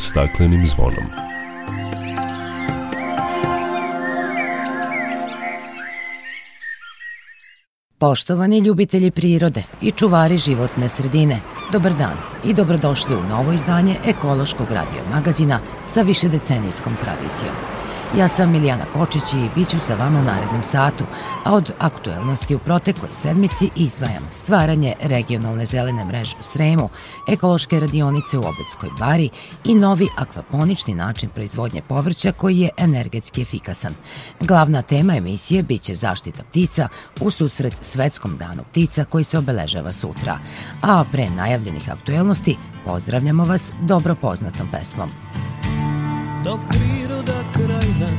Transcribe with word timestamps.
staklenim 0.00 0.66
zvonom. 0.66 1.04
Poštovani 7.98 8.58
ljubitelji 8.58 9.10
prirode 9.10 9.62
i 9.82 9.90
čuvari 9.90 10.38
životne 10.38 10.88
sredine, 10.88 11.40
dobar 11.72 11.94
dan 11.94 12.16
i 12.44 12.54
dobrodošli 12.54 13.16
u 13.16 13.22
novo 13.22 13.52
izdanje 13.52 13.96
ekološkog 14.06 14.70
radio 14.70 15.02
magazina 15.12 15.60
sa 15.84 16.02
višedecenijskom 16.02 16.96
tradicijom. 16.96 17.79
Ja 18.16 18.28
sam 18.28 18.50
Milijana 18.52 18.84
Kočić 18.92 19.34
i 19.34 19.48
bit 19.54 19.68
ću 19.68 19.80
sa 19.80 19.94
vama 19.94 20.20
u 20.20 20.22
narednom 20.22 20.62
satu, 20.62 21.04
a 21.44 21.54
od 21.54 21.72
aktuelnosti 21.78 22.54
u 22.54 22.58
protekloj 22.58 23.10
sedmici 23.12 23.70
izdvajam 23.76 24.28
stvaranje 24.30 24.94
regionalne 25.02 25.66
zelene 25.66 26.04
mreže 26.04 26.36
u 26.40 26.42
Sremu, 26.42 26.88
ekološke 27.28 27.80
radionice 27.80 28.38
u 28.38 28.40
Obedskoj 28.40 28.90
bari 28.98 29.30
i 29.64 29.74
novi 29.74 30.08
akvaponični 30.16 30.94
način 30.94 31.30
proizvodnje 31.30 31.82
povrća 31.82 32.32
koji 32.32 32.58
je 32.58 32.70
energetski 32.76 33.42
efikasan. 33.42 33.94
Glavna 34.40 34.82
tema 34.82 35.16
emisije 35.16 35.62
biće 35.62 35.94
zaštita 35.94 36.42
ptica 36.42 36.88
u 37.20 37.30
susret 37.30 37.74
Svetskom 37.80 38.36
danu 38.36 38.62
ptica 38.70 39.04
koji 39.04 39.24
se 39.24 39.38
obeležava 39.38 39.92
sutra. 39.92 40.38
A 40.82 41.04
pre 41.12 41.30
najavljenih 41.30 41.92
aktuelnosti 41.92 42.56
pozdravljamo 42.84 43.44
vas 43.44 43.72
dobro 43.80 44.14
poznatom 44.14 44.68
pesmom. 44.72 45.10
Dok 46.44 46.60
priroda 46.68 47.59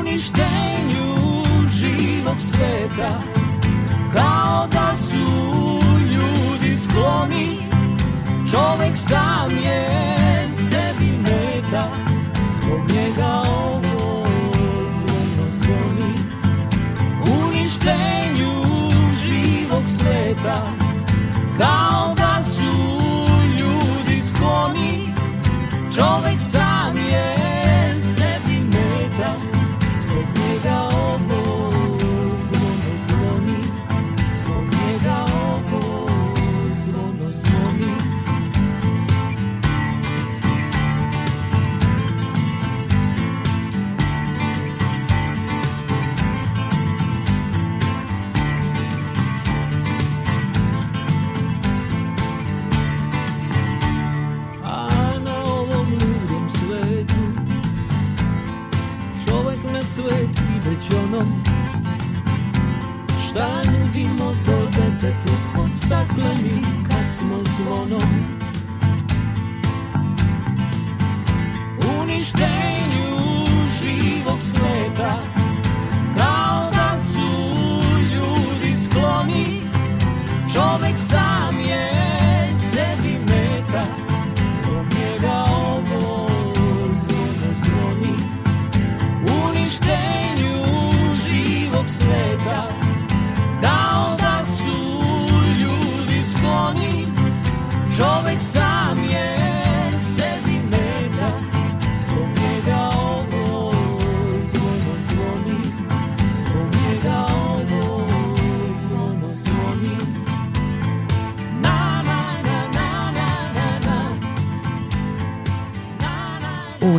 Uništenju 0.00 1.42
živog 1.68 2.36
sveta 2.40 3.22
Kao 4.14 4.66
da 4.72 4.96
su 4.96 5.80
ljudi 6.00 6.78
skloni 6.78 7.58
Čovek 8.50 8.96
sam 8.96 9.50
je 9.50 9.88
sebi 10.68 11.12
meta. 11.18 11.82
Zbog 12.56 12.80
njega 12.88 13.42
ovo 13.46 14.26
zvono 14.90 15.50
zvoni 15.50 16.14
Uništenju 17.44 18.62
živog 19.22 19.82
sveta 19.98 20.72
Kao 21.58 22.19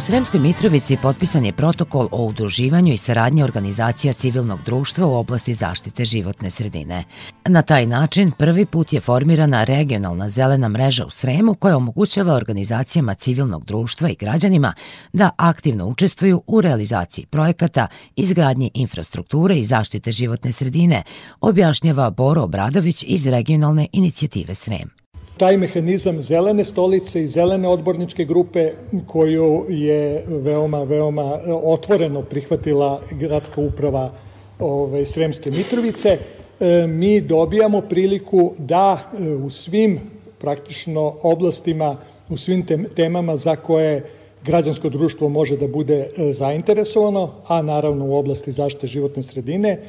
Sremskoj 0.01 0.39
Mitrovici 0.39 0.97
potpisan 1.01 1.45
je 1.45 1.53
protokol 1.53 2.07
o 2.12 2.25
udruživanju 2.25 2.94
i 2.94 2.97
saradnji 2.97 3.44
organizacija 3.44 4.13
civilnog 4.13 4.59
društva 4.66 5.07
u 5.07 5.13
oblasti 5.13 5.53
zaštite 5.53 6.06
životne 6.06 6.50
sredine. 6.50 7.03
Na 7.45 7.62
taj 7.62 7.85
način 7.85 8.31
prvi 8.31 8.66
put 8.66 8.94
je 8.94 9.00
formirana 9.00 9.63
regionalna 9.63 10.29
zelena 10.29 10.69
mreža 10.69 11.06
u 11.06 11.09
Sremu 11.09 11.53
koja 11.53 11.78
omogućava 11.78 12.34
organizacijama 12.34 13.13
civilnog 13.13 13.66
društva 13.66 14.09
i 14.09 14.16
građanima 14.16 14.73
da 15.13 15.29
aktivno 15.38 15.88
učestvuju 15.88 16.44
u 16.47 16.62
realizaciji 16.62 17.25
projekata, 17.25 17.88
izgradnji 18.16 18.72
infrastrukture 18.73 19.56
i 19.59 19.66
zaštite 19.66 20.12
životne 20.12 20.51
sredine, 20.51 21.03
objašnjava 21.41 22.09
Boro 22.09 22.41
Obradović 22.41 23.06
iz 23.07 23.28
regionalne 23.28 23.88
inicijative 23.91 24.56
Srem. 24.56 25.00
Taj 25.41 25.57
mehanizam 25.57 26.19
zelene 26.22 26.62
stolice 26.66 27.24
i 27.24 27.28
zelene 27.28 27.68
odborničke 27.68 28.25
grupe 28.25 28.72
koju 29.07 29.66
je 29.69 30.24
veoma, 30.28 30.84
veoma 30.84 31.40
otvoreno 31.63 32.22
prihvatila 32.22 33.02
gradska 33.12 33.62
uprava 33.62 34.12
ove, 34.59 35.06
Sremske 35.06 35.51
Mitrovice, 35.51 36.18
e, 36.18 36.88
mi 36.88 37.22
dobijamo 37.22 37.81
priliku 37.81 38.51
da 38.57 39.00
e, 39.00 39.30
u 39.30 39.50
svim 39.50 40.00
praktično 40.38 41.16
oblastima, 41.24 41.97
u 42.30 42.38
svim 42.38 42.66
tem, 42.66 42.85
temama 42.96 43.38
za 43.38 43.56
koje 43.56 44.03
građansko 44.46 44.90
društvo 44.90 45.30
može 45.30 45.57
da 45.57 45.68
bude 45.68 46.09
zainteresovano, 46.31 47.31
a 47.47 47.62
naravno 47.62 48.06
u 48.06 48.16
oblasti 48.16 48.51
zaštite 48.51 48.88
životne 48.88 49.24
sredine, 49.24 49.80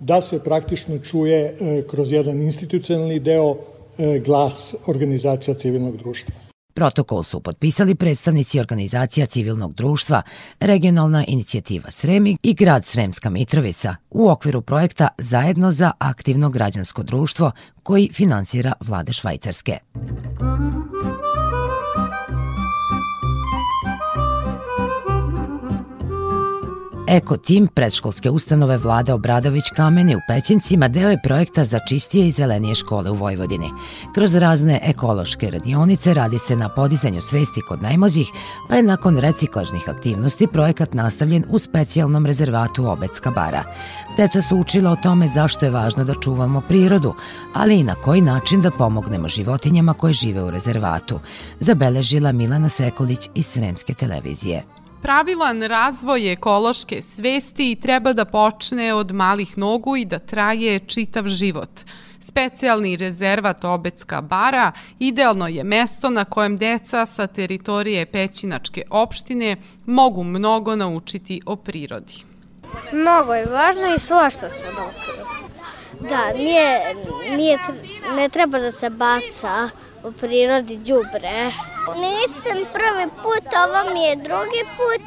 da 0.00 0.20
se 0.20 0.38
praktično 0.44 0.98
čuje 0.98 1.56
kroz 1.90 2.12
jedan 2.12 2.42
institucionalni 2.42 3.18
deo 3.18 3.56
glas 4.24 4.74
organizacija 4.86 5.54
civilnog 5.54 5.96
društva. 5.96 6.34
Protokol 6.74 7.22
su 7.22 7.40
potpisali 7.40 7.94
predstavnici 7.94 8.60
organizacija 8.60 9.26
civilnog 9.26 9.74
društva, 9.74 10.22
regionalna 10.60 11.24
inicijativa 11.28 11.90
Sremi 11.90 12.36
i 12.42 12.54
grad 12.54 12.84
Sremska 12.84 13.30
Mitrovica 13.30 13.96
u 14.10 14.30
okviru 14.30 14.62
projekta 14.62 15.08
Zajedno 15.18 15.72
za 15.72 15.90
aktivno 15.98 16.50
građansko 16.50 17.02
društvo 17.02 17.52
koji 17.82 18.10
finansira 18.12 18.72
vlade 18.80 19.12
Švajcarske. 19.12 19.78
Eko 27.10 27.36
tim 27.36 27.66
predškolske 27.66 28.30
ustanove 28.30 28.76
Vlada 28.78 29.14
Obradović 29.14 29.64
Kameni 29.76 30.14
u 30.16 30.18
Pećincima 30.28 30.88
deo 30.88 31.10
je 31.10 31.20
projekta 31.24 31.64
za 31.64 31.78
čistije 31.88 32.28
i 32.28 32.30
zelenije 32.30 32.74
škole 32.74 33.10
u 33.10 33.14
Vojvodini. 33.14 33.70
Kroz 34.14 34.34
razne 34.34 34.80
ekološke 34.82 35.50
radionice 35.50 36.14
radi 36.14 36.38
se 36.38 36.56
na 36.56 36.68
podizanju 36.68 37.20
svesti 37.20 37.60
kod 37.68 37.82
najmlađih, 37.82 38.28
pa 38.68 38.76
je 38.76 38.82
nakon 38.82 39.18
reciklažnih 39.18 39.88
aktivnosti 39.88 40.46
projekat 40.46 40.94
nastavljen 40.94 41.44
u 41.48 41.58
specijalnom 41.58 42.26
rezervatu 42.26 42.86
Obecka 42.86 43.30
bara. 43.30 43.64
Deca 44.16 44.42
su 44.42 44.56
učila 44.56 44.90
o 44.90 44.96
tome 45.02 45.28
zašto 45.28 45.64
je 45.64 45.70
važno 45.70 46.04
da 46.04 46.14
čuvamo 46.14 46.60
prirodu, 46.60 47.14
ali 47.54 47.78
i 47.78 47.84
na 47.84 47.94
koji 47.94 48.20
način 48.20 48.60
da 48.60 48.70
pomognemo 48.70 49.28
životinjama 49.28 49.94
koje 49.94 50.12
žive 50.12 50.42
u 50.42 50.50
rezervatu, 50.50 51.18
zabeležila 51.60 52.32
Milana 52.32 52.68
Sekolić 52.68 53.28
iz 53.34 53.46
Sremske 53.46 53.94
televizije. 53.94 54.79
Pravilan 55.02 55.62
razvoj 55.62 56.32
ekološke 56.32 57.02
svesti 57.02 57.78
treba 57.82 58.12
da 58.12 58.24
počne 58.24 58.94
od 58.94 59.12
malih 59.12 59.58
nogu 59.58 59.96
i 59.96 60.04
da 60.04 60.18
traje 60.18 60.78
čitav 60.78 61.26
život. 61.26 61.70
Specijalni 62.20 62.96
rezervat 62.96 63.64
Obecka 63.64 64.20
bara 64.20 64.72
idealno 64.98 65.48
je 65.48 65.64
mesto 65.64 66.10
na 66.10 66.24
kojem 66.24 66.56
deca 66.56 67.06
sa 67.06 67.26
teritorije 67.26 68.06
Pećinačke 68.06 68.82
opštine 68.90 69.56
mogu 69.86 70.24
mnogo 70.24 70.76
naučiti 70.76 71.40
o 71.46 71.56
prirodi. 71.56 72.14
Mnogo 72.92 73.34
je 73.34 73.46
važno 73.46 73.94
i 73.96 73.98
svašta 73.98 74.48
smo 74.48 74.82
naučili. 74.82 75.24
Da, 76.08 76.32
nije, 76.38 76.94
nije, 77.36 77.58
ne 78.16 78.28
treba 78.28 78.58
da 78.58 78.72
se 78.72 78.90
baca 78.90 79.68
u 80.04 80.12
prirodi 80.12 80.76
đubre. 80.76 81.50
Nisam 81.94 82.58
prvi 82.72 83.06
put, 83.22 83.46
ovo 83.66 83.94
mi 83.94 84.02
je 84.04 84.16
drugi 84.16 84.62
put. 84.76 85.02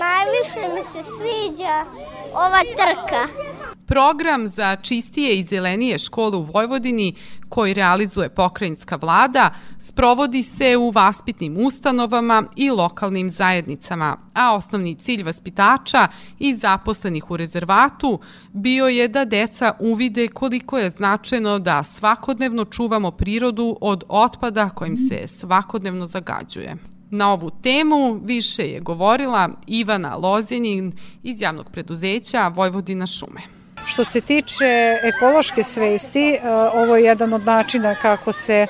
Najviše 0.00 0.74
mi 0.74 0.82
se 0.82 1.10
sviđa 1.16 1.84
ova 2.32 2.62
trka. 2.76 3.50
Program 3.86 4.46
za 4.46 4.76
čistije 4.76 5.38
i 5.38 5.42
zelenije 5.42 5.98
škole 5.98 6.36
u 6.36 6.42
Vojvodini 6.42 7.14
koji 7.48 7.74
realizuje 7.74 8.28
pokrajinska 8.28 8.96
vlada 8.96 9.50
sprovodi 9.78 10.42
se 10.42 10.76
u 10.76 10.90
vaspitnim 10.90 11.56
ustanovama 11.56 12.44
i 12.56 12.70
lokalnim 12.70 13.30
zajednicama, 13.30 14.16
a 14.34 14.54
osnovni 14.54 14.94
cilj 14.94 15.22
vaspitača 15.22 16.08
i 16.38 16.54
zaposlenih 16.54 17.30
u 17.30 17.36
rezervatu 17.36 18.20
bio 18.52 18.86
je 18.86 19.08
da 19.08 19.24
deca 19.24 19.72
uvide 19.80 20.28
koliko 20.28 20.78
je 20.78 20.90
značajno 20.90 21.58
da 21.58 21.82
svakodnevno 21.82 22.64
čuvamo 22.64 23.10
prirodu 23.10 23.76
od 23.80 24.04
otpada 24.08 24.68
kojim 24.68 24.96
se 24.96 25.28
svakodnevno 25.28 26.06
zagađuje. 26.06 26.76
Na 27.10 27.32
ovu 27.32 27.50
temu 27.62 28.20
više 28.24 28.62
je 28.62 28.80
govorila 28.80 29.48
Ivana 29.66 30.16
Lozjenin 30.16 30.92
iz 31.22 31.40
javnog 31.40 31.70
preduzeća 31.72 32.48
Vojvodina 32.48 33.06
šume. 33.06 33.40
Što 33.86 34.04
se 34.04 34.20
tiče 34.20 34.98
ekološke 35.02 35.64
svesti, 35.64 36.30
e, 36.30 36.38
ovo 36.74 36.96
je 36.96 37.04
jedan 37.04 37.32
od 37.32 37.46
načina 37.46 37.94
kako 37.94 38.32
se 38.32 38.66
e, 38.66 38.68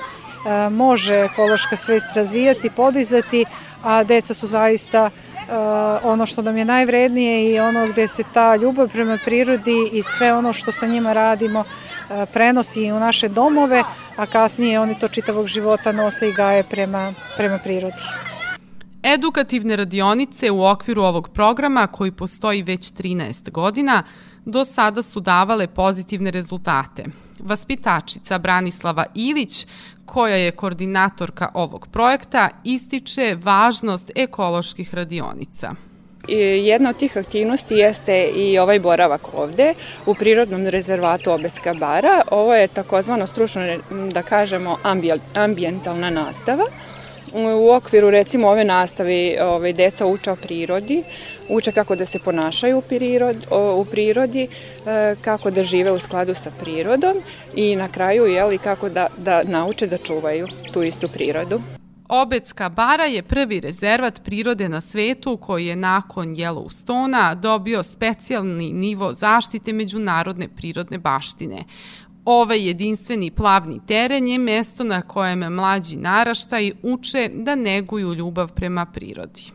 može 0.69 1.15
ekološka 1.15 1.75
svest 1.75 2.15
razvijati, 2.15 2.69
podizati, 2.69 3.45
a 3.83 4.03
deca 4.03 4.33
su 4.33 4.47
zaista 4.47 5.09
e, 5.09 5.11
ono 6.03 6.25
što 6.25 6.41
nam 6.41 6.57
je 6.57 6.65
najvrednije 6.65 7.51
i 7.51 7.59
ono 7.59 7.87
gde 7.87 8.07
se 8.07 8.23
ta 8.33 8.55
ljubav 8.55 8.89
prema 8.89 9.17
prirodi 9.25 9.89
i 9.91 10.01
sve 10.01 10.33
ono 10.33 10.53
što 10.53 10.71
sa 10.71 10.87
njima 10.87 11.13
radimo 11.13 11.63
prenosi 12.33 12.91
u 12.91 12.99
naše 12.99 13.27
domove, 13.27 13.83
a 14.15 14.25
kasnije 14.25 14.79
oni 14.79 14.99
to 14.99 15.07
čitavog 15.07 15.47
života 15.47 15.91
nose 15.91 16.29
i 16.29 16.33
gaje 16.33 16.63
prema, 16.63 17.13
prema 17.37 17.57
prirodi. 17.57 18.30
Edukativne 19.03 19.75
radionice 19.75 20.51
u 20.51 20.65
okviru 20.65 21.01
ovog 21.01 21.29
programa, 21.29 21.87
koji 21.87 22.11
postoji 22.11 22.63
već 22.63 22.81
13 22.81 23.51
godina, 23.51 24.03
do 24.45 24.65
sada 24.65 25.01
su 25.01 25.19
davale 25.19 25.67
pozitivne 25.67 26.31
rezultate. 26.31 27.05
Vaspitačica 27.39 28.39
Branislava 28.39 29.05
Ilić, 29.15 29.67
koja 30.05 30.35
je 30.35 30.51
koordinatorka 30.51 31.49
ovog 31.53 31.87
projekta, 31.87 32.49
ističe 32.63 33.37
važnost 33.43 34.11
ekoloških 34.15 34.93
radionica. 34.93 35.75
Jedna 36.63 36.89
od 36.89 36.97
tih 36.97 37.17
aktivnosti 37.17 37.75
jeste 37.75 38.23
i 38.35 38.59
ovaj 38.59 38.79
boravak 38.79 39.21
ovde 39.33 39.73
u 40.05 40.15
prirodnom 40.15 40.67
rezervatu 40.67 41.31
Obecka 41.31 41.73
bara. 41.73 42.21
Ovo 42.31 42.55
je 42.55 42.67
takozvano 42.67 43.27
stručno, 43.27 43.61
da 44.13 44.21
kažemo, 44.21 44.77
ambijentalna 45.33 46.09
nastava 46.09 46.63
U 47.33 47.71
okviru 47.71 48.09
recimo 48.09 48.47
ove 48.47 48.63
nastave 48.63 49.37
ovaj, 49.41 49.73
deca 49.73 50.05
uče 50.05 50.31
o 50.31 50.35
prirodi, 50.35 51.03
uče 51.49 51.71
kako 51.71 51.95
da 51.95 52.05
se 52.05 52.19
ponašaju 52.19 52.77
u, 52.77 52.81
prirod, 52.81 53.47
u 53.75 53.85
prirodi, 53.85 54.43
e, 54.43 55.15
kako 55.21 55.51
da 55.51 55.63
žive 55.63 55.91
u 55.91 55.99
skladu 55.99 56.33
sa 56.33 56.51
prirodom 56.61 57.15
i 57.55 57.75
na 57.75 57.87
kraju 57.87 58.25
jeli, 58.25 58.57
kako 58.57 58.89
da, 58.89 59.07
da 59.17 59.43
nauče 59.43 59.87
da 59.87 59.97
čuvaju 59.97 60.47
tu 60.73 60.83
istu 60.83 61.07
prirodu. 61.07 61.61
Obecka 62.13 62.69
bara 62.69 63.03
je 63.03 63.23
prvi 63.23 63.59
rezervat 63.59 64.23
prirode 64.23 64.69
na 64.69 64.81
svetu 64.81 65.37
koji 65.37 65.65
je 65.65 65.75
nakon 65.75 66.35
Yellowstona 66.35 67.35
dobio 67.35 67.83
specijalni 67.83 68.71
nivo 68.71 69.13
zaštite 69.13 69.73
međunarodne 69.73 70.47
prirodne 70.47 70.97
baštine. 70.97 71.63
Ovaj 72.25 72.67
jedinstveni 72.67 73.31
plavni 73.31 73.79
teren 73.87 74.27
je 74.27 74.37
mesto 74.37 74.83
na 74.83 75.01
kojem 75.01 75.39
mlađi 75.39 75.97
naraštaj 75.97 76.71
uče 76.83 77.29
da 77.33 77.55
neguju 77.55 78.13
ljubav 78.13 78.53
prema 78.53 78.85
prirodi. 78.85 79.51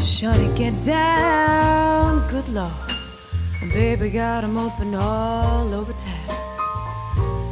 Shorty, 0.00 0.48
get 0.56 0.74
down, 0.86 2.22
good 2.30 2.48
lord. 2.54 2.72
Baby 3.74 4.10
got 4.10 4.40
them 4.40 4.56
open 4.56 4.94
all 4.94 5.74
over 5.74 5.92
town. 5.92 6.43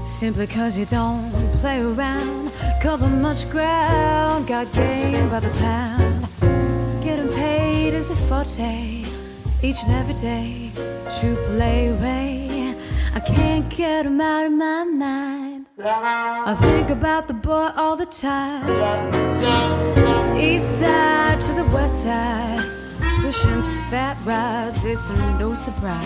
Simply 0.07 0.47
cause 0.47 0.77
you 0.79 0.85
don't 0.85 1.31
play 1.61 1.81
around, 1.81 2.53
cover 2.81 3.09
much 3.09 3.49
ground, 3.51 4.47
got 4.47 4.73
game 4.73 5.29
by 5.31 5.41
the 5.41 5.51
pound. 5.59 6.27
Getting 7.03 7.29
paid 7.33 7.95
is 7.95 8.11
a 8.11 8.17
forte, 8.17 9.05
each 9.63 9.83
and 9.85 9.93
every 9.93 10.15
day. 10.15 10.71
True 11.19 11.37
play 11.47 11.93
way, 11.93 12.75
I 13.15 13.21
can't 13.21 13.69
get 13.69 14.07
him 14.07 14.21
out 14.21 14.47
of 14.47 14.53
my 14.53 14.85
mind. 14.85 15.67
I 15.85 16.55
think 16.55 16.91
about 16.91 17.27
the 17.27 17.35
boy 17.35 17.71
all 17.77 17.97
the 17.97 18.07
time. 18.07 18.69
East 20.37 20.81
side 20.81 21.41
to 21.43 21.53
the 21.53 21.65
west 21.75 22.03
side, 22.03 22.61
pushing 23.33 23.63
fat 23.89 24.17
rides, 24.25 24.85
it's 24.85 25.09
no 25.41 25.55
surprise. 25.55 26.05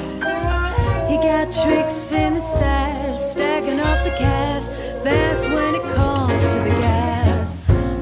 He 1.11 1.17
got 1.17 1.52
tricks 1.52 2.12
in 2.12 2.34
the 2.34 2.40
stash, 2.40 3.19
stacking 3.19 3.81
up 3.81 4.05
the 4.05 4.11
cash. 4.11 4.68
Fast 5.02 5.42
when 5.42 5.75
it 5.75 5.83
comes 5.95 6.42
to 6.52 6.59
the 6.59 6.71
gas. 6.80 7.59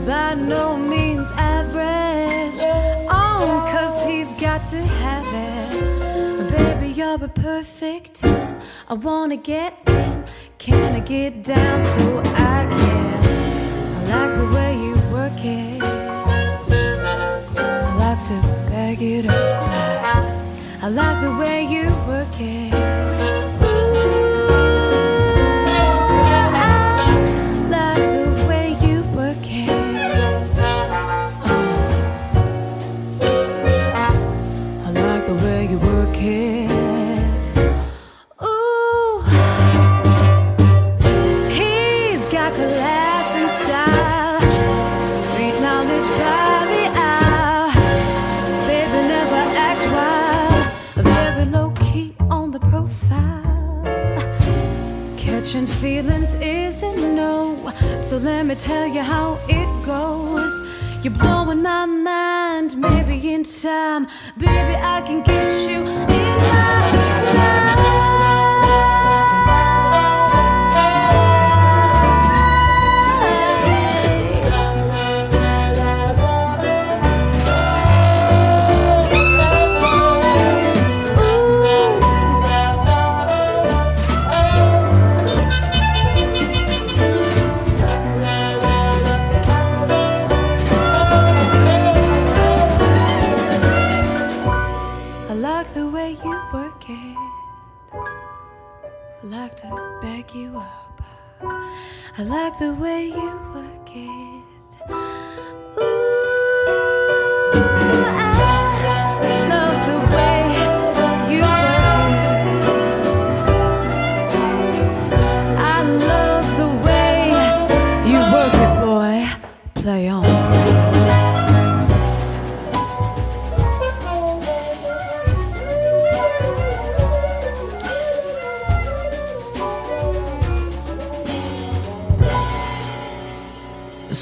By 0.06 0.34
no 0.34 0.76
means 0.76 1.30
average. 1.32 2.60
Oh, 3.08 3.66
cause 3.72 4.04
he's 4.04 4.34
got 4.34 4.62
to 4.64 4.76
have 4.76 5.26
it. 5.32 6.50
Baby, 6.50 6.92
you're 6.92 7.24
a 7.24 7.28
perfect 7.28 8.14
10. 8.14 8.60
I 8.88 8.94
wanna 8.94 9.38
get 9.38 9.72
in. 9.86 10.24
Can 10.58 10.96
I 10.96 11.00
get 11.00 11.42
down 11.42 11.82
so 11.82 12.20
I 12.26 12.66
can? 12.78 13.20
I 13.96 14.16
like 14.16 14.32
the 14.40 14.48
way 14.54 14.70
you 14.84 14.94
work 15.10 15.40
it. 15.44 15.82
I 17.56 17.96
like 17.96 18.22
to 18.28 18.53
I 19.06 20.88
like 20.88 21.20
the 21.20 21.36
way 21.38 21.64
you 21.64 21.90
work 22.08 22.40
it. 22.40 23.13
Me 58.54 58.60
tell 58.60 58.86
you 58.86 59.00
how 59.00 59.38
it 59.48 59.86
goes. 59.86 60.62
You're 61.02 61.12
blowing 61.14 61.62
my 61.62 61.86
mind, 61.86 62.76
maybe 62.76 63.32
in 63.32 63.44
time, 63.44 64.06
baby, 64.38 64.76
I 64.76 65.02
can 65.02 65.22
get 65.22 65.68
you 65.68 66.13
the 102.58 102.72
way 102.72 103.06
you 103.06 103.43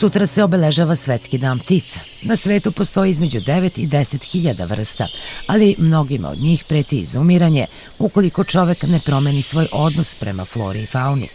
Sutra 0.03 0.27
se 0.27 0.43
obeležava 0.43 0.97
Svetski 0.97 1.39
dan 1.39 1.59
ptica. 1.59 2.01
Na 2.23 2.37
svetu 2.37 2.73
postoji 2.73 3.11
između 3.11 3.41
9 3.41 3.81
i 3.81 3.87
10 3.87 4.33
hiljada 4.33 4.65
vrsta, 4.65 5.09
ali 5.47 5.75
mnogima 5.79 6.29
od 6.29 6.39
njih 6.39 6.65
preti 6.65 6.99
izumiranje 7.01 7.67
ukoliko 7.99 8.45
čovek 8.45 8.83
ne 8.83 9.01
promeni 9.01 9.43
svoj 9.43 9.67
odnos 9.73 10.15
prema 10.15 10.45
flori 10.45 10.83
i 10.83 10.87
fauni. 10.87 11.29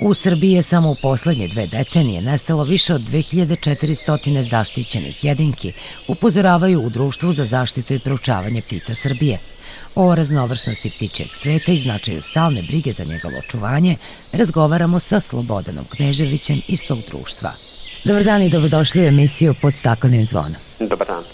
U 0.00 0.14
Srbiji 0.14 0.52
je 0.52 0.62
samo 0.62 0.90
u 0.90 0.96
poslednje 1.02 1.48
dve 1.48 1.66
decenije 1.66 2.22
nestalo 2.22 2.64
više 2.64 2.94
od 2.94 3.00
2400 3.00 4.42
zaštićenih 4.42 5.24
jedinki, 5.24 5.72
upozoravaju 6.08 6.82
u 6.82 6.90
Društvu 6.90 7.32
za 7.32 7.44
zaštitu 7.44 7.94
i 7.94 7.98
proučavanje 7.98 8.62
ptica 8.62 8.94
Srbije. 8.94 9.38
O 9.94 10.14
raznovrsnosti 10.14 10.90
ptičjeg 10.90 11.28
sveta 11.32 11.72
i 11.72 11.78
značaju 11.78 12.22
stalne 12.22 12.62
brige 12.62 12.92
za 12.92 13.04
njegovo 13.04 13.38
očuvanje 13.38 13.96
razgovaramo 14.32 15.00
sa 15.00 15.20
Slobodanom 15.20 15.84
Kneževićem 15.84 16.62
iz 16.68 16.84
tog 16.88 16.98
društva. 17.10 17.69
Dobar 18.04 18.24
dan 18.24 18.42
i 18.42 18.50
dobrodošli 18.50 19.02
u 19.02 19.06
emisiju 19.06 19.54
pod 19.54 19.76
staklenim 19.76 20.26
zvonom. 20.26 20.54
Dobar 20.80 21.06
dan. 21.06 21.24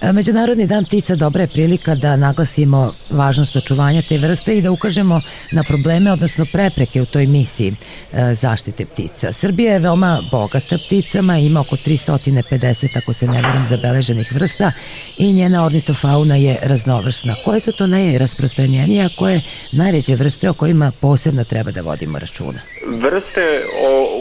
E, 0.00 0.12
Međunarodni 0.12 0.66
dan 0.66 0.84
ptica 0.84 1.14
dobra 1.14 1.42
je 1.42 1.48
prilika 1.48 1.94
da 1.94 2.16
naglasimo 2.16 2.92
važnost 3.10 3.56
očuvanja 3.56 4.02
te 4.02 4.18
vrste 4.18 4.58
i 4.58 4.62
da 4.62 4.70
ukažemo 4.70 5.20
na 5.52 5.62
probleme, 5.62 6.12
odnosno 6.12 6.46
prepreke 6.52 7.02
u 7.02 7.06
toj 7.06 7.26
misiji 7.26 7.72
e, 8.12 8.34
zaštite 8.34 8.84
ptica. 8.86 9.32
Srbija 9.32 9.72
je 9.72 9.78
veoma 9.78 10.20
bogata 10.30 10.78
pticama, 10.86 11.38
ima 11.38 11.60
oko 11.60 11.76
350, 11.76 12.98
ako 12.98 13.12
se 13.12 13.26
ne 13.26 13.42
verujem, 13.42 13.66
zabeleženih 13.66 14.32
vrsta 14.32 14.72
i 15.18 15.32
njena 15.32 15.64
ornitofauna 15.64 16.36
je 16.36 16.58
raznovrsna. 16.62 17.34
Koje 17.44 17.60
su 17.60 17.72
to 17.72 17.86
najrasprostranjenije, 17.86 19.04
a 19.04 19.08
koje 19.18 19.42
najređe 19.72 20.14
vrste 20.14 20.50
o 20.50 20.54
kojima 20.54 20.92
posebno 21.00 21.44
treba 21.44 21.70
da 21.70 21.80
vodimo 21.80 22.18
računa? 22.18 22.60
Vrste 22.86 23.64
o, 23.88 24.20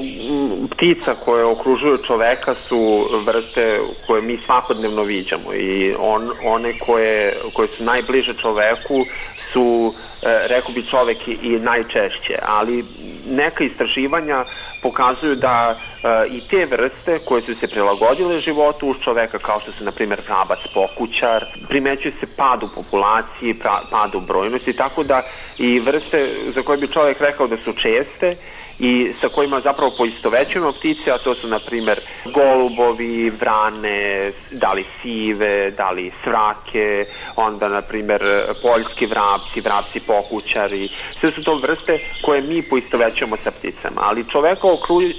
ptica 0.72 1.16
koje 1.26 1.46
okružuju 1.46 1.98
čoveka 2.08 2.54
su 2.54 3.06
vrste 3.26 3.80
koje 4.08 4.22
mi 4.22 4.38
svakodnevno 4.46 5.04
viđamo 5.04 5.54
i 5.54 5.65
on, 6.00 6.32
one 6.44 6.74
koje, 6.80 7.42
koje 7.54 7.68
su 7.68 7.84
najbliže 7.84 8.34
čoveku 8.34 9.06
su, 9.54 9.94
e, 10.22 10.48
rekao 10.48 10.74
bi 10.74 10.88
čovek 10.88 11.28
i, 11.28 11.38
i 11.42 11.60
najčešće, 11.60 12.36
ali 12.42 12.86
neka 13.26 13.64
istraživanja 13.64 14.46
pokazuju 14.82 15.36
da 15.36 15.80
e, 16.04 16.28
i 16.28 16.42
te 16.42 16.66
vrste 16.66 17.20
koje 17.26 17.42
su 17.42 17.56
se 17.60 17.68
prilagodile 17.68 18.40
životu 18.40 18.88
uz 18.88 18.98
čoveka, 19.04 19.40
kao 19.40 19.60
što 19.60 19.72
su, 19.72 19.84
na 19.84 19.92
primjer, 19.92 20.22
vrabac 20.28 20.60
pokućar, 20.74 21.46
primećuje 21.68 22.12
se 22.12 22.28
pad 22.38 22.64
u 22.64 22.70
populaciji, 22.76 23.60
pra, 23.60 23.82
pad 23.92 24.16
u 24.16 24.20
brojnosti, 24.20 24.74
tako 24.74 25.04
da 25.04 25.22
i 25.58 25.80
vrste 25.80 26.20
za 26.56 26.62
koje 26.62 26.78
bi 26.78 26.88
čovek 26.88 27.22
rekao 27.22 27.48
da 27.48 27.58
su 27.58 27.74
česte, 27.74 28.36
i 28.80 29.14
sa 29.22 29.30
kojima 29.30 29.62
zapravo 29.62 29.92
poistovećujemo 29.98 30.72
ptice, 30.72 31.12
a 31.12 31.18
to 31.18 31.36
su 31.36 31.48
na 31.48 31.60
primer 31.60 32.00
golubovi, 32.26 33.30
vrane, 33.30 34.32
da 34.52 34.74
li 34.74 34.86
sive, 35.02 35.72
da 35.72 35.92
li 35.92 36.12
svrake, 36.24 37.06
onda 37.36 37.70
na 37.70 37.82
primer 37.82 38.22
poljski 38.62 39.06
vrapci, 39.06 39.62
vrapci 39.62 40.00
pokućari, 40.00 40.90
sve 41.20 41.32
su 41.32 41.44
to 41.44 41.56
vrste 41.56 42.00
koje 42.22 42.42
mi 42.42 42.62
poistovećujemo 42.62 43.38
sa 43.44 43.52
pticama, 43.52 44.02
ali 44.02 44.30
čoveka 44.30 44.68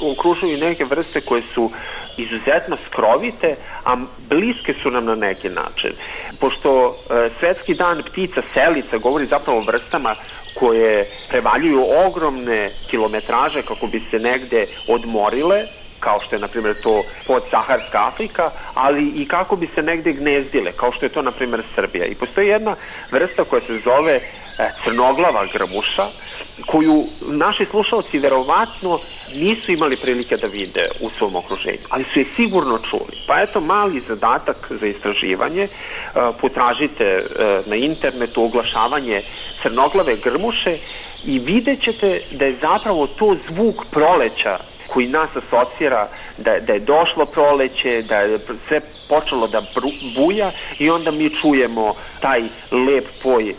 okružuju 0.01 0.59
neke 0.59 0.85
vrste 0.85 1.21
koje 1.21 1.43
su 1.55 1.71
izuzetno 2.17 2.77
skrovite, 2.87 3.57
a 3.85 3.97
bliske 4.29 4.75
su 4.83 4.91
nam 4.91 5.05
na 5.05 5.15
neki 5.15 5.49
način. 5.49 5.91
Pošto 6.41 6.89
e, 7.11 7.29
svetski 7.41 7.75
dan 7.75 8.03
ptica 8.03 8.43
selica 8.55 8.99
govori 8.99 9.27
zapravo 9.27 9.59
o 9.59 9.65
vrstama 9.65 10.15
koje 10.57 10.93
prevaljuju 11.29 11.81
ogromne 12.07 12.73
kilometraže 12.87 13.63
kako 13.63 13.87
bi 13.87 14.03
se 14.11 14.19
negde 14.19 14.67
odmorile, 14.87 15.67
kao 16.01 16.21
što 16.21 16.37
je, 16.37 16.41
na 16.41 16.49
primjer, 16.49 16.75
to 16.75 16.95
podsaharska 17.25 18.07
Afrika, 18.07 18.51
ali 18.75 19.13
i 19.17 19.29
kako 19.29 19.57
bi 19.57 19.69
se 19.75 19.83
negde 19.83 20.13
gnezdile, 20.13 20.73
kao 20.73 20.93
što 20.93 21.07
je 21.07 21.11
to, 21.11 21.23
na 21.23 21.33
primjer, 21.33 21.63
Srbija. 21.75 22.05
I 22.07 22.15
postoji 22.15 22.49
jedna 22.49 22.77
vrsta 23.11 23.45
koja 23.45 23.61
se 23.61 23.79
zove 23.79 24.21
crnoglava 24.85 25.47
grmuša, 25.53 26.09
koju 26.67 27.05
naši 27.21 27.65
slušalci 27.65 28.19
verovatno 28.19 29.01
nisu 29.35 29.73
imali 29.73 29.97
prilike 29.97 30.37
da 30.37 30.47
vide 30.47 30.89
u 31.01 31.11
svom 31.11 31.37
okruženju, 31.37 31.79
ali 31.89 32.05
su 32.13 32.19
je 32.19 32.27
sigurno 32.37 32.79
čuli. 32.79 33.17
Pa 33.27 33.41
eto, 33.41 33.61
mali 33.61 34.01
zadatak 34.01 34.57
za 34.81 34.87
istraživanje, 34.87 35.63
e, 35.63 35.69
potražite 36.41 37.05
e, 37.05 37.23
na 37.67 37.77
internetu 37.77 38.43
oglašavanje 38.43 39.23
crnoglave 39.63 40.17
grmuše 40.17 40.79
i 41.25 41.39
vidjet 41.39 41.83
ćete 41.83 42.21
da 42.31 42.45
je 42.45 42.59
zapravo 42.61 43.07
to 43.07 43.37
zvuk 43.49 43.85
proleća 43.91 44.59
koji 44.87 45.09
nas 45.09 45.37
asocira 45.37 46.09
da, 46.39 46.61
da 46.61 46.73
je 46.73 46.81
došlo 46.81 47.27
proleće, 47.27 48.03
da 48.09 48.17
je 48.17 48.39
sve 48.69 48.81
počelo 49.09 49.47
da 49.47 49.63
buja 50.15 50.53
i 50.79 50.91
onda 50.91 51.11
mi 51.11 51.31
čujemo 51.41 51.95
taj 52.21 52.43
lep 52.71 53.05
poj 53.23 53.51
e, 53.51 53.55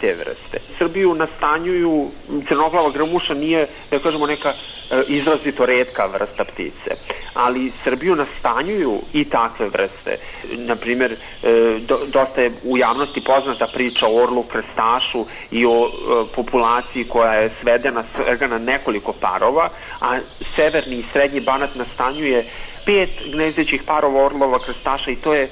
te 0.00 0.14
vrste. 0.14 0.58
Srbiju 0.78 1.14
nastanjuju, 1.14 2.10
crnoglava 2.48 2.90
grmuša 2.90 3.34
nije, 3.34 3.66
da 3.90 3.98
kažemo, 3.98 4.26
neka 4.26 4.54
e, 4.90 5.02
izrazito 5.08 5.66
redka 5.66 6.06
vrsta 6.06 6.44
ptice, 6.44 6.90
ali 7.34 7.72
Srbiju 7.84 8.16
nastanjuju 8.16 9.00
i 9.12 9.24
takve 9.24 9.68
vrste. 9.68 10.16
Naprimer, 10.56 11.12
e, 11.12 11.16
do, 11.80 12.00
dosta 12.06 12.40
je 12.40 12.52
u 12.64 12.78
javnosti 12.78 13.20
poznata 13.20 13.66
priča 13.66 14.06
o 14.06 14.22
orlu 14.22 14.42
krstašu 14.42 15.26
i 15.50 15.66
o 15.66 15.86
e, 15.86 15.90
populaciji 16.34 17.04
koja 17.04 17.32
je 17.34 17.50
svedena 17.60 18.04
svega 18.14 18.46
na 18.46 18.58
nekoliko 18.58 19.12
parova, 19.12 19.68
a 20.00 20.18
severni 20.56 20.96
i 20.96 21.04
srednji 21.12 21.40
banat 21.40 21.74
nastanjuje 21.74 22.46
pet 22.84 23.10
gnezdećih 23.32 23.82
parova 23.86 24.24
orlova 24.24 24.58
krstaša 24.58 25.10
i 25.10 25.16
to 25.16 25.34
je 25.34 25.48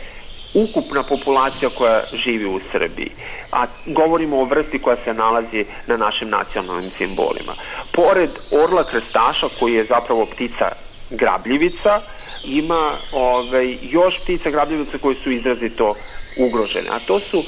ukupna 0.55 1.03
populacija 1.03 1.71
koja 1.71 2.05
živi 2.13 2.47
u 2.47 2.61
Srbiji. 2.73 3.11
A 3.53 3.67
govorimo 3.87 4.41
o 4.41 4.45
vrsti 4.45 4.79
koja 4.79 4.97
se 5.05 5.15
nalazi 5.15 5.65
na 5.87 5.97
našim 5.97 6.29
nacionalnim 6.29 6.91
simbolima. 6.99 7.55
Pored 7.93 8.31
orla 8.51 8.85
krstaša, 8.85 9.49
koji 9.59 9.75
je 9.75 9.85
zapravo 9.85 10.27
ptica 10.27 10.73
grabljivica, 11.11 12.01
ima 12.45 12.93
ovaj, 13.13 13.77
još 13.83 14.15
ptica 14.23 14.51
grabljivica 14.51 14.99
koje 14.99 15.17
su 15.23 15.31
izrazito 15.31 15.95
ugrožene. 16.37 16.91
A 16.91 16.99
to 16.99 17.21
su 17.21 17.39
uh, 17.39 17.47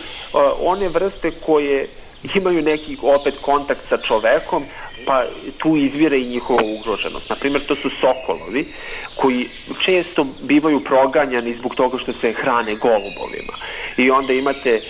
one 0.61 0.88
vrste 0.88 1.30
koje 1.30 1.88
imaju 2.35 2.62
neki 2.62 2.97
opet 3.02 3.35
kontakt 3.40 3.80
sa 3.88 3.97
čovekom, 3.97 4.64
pa 5.06 5.25
tu 5.59 5.76
izvire 5.76 6.18
i 6.18 6.28
njihova 6.28 6.62
ugroženost. 6.62 7.30
Naprimer, 7.30 7.66
to 7.66 7.76
su 7.76 7.90
sokolovi 7.90 8.73
koji 9.14 9.49
često 9.87 10.26
bivaju 10.42 10.80
proganjani 10.80 11.54
zbog 11.54 11.75
toga 11.75 11.99
što 11.99 12.12
se 12.12 12.32
hrane 12.32 12.75
golubovima. 12.75 13.52
I 13.97 14.11
onda 14.11 14.32
imate 14.32 14.71
e, 14.71 14.82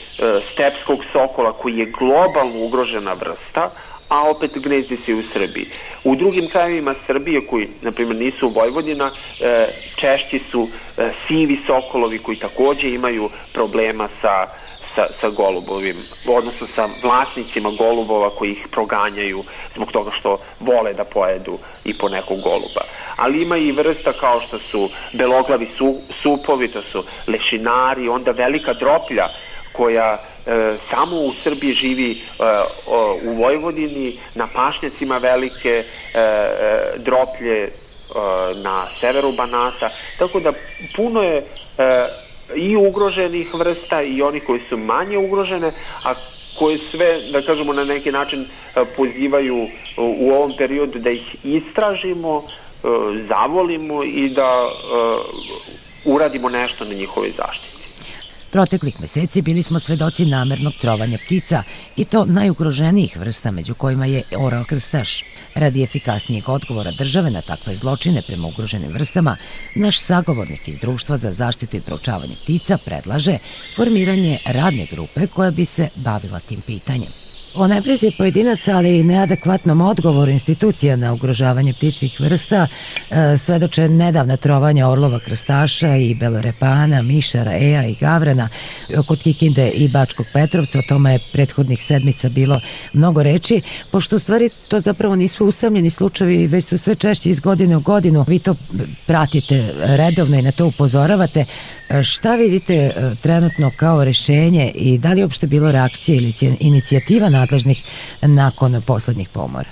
stepskog 0.53 0.99
sokola 1.13 1.53
koji 1.53 1.79
je 1.79 1.93
globalno 1.99 2.65
ugrožena 2.65 3.13
vrsta, 3.13 3.71
a 4.09 4.31
opet 4.31 4.51
gnezdi 4.59 4.97
se 5.07 5.15
u 5.15 5.23
Srbiji. 5.33 5.67
U 6.05 6.17
drugim 6.17 6.49
krajevima 6.49 6.95
Srbije 7.07 7.47
koji, 7.47 7.69
na 7.81 7.93
primjer, 7.93 8.17
nisu 8.17 8.49
Vojvodina, 8.49 9.11
e, 9.41 9.69
češći 9.97 10.41
su 10.51 10.69
e, 10.69 11.11
sivi 11.29 11.59
sokolovi 11.67 12.19
koji 12.19 12.37
takođe 12.39 12.89
imaju 12.89 13.31
problema 13.53 14.09
sa 14.21 14.47
sa, 14.95 15.07
sa 15.21 15.29
golubovim, 15.29 15.97
odnosno 16.27 16.67
sa 16.75 16.89
vlasnicima 17.03 17.71
golubova 17.71 18.31
koji 18.31 18.51
ih 18.51 18.67
proganjaju 18.71 19.45
zbog 19.75 19.93
toga 19.93 20.11
što 20.21 20.39
vole 20.61 20.93
da 20.93 21.05
pojedu 21.05 21.59
i 21.85 21.99
po 21.99 22.09
nekog 22.09 22.41
goluba. 22.41 22.83
Ali 23.17 23.43
ima 23.43 23.57
i 23.57 23.73
vrsta 23.73 24.13
kao 24.13 24.41
što 24.41 24.59
su 24.59 24.91
beloglavi 25.13 25.67
su, 25.79 25.95
supovi, 26.23 26.69
to 26.69 26.83
su 26.83 27.05
lešinari, 27.27 28.09
onda 28.09 28.31
velika 28.31 28.73
droplja 28.73 29.29
koja 29.73 30.19
e, 30.47 30.77
samo 30.91 31.17
u 31.17 31.33
Srbiji 31.43 31.75
živi 31.75 32.13
e, 32.13 32.45
o, 32.87 33.19
u 33.25 33.35
Vojvodini, 33.35 34.19
na 34.35 34.49
pašnjacima 34.55 35.19
velike 35.19 35.71
e, 35.71 35.85
e, 36.15 36.93
droplje 36.97 37.63
e, 37.63 37.71
na 38.55 38.87
severu 39.01 39.33
Banata, 39.33 39.91
tako 40.19 40.41
da 40.41 40.53
puno 40.97 41.23
je 41.23 41.37
e, 41.37 41.45
i 42.55 42.77
ugroženih 42.79 43.55
vrsta 43.55 44.03
i 44.03 44.23
oni 44.23 44.41
koji 44.41 44.61
su 44.61 44.77
manje 44.77 45.19
ugrožene, 45.19 45.73
a 46.03 46.15
koje 46.55 46.79
sve, 46.91 47.21
da 47.23 47.43
kažemo, 47.43 47.73
na 47.73 47.85
neki 47.85 48.13
način 48.13 48.47
pozivaju 48.97 49.69
u 49.97 50.31
ovom 50.31 50.53
periodu 50.53 50.99
da 50.99 51.11
ih 51.11 51.37
istražimo, 51.43 52.49
zavolimo 53.29 54.05
i 54.05 54.29
da 54.29 54.71
uradimo 56.05 56.49
nešto 56.49 56.85
na 56.85 56.95
njihovoj 56.95 57.33
zaštiti. 57.37 57.72
Proteklih 58.53 59.01
meseci 59.01 59.43
bili 59.43 59.63
smo 59.63 59.79
svedoci 59.79 60.27
namernog 60.27 60.73
trovanja 60.81 61.19
ptica 61.19 61.63
i 61.97 62.05
to 62.05 62.25
najugroženijih 62.25 63.17
vrsta 63.17 63.51
među 63.51 63.75
kojima 63.75 64.07
je 64.07 64.23
orao 64.37 64.65
krstaš. 64.65 65.25
Radi 65.55 65.83
efikasnijeg 65.83 66.49
odgovora 66.49 66.91
države 66.91 67.31
na 67.31 67.43
takve 67.43 67.75
zločine 67.75 68.23
prema 68.23 68.49
ugroženim 68.49 68.93
vrstama, 68.93 69.37
naš 69.75 70.01
sagovornik 70.01 70.69
iz 70.69 70.79
Društva 70.79 71.17
za 71.17 71.33
zaštitu 71.33 71.77
i 71.77 71.81
proučavanje 71.81 72.37
ptica 72.43 72.79
predlaže 72.79 73.39
formiranje 73.77 74.39
radne 74.47 74.87
grupe 74.91 75.27
koja 75.27 75.51
bi 75.51 75.65
se 75.65 75.89
bavila 75.97 76.41
tim 76.41 76.61
pitanjem. 76.61 77.22
O 77.55 77.67
nebrizi 77.67 78.11
pojedinaca, 78.19 78.77
ali 78.77 78.99
i 78.99 79.05
neadekvatnom 79.05 79.81
odgovoru 79.81 80.31
institucija 80.31 80.97
na 80.97 81.13
ugrožavanje 81.13 81.73
ptičnih 81.73 82.21
vrsta 82.21 82.67
e, 83.11 83.39
svedoče 83.39 83.89
nedavna 83.89 84.37
trovanja 84.37 84.89
orlova 84.89 85.19
krstaša 85.19 85.97
i 85.97 86.15
belorepana, 86.15 87.03
mišara, 87.03 87.53
eja 87.53 87.87
i 87.87 87.95
gavrana 88.01 88.49
kod 89.07 89.23
Kikinde 89.23 89.69
i 89.69 89.89
Bačkog 89.89 90.27
Petrovca. 90.33 90.79
O 90.79 90.83
tome 90.89 91.13
je 91.13 91.21
prethodnih 91.33 91.85
sedmica 91.85 92.29
bilo 92.29 92.61
mnogo 92.93 93.23
reči, 93.23 93.61
pošto 93.91 94.17
u 94.17 94.19
stvari 94.19 94.51
to 94.69 94.81
zapravo 94.81 95.17
nisu 95.17 95.47
usamljeni 95.47 95.91
slučajevi, 95.91 96.47
već 96.47 96.65
su 96.65 96.79
sve 96.79 96.95
češće 96.95 97.31
iz 97.31 97.41
godine 97.41 97.77
u 97.77 97.81
godinu. 97.81 98.25
Vi 98.29 98.39
to 98.39 98.55
pratite 99.07 99.73
redovno 99.79 100.39
i 100.39 100.43
na 100.43 100.53
to 100.53 100.67
upozoravate. 100.67 101.45
E, 101.91 102.05
šta 102.05 102.35
vidite 102.35 102.75
e, 102.75 102.93
trenutno 103.23 103.71
kao 103.77 104.05
rešenje 104.05 104.73
i 104.75 104.99
da 104.99 105.13
li 105.13 105.21
je 105.21 105.25
uopšte 105.25 105.47
bilo 105.47 105.73
reakcije 105.73 106.17
ili 106.17 106.35
inicijativa 106.61 107.29
nadležnih 107.43 107.85
nakon 108.23 108.83
poslednjih 108.87 109.29
pomora? 109.35 109.71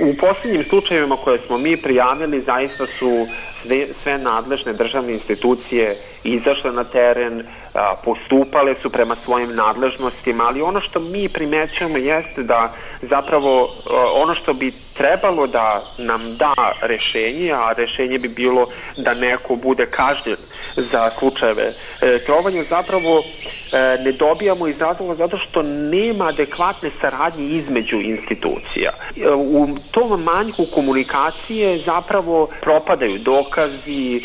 U 0.00 0.14
poslednjim 0.20 0.64
slučajevima 0.68 1.16
koje 1.16 1.38
smo 1.46 1.58
mi 1.58 1.76
prijavili 1.76 2.42
zaista 2.46 2.86
su 2.98 3.26
sve, 3.62 3.86
sve 4.02 4.18
nadležne 4.18 4.72
državne 4.72 5.12
institucije 5.12 5.96
izašle 6.24 6.72
na 6.72 6.84
teren, 6.84 7.42
postupale 8.04 8.74
su 8.82 8.90
prema 8.90 9.16
svojim 9.24 9.54
nadležnostima, 9.54 10.44
ali 10.44 10.62
ono 10.62 10.80
što 10.80 11.00
mi 11.00 11.28
primećujemo 11.28 11.98
jeste 11.98 12.42
da 12.42 12.72
zapravo 13.02 13.68
ono 14.14 14.34
što 14.34 14.52
bi 14.52 14.72
trebalo 14.96 15.46
da 15.46 15.82
nam 15.98 16.36
da 16.36 16.54
rešenje, 16.82 17.52
a 17.52 17.72
rešenje 17.72 18.18
bi 18.18 18.28
bilo 18.28 18.66
da 18.96 19.14
neko 19.14 19.56
bude 19.56 19.86
kažnjen 19.86 20.36
za 20.76 21.10
slučajeve 21.18 21.74
e, 22.00 22.18
trovanja, 22.18 22.64
zapravo 22.70 23.22
e, 23.72 24.02
ne 24.04 24.12
dobijamo 24.12 24.68
iz 24.68 24.78
razloga 24.78 25.14
zato 25.14 25.38
što 25.38 25.62
nema 25.62 26.28
adekvatne 26.28 26.90
saradnje 27.00 27.44
između 27.44 27.96
institucija. 27.96 28.90
E, 29.16 29.30
u 29.30 29.68
tom 29.90 30.22
manjku 30.22 30.66
komunikacije 30.74 31.82
zapravo 31.86 32.48
propadaju 32.60 33.18
dokazi, 33.18 34.16
e, 34.16 34.20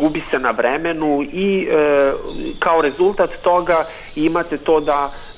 gubi 0.00 0.22
se 0.30 0.38
na 0.38 0.50
vremenu 0.50 1.22
i 1.32 1.68
e, 1.70 2.12
kao 2.58 2.80
rezultat 2.80 3.30
toga 3.42 3.84
imate 4.14 4.58
to 4.58 4.80
da 4.80 5.10
e, 5.12 5.29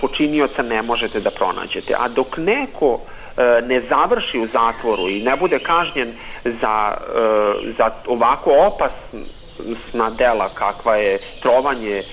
počinioca 0.00 0.62
ne 0.62 0.82
možete 0.82 1.20
da 1.20 1.30
pronađete. 1.30 1.94
A 1.98 2.08
dok 2.08 2.36
neko 2.36 3.00
e, 3.36 3.60
ne 3.66 3.82
završi 3.88 4.38
u 4.38 4.46
zatvoru 4.46 5.08
i 5.08 5.22
ne 5.22 5.36
bude 5.36 5.58
kažnjen 5.58 6.12
za, 6.44 6.94
e, 6.94 7.72
za 7.78 7.90
ovako 8.06 8.50
opasna 8.66 10.10
dela 10.10 10.48
kakva 10.54 10.96
je 10.96 11.18
trovanje 11.42 11.96
e, 11.96 12.04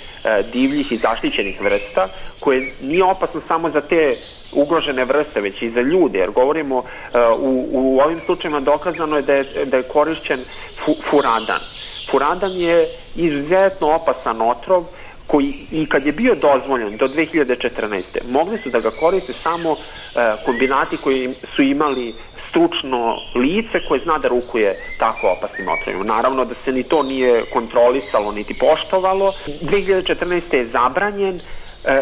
divljih 0.54 0.92
i 0.92 0.98
zaštićenih 0.98 1.62
vrsta, 1.62 2.08
koje 2.40 2.72
nije 2.82 3.04
opasno 3.04 3.42
samo 3.48 3.70
za 3.70 3.82
te 3.82 4.18
ugrožene 4.52 5.06
vrste, 5.06 5.42
već 5.42 5.62
i 5.62 5.70
za 5.70 5.82
ljude, 5.82 6.20
jer 6.20 6.32
govorimo, 6.32 6.84
e, 7.14 7.20
u, 7.40 7.68
u 7.72 8.00
ovim 8.00 8.20
slučajima 8.26 8.60
dokazano 8.60 9.16
je 9.16 9.22
da 9.22 9.34
je, 9.34 9.46
da 9.66 9.78
je 9.78 9.84
korišćen 9.84 10.40
fu, 10.86 10.96
furadan. 11.10 11.62
Furadan 12.12 12.52
je 12.52 12.90
izuzetno 13.16 13.96
opasan 13.96 14.42
otrov 14.42 14.84
koji 15.28 15.54
i 15.72 15.86
kad 15.86 16.06
je 16.06 16.12
bio 16.12 16.36
dozvoljen 16.36 16.98
do 16.98 17.08
2014. 17.08 18.04
mogli 18.28 18.58
su 18.58 18.70
da 18.70 18.80
ga 18.80 18.92
koriste 18.92 19.34
samo 19.44 19.72
e, 19.72 20.36
kombinati 20.46 20.98
koji 20.98 21.34
su 21.56 21.62
imali 21.62 22.14
stručno 22.50 23.22
lice 23.36 23.80
koje 23.88 24.00
zna 24.04 24.18
da 24.18 24.28
rukuje 24.28 24.80
tako 24.98 25.28
opasnim 25.30 25.68
otrovima. 25.68 26.04
Naravno 26.04 26.46
da 26.46 26.56
se 26.66 26.72
ni 26.72 26.84
to 26.84 27.04
nije 27.04 27.46
kontrolisalo 27.46 28.32
niti 28.32 28.54
poštovalo. 28.54 29.34
2014. 29.48 30.56
je 30.56 30.68
zabranjen, 30.68 31.40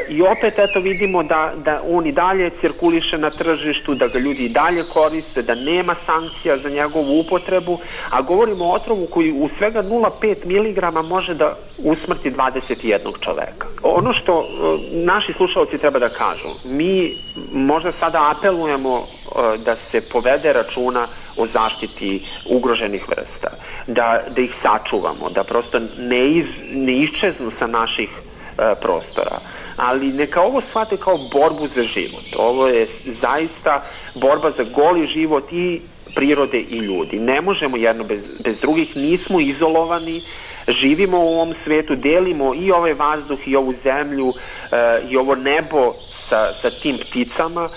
I 0.09 0.21
opet 0.21 0.59
eto 0.59 0.79
vidimo 0.79 1.23
da, 1.23 1.53
da 1.55 1.81
on 1.89 2.07
i 2.07 2.11
dalje 2.11 2.49
cirkuliše 2.61 3.17
na 3.17 3.29
tržištu, 3.29 3.95
da 3.95 4.07
ga 4.07 4.19
ljudi 4.19 4.45
i 4.45 4.49
dalje 4.49 4.83
koriste, 4.93 5.41
da 5.41 5.55
nema 5.55 5.95
sankcija 6.05 6.57
za 6.57 6.69
njegovu 6.69 7.19
upotrebu, 7.19 7.77
a 8.09 8.21
govorimo 8.21 8.65
o 8.65 8.73
otrovu 8.73 9.07
koji 9.11 9.31
u 9.31 9.49
svega 9.57 9.83
0,5 9.83 10.45
mg 10.45 11.07
može 11.07 11.33
da 11.33 11.55
usmrti 11.77 12.31
21 12.31 12.97
čoveka. 13.19 13.67
Ono 13.83 14.13
što 14.13 14.39
e, 14.39 14.45
naši 14.91 15.33
slušalci 15.33 15.77
treba 15.77 15.99
da 15.99 16.09
kažu, 16.09 16.49
mi 16.65 17.17
možda 17.53 17.91
sada 17.91 18.33
apelujemo 18.37 18.97
e, 18.97 19.03
da 19.57 19.75
se 19.91 20.01
povede 20.01 20.53
računa 20.53 21.07
o 21.37 21.47
zaštiti 21.47 22.25
ugroženih 22.49 23.09
vrsta, 23.09 23.49
da, 23.87 24.21
da 24.35 24.41
ih 24.41 24.55
sačuvamo, 24.61 25.29
da 25.29 25.43
prosto 25.43 25.79
ne, 25.97 26.29
iz, 26.31 26.45
ne 26.71 26.93
iščeznu 26.93 27.51
sa 27.59 27.67
naših 27.67 28.09
prostora 28.81 29.39
ali 29.77 30.07
neka 30.07 30.41
ovo 30.41 30.61
shvate 30.61 30.97
kao 30.97 31.17
borbu 31.17 31.67
za 31.67 31.83
život. 31.83 32.25
Ovo 32.37 32.67
je 32.67 32.87
zaista 33.21 33.83
borba 34.15 34.51
za 34.51 34.63
goli 34.63 35.07
život 35.07 35.51
i 35.51 35.81
prirode 36.15 36.57
i 36.57 36.77
ljudi. 36.77 37.19
Ne 37.19 37.41
možemo 37.41 37.77
jedno 37.77 38.03
bez, 38.03 38.21
bez 38.43 38.59
drugih, 38.61 38.95
nismo 38.95 39.39
izolovani, 39.39 40.21
živimo 40.67 41.17
u 41.19 41.27
ovom 41.27 41.53
svetu, 41.63 41.95
delimo 41.95 42.53
i 42.55 42.71
ovaj 42.71 42.93
vazduh 42.93 43.47
i 43.47 43.55
ovu 43.55 43.73
zemlju 43.83 44.33
e, 44.71 45.01
i 45.09 45.17
ovo 45.17 45.35
nebo 45.35 45.93
sa, 46.29 46.53
sa 46.61 46.69
tim 46.69 46.97
pticama, 46.97 47.69
e, 47.69 47.71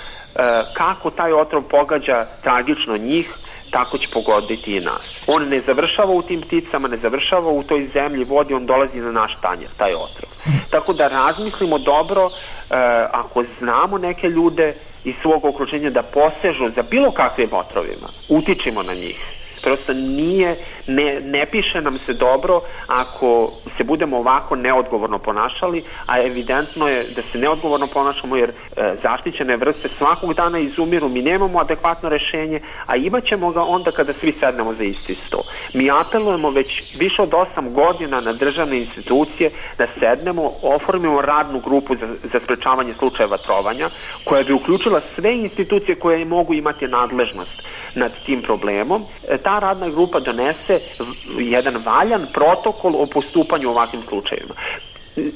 kako 0.77 1.11
taj 1.11 1.33
otrov 1.33 1.63
pogađa 1.63 2.27
tragično 2.43 2.97
njih, 2.97 3.31
tako 3.71 3.99
će 3.99 4.09
pogoditi 4.13 4.77
i 4.77 4.81
nas. 4.81 5.03
On 5.27 5.49
ne 5.49 5.61
završava 5.61 6.13
u 6.13 6.23
tim 6.23 6.41
pticama, 6.41 6.89
ne 6.89 6.97
završava 6.97 7.51
u 7.51 7.63
toj 7.63 7.89
zemlji, 7.93 8.25
vodi, 8.25 8.55
on 8.55 8.67
dolazi 8.67 9.01
na 9.01 9.13
naš 9.13 9.41
tanjer, 9.41 9.71
taj 9.77 9.95
otrov. 9.95 10.31
Tako 10.71 10.93
da 10.93 11.09
razmislimo 11.09 11.79
dobro, 11.79 12.27
e, 12.27 12.75
ako 13.13 13.45
znamo 13.59 13.99
neke 13.99 14.29
ljude 14.29 14.75
iz 15.05 15.15
svog 15.23 15.45
okruženja 15.45 15.91
da 15.91 16.03
posežu 16.03 16.69
za 16.77 16.83
bilo 16.91 17.11
kakvim 17.11 17.53
otrovima, 17.53 18.09
utičimo 18.29 18.83
na 18.83 18.95
njih 18.95 19.48
prosto 19.63 19.93
nije, 19.93 20.57
ne, 20.87 21.21
ne 21.21 21.47
piše 21.47 21.81
nam 21.81 21.99
se 22.07 22.13
dobro 22.13 22.61
ako 22.87 23.53
se 23.77 23.85
budemo 23.85 24.17
ovako 24.17 24.57
neodgovorno 24.57 25.19
ponašali, 25.19 25.85
a 26.07 26.21
evidentno 26.21 26.89
je 26.89 27.05
da 27.17 27.23
se 27.33 27.39
neodgovorno 27.39 27.87
ponašamo 27.87 28.37
jer 28.37 28.51
e, 28.51 28.95
zaštićene 29.03 29.57
vrste 29.57 29.89
svakog 29.99 30.35
dana 30.35 30.59
izumiru, 30.59 31.09
mi 31.09 31.23
nemamo 31.23 31.61
adekvatno 31.61 32.09
rešenje, 32.09 32.61
a 32.87 32.97
imaćemo 32.97 33.51
ga 33.51 33.63
onda 33.63 33.91
kada 33.91 34.13
svi 34.13 34.33
sednemo 34.41 34.75
za 34.75 34.83
isti 34.83 35.17
sto. 35.27 35.43
Mi 35.75 35.91
apelujemo 35.91 36.51
već 36.51 36.83
više 36.99 37.23
od 37.23 37.31
8 37.31 37.73
godina 37.73 38.21
na 38.21 38.33
državne 38.33 38.79
institucije 38.79 39.51
da 39.79 39.87
sednemo, 40.01 40.51
oformimo 40.63 41.21
radnu 41.21 41.61
grupu 41.61 41.95
za, 41.95 42.07
za 42.33 42.41
sprečavanje 42.45 42.95
slučajeva 42.99 43.37
trovanja, 43.37 43.91
koja 44.25 44.43
bi 44.43 44.53
uključila 44.53 45.01
sve 45.15 45.37
institucije 45.37 45.95
koje 45.95 46.25
mogu 46.25 46.55
imati 46.55 46.89
nadležnost 46.89 47.63
nad 47.99 48.13
tim 48.27 48.43
problemom, 48.43 49.05
e, 49.29 49.39
ta 49.39 49.59
radna 49.59 49.89
grupa 49.89 50.21
donese 50.21 50.81
jedan 51.39 51.83
valjan 51.85 52.27
protokol 52.33 52.93
o 52.97 53.07
postupanju 53.07 53.69
u 53.69 53.71
ovakvim 53.73 54.03
slučajevima 54.09 54.55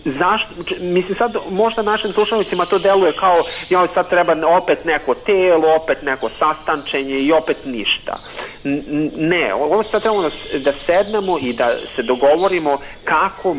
zašto, 0.04 0.54
mislim 0.80 1.18
sad 1.18 1.36
možda 1.50 1.82
našim 1.82 2.12
slušalnicima 2.12 2.66
to 2.66 2.78
deluje 2.78 3.12
kao 3.12 3.44
ja 3.70 3.86
sad 3.94 4.08
treba 4.08 4.36
opet 4.62 4.84
neko 4.84 5.14
telo, 5.14 5.76
opet 5.82 6.02
neko 6.02 6.28
sastančenje 6.38 7.14
i 7.14 7.32
opet 7.32 7.56
ništa. 7.64 8.18
Ne, 9.16 9.54
ovo 9.54 9.82
sad 9.82 10.02
trebamo 10.02 10.22
da, 10.22 10.58
da 10.58 10.72
sednemo 10.72 11.38
i 11.38 11.52
da 11.52 11.76
se 11.96 12.02
dogovorimo 12.02 12.78
kako 13.04 13.56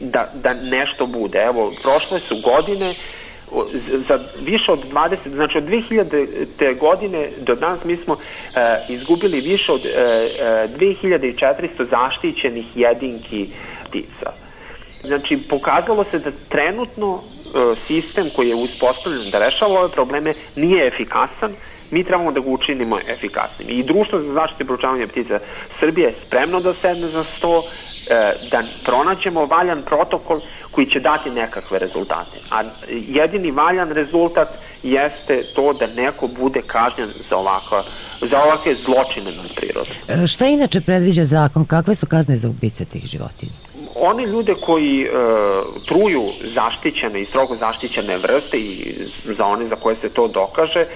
da, 0.00 0.30
da 0.34 0.54
nešto 0.54 1.06
bude. 1.06 1.38
Evo, 1.38 1.72
prošle 1.82 2.20
su 2.28 2.36
godine 2.44 2.94
za 4.08 4.18
više 4.40 4.72
od 4.72 4.78
20, 4.92 5.16
znači 5.34 5.58
od 5.58 5.64
2000. 5.64 6.78
godine 6.78 7.30
do 7.38 7.54
danas 7.54 7.84
mi 7.84 7.96
smo 7.96 8.16
e, 8.54 8.84
izgubili 8.88 9.40
više 9.40 9.72
od 9.72 9.86
e, 9.86 9.90
2400 10.78 11.82
e, 11.82 11.84
zaštićenih 11.90 12.76
jedinki 12.76 13.48
ptica. 13.88 14.32
Znači, 15.04 15.38
pokazalo 15.48 16.04
se 16.10 16.18
da 16.18 16.30
trenutno 16.48 17.20
e, 17.20 17.74
sistem 17.86 18.30
koji 18.30 18.48
je 18.48 18.54
uspostavljen 18.54 19.30
da 19.30 19.38
rešava 19.38 19.80
ove 19.80 19.92
probleme 19.92 20.34
nije 20.56 20.86
efikasan, 20.86 21.54
mi 21.90 22.04
trebamo 22.04 22.32
da 22.32 22.40
ga 22.40 22.50
učinimo 22.50 22.98
efikasnim. 23.08 23.68
I 23.70 23.82
društvo 23.82 24.18
za 24.18 24.32
zaštitu 24.32 24.62
i 24.62 24.66
proučavanje 24.66 25.06
ptica 25.06 25.38
Srbije 25.80 26.06
je 26.06 26.14
spremno 26.26 26.60
da 26.60 26.74
sedne 26.74 27.08
za 27.08 27.24
sto 27.24 27.64
da 28.50 28.62
pronađemo 28.84 29.46
valjan 29.46 29.82
protokol 29.82 30.40
koji 30.70 30.86
će 30.86 31.00
dati 31.00 31.30
nekakve 31.30 31.78
rezultate. 31.78 32.38
A 32.50 32.62
jedini 32.88 33.50
valjan 33.50 33.90
rezultat 33.90 34.48
jeste 34.82 35.44
to 35.54 35.72
da 35.72 35.86
neko 35.86 36.26
bude 36.26 36.60
kažnjen 36.66 37.08
za 37.30 37.36
ovakva 37.36 37.84
za 38.30 38.42
ovakve 38.42 38.74
zločine 38.74 39.32
na 39.36 39.42
prirode. 39.56 39.90
E, 40.08 40.26
šta 40.26 40.46
inače 40.46 40.80
predviđa 40.80 41.24
zakon? 41.24 41.64
Kakve 41.64 41.94
su 41.94 42.06
kazne 42.06 42.36
za 42.36 42.48
ubice 42.48 42.84
tih 42.84 43.06
životinja? 43.06 43.52
One 43.94 44.26
ljude 44.26 44.54
koji 44.56 45.02
e, 45.02 45.08
truju 45.84 46.22
zaštićene 46.44 47.20
i 47.20 47.26
strogo 47.26 47.56
zaštićene 47.56 48.18
vrste 48.18 48.58
i 48.58 48.94
za 49.24 49.44
one 49.44 49.66
za 49.66 49.76
koje 49.76 49.96
se 49.96 50.08
to 50.08 50.28
dokaže, 50.28 50.80
e, 50.80 50.86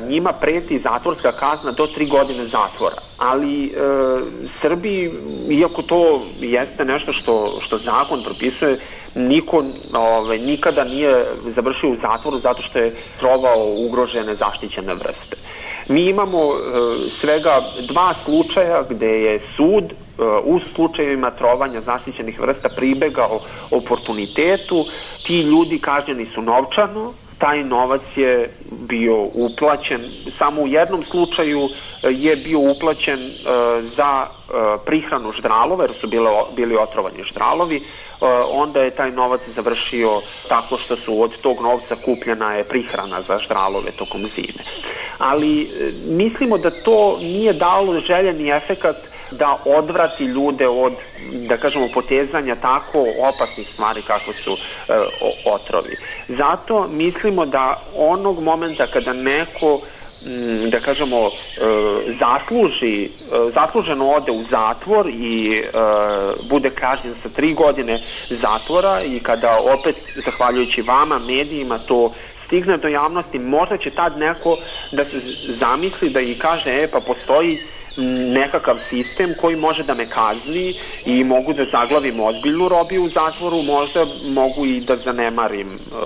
njima 0.00 0.32
preti 0.32 0.78
zatvorska 0.78 1.32
kazna 1.32 1.72
do 1.72 1.86
tri 1.86 2.06
godine 2.06 2.46
zatvora. 2.46 2.96
Ali 3.18 3.66
e, 3.66 3.70
Srbiji, 4.62 5.10
iako 5.50 5.82
to 5.82 6.00
jeste 6.40 6.84
nešto 6.84 7.12
što, 7.12 7.34
što 7.60 7.78
zakon 7.78 8.22
propisuje, 8.22 8.78
niko 9.14 9.64
ove, 9.94 10.38
nikada 10.38 10.84
nije 10.84 11.26
završio 11.46 11.90
u 11.90 11.96
zatvoru 11.96 12.38
zato 12.38 12.62
što 12.62 12.78
je 12.78 12.94
trovao 13.18 13.66
ugrožene 13.68 14.34
zaštićene 14.34 14.94
vrste. 14.94 15.36
Mi 15.88 16.06
imamo 16.06 16.38
e, 16.38 16.56
svega 17.20 17.60
dva 17.80 18.14
slučaja 18.24 18.82
gde 18.90 19.22
je 19.22 19.40
sud 19.56 19.99
u 20.44 20.60
slučajevima 20.74 21.30
trovanja 21.30 21.80
zaštićenih 21.80 22.40
vrsta 22.40 22.68
pribegao 22.68 23.40
oportunitetu. 23.70 24.86
Ti 25.22 25.40
ljudi 25.40 25.78
kažnjeni 25.78 26.26
su 26.26 26.42
novčano, 26.42 27.14
taj 27.40 27.64
novac 27.64 28.00
je 28.16 28.50
bio 28.70 29.16
uplaćen, 29.34 30.00
samo 30.38 30.62
u 30.62 30.66
jednom 30.66 31.04
slučaju 31.10 31.70
e, 32.02 32.08
je 32.10 32.36
bio 32.36 32.58
uplaćen 32.58 33.20
e, 33.20 33.32
za 33.96 34.26
e, 34.26 34.52
prihranu 34.86 35.32
ždralova, 35.32 35.84
jer 35.84 35.94
su 36.00 36.06
bile, 36.06 36.30
bili 36.56 36.76
otrovani 36.76 37.24
ždralovi, 37.24 37.82
onda 38.50 38.80
je 38.80 38.90
taj 38.90 39.10
novac 39.10 39.40
završio 39.54 40.22
tako 40.48 40.76
što 40.76 40.96
su 40.96 41.22
od 41.22 41.40
tog 41.40 41.60
novca 41.60 41.96
kupljena 42.04 42.54
je 42.54 42.64
prihrana 42.64 43.22
za 43.28 43.38
ždralove 43.38 43.90
tokom 43.90 44.20
zime. 44.20 44.62
Ali 45.18 45.70
mislimo 46.06 46.58
da 46.58 46.70
to 46.70 47.18
nije 47.20 47.52
dalo 47.52 48.00
željeni 48.00 48.50
efekat 48.50 48.96
da 49.30 49.58
odvrati 49.64 50.24
ljude 50.24 50.68
od, 50.68 50.92
da 51.32 51.56
kažemo, 51.56 51.88
potezanja 51.88 52.56
tako 52.56 53.04
opasnih 53.18 53.68
stvari 53.72 54.02
kako 54.02 54.32
su 54.32 54.58
e, 54.88 54.92
otrovi. 55.44 55.96
Zato 56.28 56.88
mislimo 56.88 57.46
da 57.46 57.82
onog 57.94 58.42
momenta 58.42 58.86
kada 58.86 59.12
neko 59.12 59.80
da 60.70 60.80
kažemo, 60.80 61.26
e, 61.26 61.30
zasluži, 62.20 63.04
e, 63.04 63.08
zasluženo 63.54 64.08
ode 64.08 64.32
u 64.32 64.44
zatvor 64.50 65.06
i 65.08 65.58
e, 65.58 65.70
bude 66.42 66.70
kažnjen 66.70 67.14
sa 67.22 67.28
tri 67.28 67.54
godine 67.54 68.00
zatvora 68.30 69.02
i 69.02 69.20
kada 69.20 69.58
opet, 69.78 69.96
zahvaljujući 70.14 70.82
vama, 70.82 71.18
medijima, 71.18 71.78
to 71.78 72.12
stigne 72.46 72.76
do 72.76 72.88
javnosti, 72.88 73.38
možda 73.38 73.76
će 73.76 73.90
tad 73.90 74.18
neko 74.18 74.58
da 74.92 75.04
se 75.04 75.20
zamisli 75.60 76.10
da 76.10 76.20
i 76.20 76.34
kaže, 76.34 76.70
e, 76.70 76.88
pa 76.92 77.00
postoji 77.00 77.58
nekakav 77.96 78.76
sistem 78.90 79.34
koji 79.34 79.56
može 79.56 79.82
da 79.82 79.94
me 79.94 80.08
kazni 80.08 80.74
i 81.04 81.24
mogu 81.24 81.52
da 81.52 81.64
zaglavim 81.72 82.20
ozbiljnu 82.20 82.68
robiju 82.68 83.04
u 83.04 83.08
zatvoru, 83.08 83.62
možda 83.62 84.06
mogu 84.24 84.66
i 84.66 84.80
da 84.80 84.96
zanemarim 85.04 85.68
uh, 85.68 85.98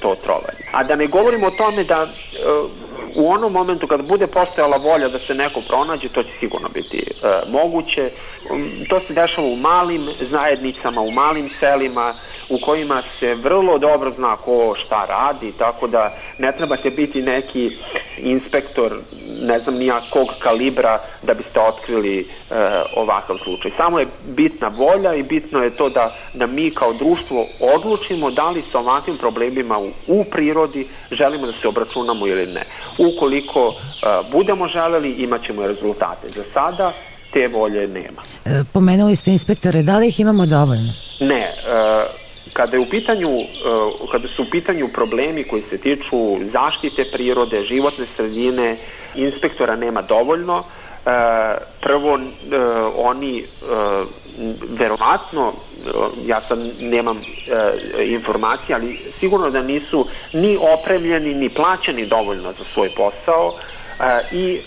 to 0.00 0.14
trovanje. 0.14 0.64
A 0.72 0.84
da 0.84 0.96
ne 0.96 1.06
govorimo 1.06 1.46
o 1.46 1.50
tome 1.50 1.84
da 1.84 2.02
uh, 2.02 2.70
u 3.14 3.30
onom 3.30 3.52
momentu 3.52 3.86
kad 3.86 4.08
bude 4.08 4.26
postojala 4.26 4.76
volja 4.76 5.08
da 5.08 5.18
se 5.18 5.34
neko 5.34 5.60
pronađe, 5.60 6.08
to 6.08 6.22
će 6.22 6.30
sigurno 6.40 6.68
biti 6.68 7.02
uh, 7.12 7.52
moguće. 7.52 8.10
Um, 8.50 8.70
to 8.88 9.00
se 9.00 9.12
dešava 9.12 9.46
u 9.46 9.56
malim 9.56 10.08
zajednicama, 10.20 11.00
u 11.00 11.10
malim 11.10 11.50
selima, 11.60 12.14
u 12.52 12.58
kojima 12.58 13.02
se 13.20 13.34
vrlo 13.34 13.78
dobro 13.78 14.12
zna 14.16 14.36
ko 14.36 14.74
šta 14.84 15.06
radi, 15.08 15.52
tako 15.58 15.86
da 15.86 16.12
ne 16.38 16.52
trebate 16.52 16.90
biti 16.90 17.22
neki 17.22 17.76
inspektor, 18.18 18.92
ne 19.42 19.58
znam 19.58 19.74
nija 19.74 20.00
kog 20.10 20.28
kalibra 20.38 20.98
da 21.22 21.34
biste 21.34 21.60
otkrili 21.60 22.20
e, 22.20 22.24
ovakav 22.96 23.36
slučaj. 23.44 23.70
Samo 23.76 23.98
je 23.98 24.06
bitna 24.26 24.68
volja 24.68 25.14
i 25.14 25.22
bitno 25.22 25.62
je 25.62 25.76
to 25.76 25.88
da, 25.88 26.12
da 26.34 26.46
mi 26.46 26.70
kao 26.70 26.92
društvo 26.92 27.46
odlučimo 27.74 28.30
da 28.30 28.50
li 28.50 28.62
sa 28.72 28.78
ovakvim 28.78 29.18
problemima 29.18 29.78
u, 29.78 29.90
u 30.06 30.24
prirodi 30.24 30.88
želimo 31.10 31.46
da 31.46 31.52
se 31.52 31.68
obračunamo 31.68 32.26
ili 32.26 32.46
ne. 32.46 32.62
Ukoliko 32.98 33.68
e, 33.68 34.06
budemo 34.32 34.68
želeli, 34.68 35.12
imat 35.12 35.42
ćemo 35.46 35.66
rezultate. 35.66 36.28
Za 36.28 36.44
sada 36.54 36.92
te 37.32 37.48
volje 37.48 37.88
nema. 37.88 38.22
E, 38.44 38.64
pomenuli 38.72 39.16
ste 39.16 39.30
inspektore, 39.30 39.82
da 39.82 39.98
li 39.98 40.08
ih 40.08 40.20
imamo 40.20 40.46
dovoljno? 40.46 40.92
Ne, 41.20 41.40
e, 41.40 42.21
Kada, 42.52 42.76
je 42.76 42.80
u 42.80 42.86
pitanju, 42.86 43.40
e, 43.40 43.44
kada 44.10 44.28
su 44.28 44.42
u 44.42 44.50
pitanju 44.50 44.88
problemi 44.88 45.44
koji 45.44 45.62
se 45.70 45.78
tiču 45.78 46.38
zaštite 46.52 47.04
prirode, 47.04 47.62
životne 47.62 48.06
sredine, 48.16 48.76
inspektora 49.14 49.76
nema 49.76 50.02
dovoljno. 50.02 50.58
E, 50.58 51.10
prvo, 51.80 52.18
e, 52.18 52.20
oni 52.96 53.44
verovatno, 54.78 55.52
ja 56.26 56.40
sad 56.48 56.58
nemam 56.80 57.24
informacije, 58.06 58.74
ali 58.74 58.98
sigurno 59.20 59.50
da 59.50 59.62
nisu 59.62 60.06
ni 60.32 60.58
opremljeni, 60.60 61.34
ni 61.34 61.48
plaćeni 61.48 62.06
dovoljno 62.06 62.52
za 62.52 62.64
svoj 62.74 62.90
posao 62.90 63.54
i 64.32 64.60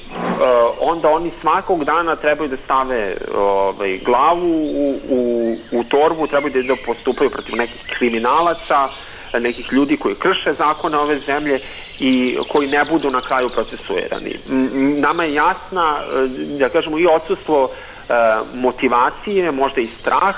onda 0.79 1.09
oni 1.09 1.31
svakog 1.41 1.83
dana 1.83 2.15
trebaju 2.15 2.49
da 2.49 2.57
stave 2.57 3.17
ovaj, 3.35 3.97
glavu 4.05 4.63
u, 4.63 4.99
u, 5.09 5.55
u 5.71 5.83
torbu, 5.83 6.27
trebaju 6.27 6.63
da, 6.63 6.75
postupaju 6.85 7.29
protiv 7.29 7.55
nekih 7.55 7.81
kriminalaca, 7.97 8.89
nekih 9.39 9.73
ljudi 9.73 9.97
koji 9.97 10.15
krše 10.15 10.53
zakone 10.53 10.97
ove 10.97 11.19
zemlje 11.19 11.59
i 11.99 12.37
koji 12.47 12.67
ne 12.67 12.85
budu 12.85 13.11
na 13.11 13.21
kraju 13.21 13.49
procesuirani. 13.49 14.39
Nama 14.99 15.23
je 15.23 15.33
jasna, 15.33 15.97
e, 15.99 16.27
da 16.57 16.69
kažemo, 16.69 16.99
i 16.99 17.07
odsustvo 17.07 17.69
e, 17.69 18.13
motivacije, 18.53 19.51
možda 19.51 19.81
i 19.81 19.87
strah, 19.87 20.35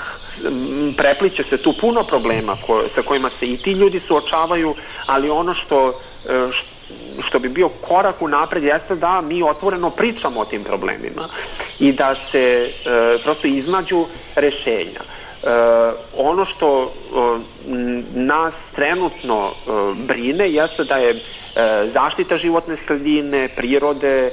prepliče 0.96 1.44
se 1.44 1.56
tu 1.56 1.72
puno 1.72 2.02
problema 2.04 2.56
ko, 2.66 2.82
sa 2.94 3.02
kojima 3.02 3.30
se 3.40 3.46
i 3.46 3.56
ti 3.56 3.72
ljudi 3.72 4.00
suočavaju, 4.00 4.74
ali 5.06 5.30
ono 5.30 5.54
što, 5.54 5.88
e, 5.88 5.92
što 6.24 6.78
što 7.22 7.38
bi 7.38 7.48
bio 7.48 7.68
korak 7.68 8.22
u 8.22 8.28
napred 8.28 8.64
jeste 8.64 8.94
da 8.94 9.20
mi 9.20 9.42
otvoreno 9.42 9.90
pričamo 9.90 10.40
o 10.40 10.44
tim 10.44 10.64
problemima 10.64 11.28
i 11.78 11.92
da 11.92 12.14
se 12.32 12.38
e, 12.84 13.18
prosto 13.22 13.46
iznađu 13.46 14.06
rešenja. 14.34 15.00
E, 15.00 15.48
ono 16.12 16.44
što 16.44 16.84
e, 16.84 16.90
nas 18.14 18.54
trenutno 18.74 19.46
e, 19.46 19.70
brine 19.96 20.50
jeste 20.52 20.84
da 20.84 20.96
je 20.96 21.10
e, 21.10 21.20
zaštita 21.92 22.36
životne 22.36 22.76
sredine, 22.86 23.48
prirode 23.48 24.26
e, 24.26 24.30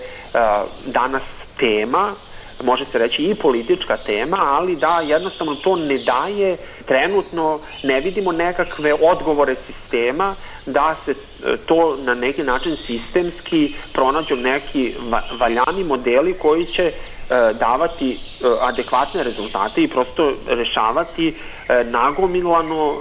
danas 0.86 1.24
tema 1.60 2.16
može 2.64 2.86
se 2.86 2.98
reći 2.98 3.24
i 3.24 3.36
politička 3.36 3.98
tema, 3.98 4.38
ali 4.42 4.76
da 4.76 5.02
jednostavno 5.02 5.56
to 5.56 5.76
ne 5.76 5.98
daje, 5.98 6.58
trenutno 6.86 7.60
ne 7.84 8.02
vidimo 8.02 8.32
nekakve 8.32 8.94
odgovore 8.94 9.56
sistema 9.68 10.36
da 10.66 10.96
se 11.06 11.12
e, 11.12 11.58
to 11.66 11.98
na 11.98 12.14
neki 12.14 12.44
način 12.44 12.78
sistemski 12.88 13.74
pronađu 13.94 14.36
neki 14.36 14.96
valjani 15.40 15.84
modeli 15.84 16.34
koji 16.34 16.66
će 16.66 16.94
E, 17.30 17.54
davati 17.54 18.20
adekvatne 18.62 19.24
rezultate 19.24 19.84
i 19.84 19.88
prosto 19.88 20.34
rešavati 20.48 21.28
e, 21.28 21.84
nagomilano 21.84 22.96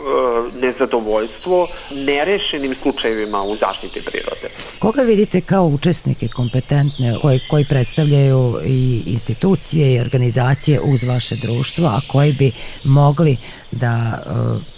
nezadovoljstvo 0.60 1.68
nerešenim 1.90 2.74
slučajevima 2.82 3.42
u 3.42 3.56
zaštiti 3.56 4.00
prirode. 4.04 4.48
Koga 4.78 5.02
vidite 5.02 5.40
kao 5.40 5.64
učesnike 5.64 6.28
kompetentne 6.28 7.18
koji, 7.22 7.40
koji 7.50 7.64
predstavljaju 7.64 8.54
i 8.64 9.02
institucije 9.06 9.94
i 9.94 10.00
organizacije 10.00 10.80
uz 10.80 11.04
vaše 11.04 11.36
društvo, 11.36 11.86
a 11.86 12.00
koji 12.12 12.32
bi 12.32 12.52
mogli 12.84 13.36
da 13.70 14.22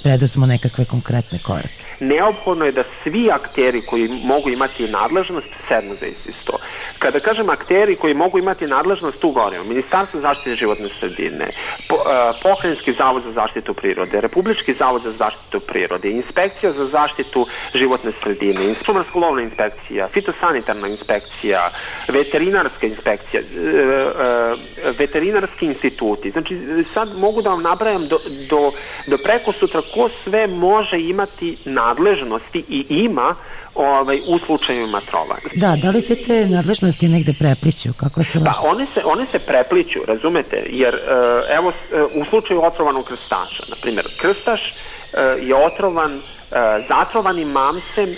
preduzmu 0.02 0.46
nekakve 0.46 0.84
konkretne 0.84 1.38
korake? 1.46 1.86
Neophodno 2.00 2.64
je 2.64 2.72
da 2.72 2.84
svi 3.02 3.30
akteri 3.30 3.82
koji 3.86 4.08
mogu 4.08 4.50
imati 4.50 4.88
nadležnost 4.88 5.46
sednu 5.68 5.94
za 6.00 6.06
isti 6.06 6.32
sto. 6.32 6.52
Kada 6.98 7.18
kažem 7.18 7.50
akteri 7.50 7.96
koji 7.96 8.14
mogu 8.14 8.38
imati 8.38 8.66
nadležnost, 8.66 9.18
tu 9.18 9.30
govorimo 9.30 9.64
Ministarstvo 9.64 10.20
zaštite 10.20 10.55
životne 10.56 10.88
sredine, 11.00 11.46
po, 11.88 11.94
uh, 11.94 12.02
Pokrajinski 12.42 12.92
zavod 12.92 13.22
za 13.22 13.32
zaštitu 13.32 13.74
prirode, 13.74 14.20
Republički 14.20 14.74
zavod 14.74 15.02
za 15.02 15.12
zaštitu 15.12 15.60
prirode, 15.60 16.10
Inspekcija 16.10 16.72
za 16.72 16.86
zaštitu 16.86 17.46
životne 17.74 18.12
sredine, 18.22 18.74
Šumarsko-lovna 18.86 19.42
inspekcija, 19.42 20.08
fitosanitarna 20.08 20.88
inspekcija, 20.88 21.70
veterinarska 22.08 22.86
inspekcija, 22.86 23.42
uh, 23.42 23.56
uh, 24.54 24.98
veterinarski 24.98 25.66
instituti. 25.66 26.30
Znači, 26.30 26.58
sad 26.94 27.18
mogu 27.18 27.42
da 27.42 27.50
vam 27.50 27.62
nabrajam 27.62 28.08
do, 28.08 28.18
do, 28.50 28.72
do 29.06 29.18
preko 29.18 29.52
sutra 29.52 29.82
ko 29.94 30.10
sve 30.24 30.46
može 30.46 31.00
imati 31.00 31.56
nadležnosti 31.64 32.64
i 32.68 32.86
ima 32.88 33.34
ovaj, 33.76 34.20
u 34.26 34.38
slučajevima 34.38 35.00
trovanja. 35.00 35.48
Da, 35.54 35.76
da 35.82 35.90
li 35.90 36.02
se 36.02 36.16
te 36.22 36.46
nadležnosti 36.46 37.08
negde 37.08 37.32
prepliću? 37.38 37.88
Kako 38.00 38.24
se 38.24 38.38
Pa 38.44 38.68
one 38.68 38.86
se, 38.94 39.00
one 39.04 39.26
se 39.26 39.38
prepliću, 39.38 39.98
razumete, 40.08 40.66
jer 40.68 40.94
e, 40.94 40.98
evo 41.54 41.70
e, 41.70 42.02
u 42.02 42.24
slučaju 42.30 42.64
otrovanog 42.64 43.04
krstaša, 43.04 43.62
na 43.68 43.76
primjer, 43.82 44.06
krstaš 44.20 44.60
e, 44.62 44.74
je 45.46 45.54
otrovan 45.54 46.20
zatrovanim 46.88 47.48
mamcem 47.48 48.08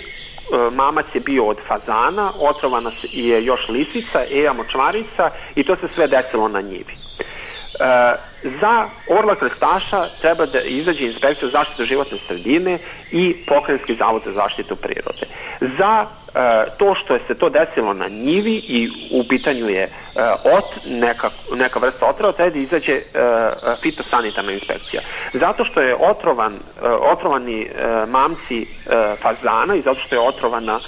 mamac 0.71 1.05
je 1.13 1.21
bio 1.21 1.45
od 1.45 1.57
fazana, 1.67 2.31
otrovana 2.39 2.91
je 3.11 3.45
još 3.45 3.69
lisica, 3.69 4.19
eja 4.31 4.53
močvarica 4.53 5.31
i 5.55 5.63
to 5.63 5.75
se 5.75 5.87
sve 5.95 6.07
desilo 6.07 6.47
na 6.47 6.61
njivi. 6.61 6.98
E, 7.79 8.15
za 8.43 8.85
Orla 9.07 9.35
Krstaša 9.35 10.07
treba 10.21 10.45
da 10.45 10.61
izađe 10.61 11.05
inspekcija 11.05 11.49
zaštite 11.49 11.85
životne 11.85 12.17
sredine 12.27 12.79
i 13.11 13.35
pokrenjski 13.47 13.95
zavod 13.95 14.21
za 14.25 14.31
zaštitu 14.31 14.75
prirode. 14.75 15.25
Za 15.77 16.05
e, 16.05 16.65
to 16.77 16.95
što 16.95 17.13
je 17.13 17.19
se 17.27 17.35
to 17.35 17.49
desilo 17.49 17.93
na 17.93 18.07
njivi 18.07 18.55
i 18.55 18.89
u 19.11 19.23
pitanju 19.29 19.69
je 19.69 19.83
e, 19.83 19.89
ot, 20.57 20.65
neka, 20.85 21.29
neka 21.55 21.79
vrsta 21.79 22.05
otrova, 22.05 22.33
treba 22.33 22.49
da 22.49 22.59
izađe 22.59 22.93
e, 22.93 23.01
fitosanitarna 23.81 24.51
inspekcija. 24.51 25.01
Zato 25.33 25.65
što 25.65 25.81
je 25.81 25.95
otrovan, 25.95 26.53
e, 26.53 26.59
otrovani 26.87 27.61
e, 27.61 27.69
mamci 28.07 28.61
e, 28.61 28.65
fazana 29.21 29.75
i 29.75 29.81
zato 29.81 29.99
što 30.05 30.15
je 30.15 30.21
otrovana 30.21 30.79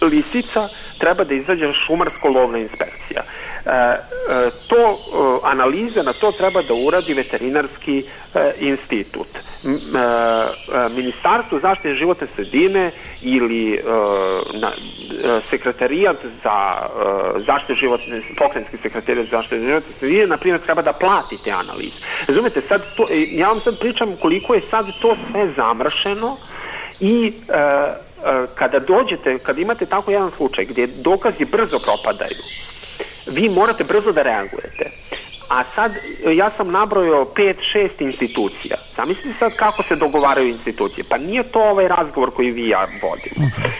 lisica, 0.00 0.68
treba 0.98 1.24
da 1.24 1.34
izađe 1.34 1.72
šumarsko-lovna 1.86 2.58
inspekcija. 2.58 3.22
E, 3.66 3.70
e, 3.70 4.50
to 4.66 4.76
e, 4.76 5.40
analize 5.42 6.02
na 6.02 6.12
to 6.12 6.32
treba 6.32 6.62
da 6.62 6.74
uradi 6.74 7.14
veterinarski 7.14 8.04
institut. 8.58 9.26
Ministarstvo 10.96 11.58
zaštite 11.58 11.94
životne 11.94 12.26
sredine 12.34 12.90
ili 13.22 13.80
sekretarijat 15.50 16.16
za 16.42 16.76
zaštitu 17.46 17.74
životne, 17.74 18.22
pokrenjski 18.38 18.76
sekretarijat 18.82 19.28
za 19.28 19.36
zaštitu 19.36 19.62
životne 19.62 19.92
sredine, 19.92 20.26
na 20.26 20.36
primjer, 20.36 20.60
treba 20.60 20.82
da 20.82 20.92
plati 20.92 21.36
te 21.44 21.50
analize. 21.50 21.96
Razumete, 22.28 22.60
sad 22.60 22.82
to, 22.96 23.06
ja 23.30 23.48
vam 23.48 23.60
sad 23.64 23.78
pričam 23.78 24.16
koliko 24.16 24.54
je 24.54 24.62
sad 24.70 24.86
to 25.02 25.16
sve 25.30 25.52
zamršeno 25.56 26.36
i 27.00 27.32
kada 28.54 28.78
dođete, 28.78 29.38
kada 29.38 29.60
imate 29.60 29.86
tako 29.86 30.10
jedan 30.10 30.30
slučaj 30.36 30.64
gdje 30.64 30.86
dokazi 30.86 31.44
brzo 31.44 31.78
propadaju, 31.78 32.42
vi 33.26 33.48
morate 33.48 33.84
brzo 33.84 34.12
da 34.12 34.22
reagujete. 34.22 34.90
A 35.48 35.64
sad, 35.74 35.92
ja 36.36 36.50
sam 36.56 36.70
nabrojao 36.70 37.24
5-6 37.24 37.88
institucija. 37.98 38.76
Zamislite 38.96 39.38
sad 39.38 39.56
kako 39.56 39.82
se 39.82 39.96
dogovaraju 39.96 40.48
institucije. 40.48 41.04
Pa 41.04 41.18
nije 41.18 41.42
to 41.42 41.60
ovaj 41.60 41.88
razgovor 41.88 42.30
koji 42.30 42.50
vi 42.50 42.68
ja 42.68 42.88
vodim. 43.02 43.32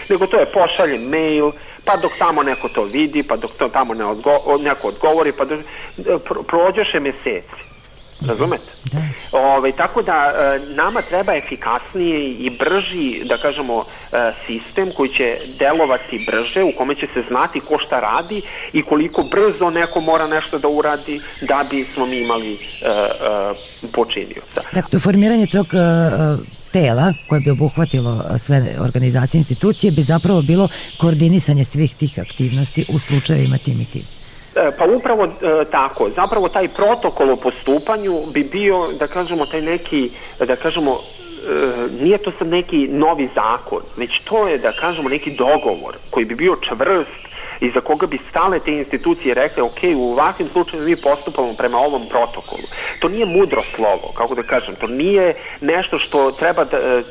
Nego 0.09 0.27
to 0.27 0.37
je 0.37 0.51
pošaljen 0.53 1.01
mail, 1.01 1.51
pa 1.85 1.97
dok 1.97 2.11
tamo 2.17 2.43
neko 2.43 2.69
to 2.69 2.83
vidi, 2.83 3.23
pa 3.23 3.35
dok 3.35 3.51
to 3.57 3.69
tamo 3.69 3.93
ne 3.93 4.05
odgo 4.05 4.31
neko 4.59 4.87
odgovori, 4.87 5.31
pa 5.31 5.45
dok, 5.45 5.59
pro, 6.25 6.43
prođeše 6.43 6.99
meseci. 6.99 7.70
Razumete? 8.27 8.63
Da. 8.91 9.01
Ove, 9.31 9.71
tako 9.71 10.01
da 10.01 10.33
e, 10.35 10.59
nama 10.73 11.01
treba 11.01 11.35
efikasniji 11.35 12.35
i 12.39 12.49
brži, 12.49 13.23
da 13.25 13.37
kažemo, 13.37 13.85
e, 14.11 14.31
sistem 14.47 14.91
koji 14.97 15.09
će 15.09 15.37
delovati 15.59 16.25
brže, 16.27 16.63
u 16.63 16.71
kome 16.77 16.95
će 16.95 17.07
se 17.13 17.21
znati 17.27 17.59
ko 17.59 17.77
šta 17.77 17.99
radi 17.99 18.41
i 18.73 18.83
koliko 18.83 19.23
brzo 19.23 19.69
neko 19.69 20.01
mora 20.01 20.27
nešto 20.27 20.59
da 20.59 20.67
uradi 20.67 21.21
da 21.41 21.65
bi 21.69 21.87
smo 21.93 22.05
mi 22.05 22.17
imali 22.19 22.53
e, 22.53 22.57
počinioca. 23.91 24.61
Dakle, 24.73 24.99
formiranje 24.99 25.47
tog 25.47 25.67
tela 26.71 27.13
koje 27.29 27.41
bi 27.41 27.49
obuhvatilo 27.49 28.23
sve 28.37 28.75
organizacije 28.79 29.39
institucije 29.39 29.91
bi 29.91 30.01
zapravo 30.01 30.41
bilo 30.41 30.69
koordinisanje 30.97 31.65
svih 31.65 31.95
tih 31.95 32.19
aktivnosti 32.19 32.85
u 32.89 32.99
slučajevima 32.99 33.57
tim 33.57 33.81
i 33.81 33.85
tim. 33.85 34.20
E, 34.55 34.71
pa 34.77 34.85
upravo 34.85 35.23
e, 35.23 35.29
tako. 35.71 36.09
Zapravo 36.15 36.49
taj 36.49 36.67
protokol 36.67 37.29
o 37.31 37.35
postupanju 37.35 38.25
bi 38.33 38.43
bio, 38.43 38.87
da 38.99 39.07
kažemo, 39.07 39.45
taj 39.45 39.61
neki, 39.61 40.11
da 40.39 40.55
kažemo, 40.55 40.91
e, 40.91 42.03
nije 42.03 42.17
to 42.17 42.31
sad 42.37 42.47
neki 42.47 42.87
novi 42.87 43.29
zakon, 43.35 43.81
već 43.97 44.11
to 44.23 44.47
je, 44.47 44.57
da 44.57 44.71
kažemo, 44.71 45.09
neki 45.09 45.31
dogovor 45.31 45.97
koji 46.09 46.25
bi 46.25 46.35
bio 46.35 46.55
čvrst, 46.55 47.30
i 47.61 47.69
za 47.69 47.81
koga 47.81 48.07
bi 48.07 48.17
stale 48.29 48.59
te 48.59 48.71
institucije 48.71 49.33
rekle, 49.33 49.63
ok, 49.63 49.79
u 49.95 50.11
ovakvim 50.11 50.47
slučajima 50.47 50.85
mi 50.85 50.95
postupamo 50.95 51.53
prema 51.57 51.77
ovom 51.77 52.05
protokolu. 52.09 52.63
To 52.99 53.09
nije 53.09 53.25
mudro 53.25 53.63
slovo, 53.75 54.13
kako 54.17 54.35
da 54.35 54.43
kažem, 54.43 54.75
to 54.75 54.87
nije 54.87 55.35
nešto 55.61 55.99
što 55.99 56.31
treba 56.31 56.63
da, 56.65 56.77
e, 56.77 57.03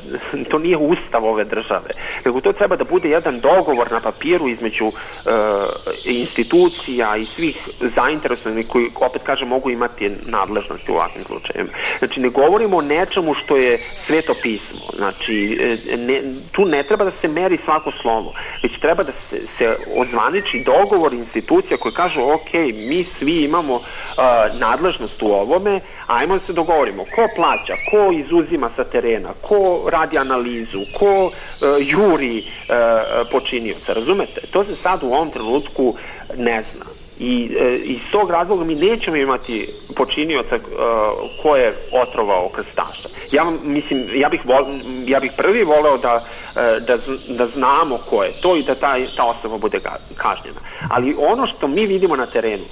to 0.49 0.59
nije 0.59 0.77
ustav 0.77 1.25
ove 1.25 1.43
države, 1.43 1.89
nego 2.25 2.41
to 2.41 2.53
treba 2.53 2.75
da 2.75 2.83
bude 2.83 3.09
jedan 3.09 3.39
dogovor 3.39 3.91
na 3.91 3.99
papiru 3.99 4.47
između 4.47 4.85
uh, 4.85 4.93
institucija 6.05 7.17
i 7.17 7.25
svih 7.35 7.57
zainteresovanih 7.95 8.67
koji, 8.67 8.89
opet 8.95 9.21
kažem, 9.23 9.47
mogu 9.47 9.69
imati 9.69 10.11
nadležnosti 10.25 10.91
u 10.91 10.95
ovakvim 10.95 11.23
slučajima. 11.23 11.69
Znači, 11.99 12.19
ne 12.19 12.29
govorimo 12.29 12.77
o 12.77 12.81
nečemu 12.81 13.33
što 13.33 13.57
je 13.57 13.79
sveto 14.05 14.33
pismo. 14.41 14.79
Znači, 14.95 15.57
e, 15.61 15.97
ne, 15.97 16.21
tu 16.51 16.65
ne 16.65 16.83
treba 16.83 17.03
da 17.03 17.11
se 17.21 17.27
meri 17.27 17.57
svako 17.65 17.91
slovo, 18.01 18.33
već 18.63 18.79
treba 18.79 19.03
da 19.03 19.11
se, 19.11 19.47
se 19.57 19.75
ozvani 19.95 20.40
zvanični 20.41 20.63
dogovor 20.63 21.13
institucija 21.13 21.77
koji 21.77 21.93
kažu 21.93 22.21
ok, 22.21 22.53
mi 22.89 23.03
svi 23.03 23.43
imamo 23.43 23.75
uh, 23.75 23.83
nadležnost 24.59 25.21
u 25.21 25.27
ovome, 25.27 25.79
ajmo 26.07 26.37
da 26.37 26.45
se 26.45 26.53
dogovorimo 26.53 27.03
ko 27.03 27.27
plaća, 27.35 27.73
ko 27.91 28.11
izuzima 28.11 28.69
sa 28.75 28.83
terena, 28.83 29.29
ko 29.41 29.89
radi 29.91 30.17
analizu, 30.17 30.79
ko 30.99 31.25
uh, 31.25 31.31
juri 31.79 32.37
uh, 32.39 32.75
počinioca, 33.31 33.93
razumete? 33.93 34.41
To 34.51 34.63
se 34.63 34.75
sad 34.83 35.03
u 35.03 35.07
ovom 35.07 35.31
trenutku 35.31 35.95
ne 36.37 36.63
zna. 36.73 36.90
I 37.23 37.51
e, 37.59 37.75
iz 37.83 37.99
tog 38.11 38.31
razloga 38.31 38.63
mi 38.63 38.75
nećemo 38.75 39.17
imati 39.17 39.69
počinioca 39.95 40.55
e, 40.55 40.59
ko 41.41 41.55
je 41.55 41.75
otrovao 41.91 42.49
krstaša. 42.49 43.09
Ja 43.31 43.51
mislim, 43.63 44.07
ja 44.15 44.29
bih, 44.29 44.41
vol, 44.45 44.65
ja 45.05 45.19
bih 45.19 45.31
prvi 45.37 45.63
voleo 45.63 45.97
da, 45.97 46.23
e, 46.55 46.79
da, 46.79 46.97
da 47.37 47.47
znamo 47.47 47.97
ko 48.09 48.23
je 48.23 48.31
to 48.41 48.55
i 48.55 48.63
da 48.63 48.75
taj, 48.75 49.05
ta 49.15 49.23
osoba 49.23 49.57
bude 49.57 49.79
kažnjena. 50.15 50.59
Ali 50.89 51.15
ono 51.19 51.47
što 51.47 51.67
mi 51.67 51.85
vidimo 51.85 52.15
na 52.15 52.25
terenu, 52.25 52.63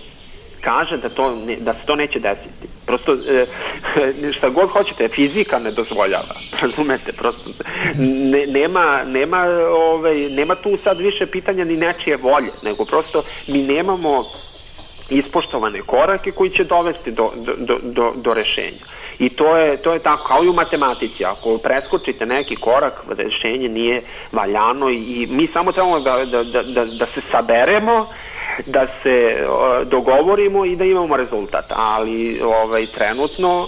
kaže 0.61 0.97
da, 0.97 1.09
to 1.09 1.35
da 1.59 1.73
se 1.73 1.85
to 1.85 1.95
neće 1.95 2.19
desiti. 2.19 2.67
Prosto, 2.85 3.13
e, 3.13 3.45
šta 4.37 4.49
god 4.49 4.69
hoćete, 4.69 5.07
fizika 5.07 5.59
ne 5.59 5.71
dozvoljava. 5.71 6.35
Razumete? 6.61 7.11
Prosto, 7.11 7.49
ne, 7.97 8.45
nema, 8.47 9.03
nema, 9.05 9.43
ovaj, 9.69 10.15
nema 10.15 10.55
tu 10.55 10.77
sad 10.83 10.99
više 10.99 11.25
pitanja 11.25 11.65
ni 11.65 11.77
nečije 11.77 12.17
volje, 12.17 12.51
nego 12.63 12.85
prosto 12.85 13.23
mi 13.47 13.63
nemamo 13.63 14.23
ispoštovane 15.09 15.81
korake 15.81 16.31
koji 16.31 16.49
će 16.49 16.63
dovesti 16.63 17.11
do, 17.11 17.31
do, 17.57 17.77
do, 17.81 18.11
do 18.15 18.33
rešenja. 18.33 18.85
I 19.19 19.29
to 19.29 19.57
je, 19.57 19.77
to 19.77 19.93
je 19.93 19.99
tako, 19.99 20.27
kao 20.27 20.43
i 20.43 20.49
u 20.49 20.53
matematici, 20.53 21.25
ako 21.25 21.57
preskočite 21.57 22.25
neki 22.25 22.55
korak, 22.55 22.93
rešenje 23.17 23.69
nije 23.69 24.01
valjano 24.31 24.89
i 24.89 25.27
mi 25.31 25.47
samo 25.47 25.71
trebamo 25.71 25.99
da, 25.99 26.25
da, 26.25 26.43
da, 26.43 26.63
da, 26.63 26.85
da 26.85 27.05
se 27.05 27.21
saberemo 27.31 28.07
da 28.65 28.87
se 29.03 29.47
dogovorimo 29.85 30.65
i 30.65 30.75
da 30.75 30.85
imamo 30.85 31.17
rezultat, 31.17 31.65
ali 31.69 32.41
ovaj, 32.41 32.85
trenutno 32.85 33.67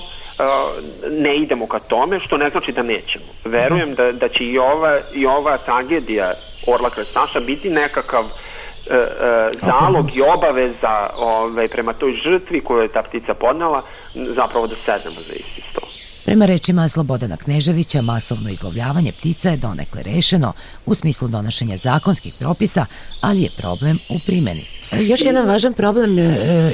ne 1.10 1.36
idemo 1.36 1.68
ka 1.68 1.80
tome, 1.80 2.20
što 2.20 2.38
ne 2.38 2.50
znači 2.50 2.72
da 2.72 2.84
nećemo. 2.84 3.26
Verujem 3.46 3.96
da, 3.96 4.12
da 4.12 4.28
će 4.28 4.44
i 4.44 4.58
ova, 4.58 5.00
i 5.14 5.26
ova 5.26 5.58
tragedija 5.58 6.34
Orla 6.68 6.90
Krestaša 6.90 7.40
biti 7.40 7.70
nekakav 7.70 8.26
e, 8.26 8.96
e, 8.96 9.52
zalog 9.62 10.16
i 10.16 10.22
obaveza 10.22 11.10
ovaj, 11.18 11.68
prema 11.68 11.94
toj 11.94 12.14
žrtvi 12.14 12.62
koju 12.62 12.82
je 12.82 12.88
ta 12.88 13.04
ptica 13.04 13.34
podnala, 13.42 13.82
zapravo 14.14 14.68
da 14.68 14.76
sednemo 14.76 15.22
za 15.28 15.34
isti 15.34 15.62
sto. 15.72 15.81
Prema 16.32 16.46
rečima 16.46 16.90
Slobodana 16.90 17.38
Kneževića, 17.38 18.02
masovno 18.02 18.50
izlovljavanje 18.50 19.12
ptica 19.12 19.50
je 19.50 19.58
donekle 19.58 20.04
rešeno 20.04 20.54
u 20.86 20.96
smislu 20.96 21.28
donošenja 21.28 21.78
zakonskih 21.78 22.34
propisa, 22.40 22.86
ali 23.22 23.42
je 23.42 23.50
problem 23.58 24.00
u 24.10 24.20
primeni. 24.26 24.64
Još 24.92 25.22
jedan 25.22 25.48
važan 25.48 25.74
problem 25.74 26.20
e, 26.20 26.24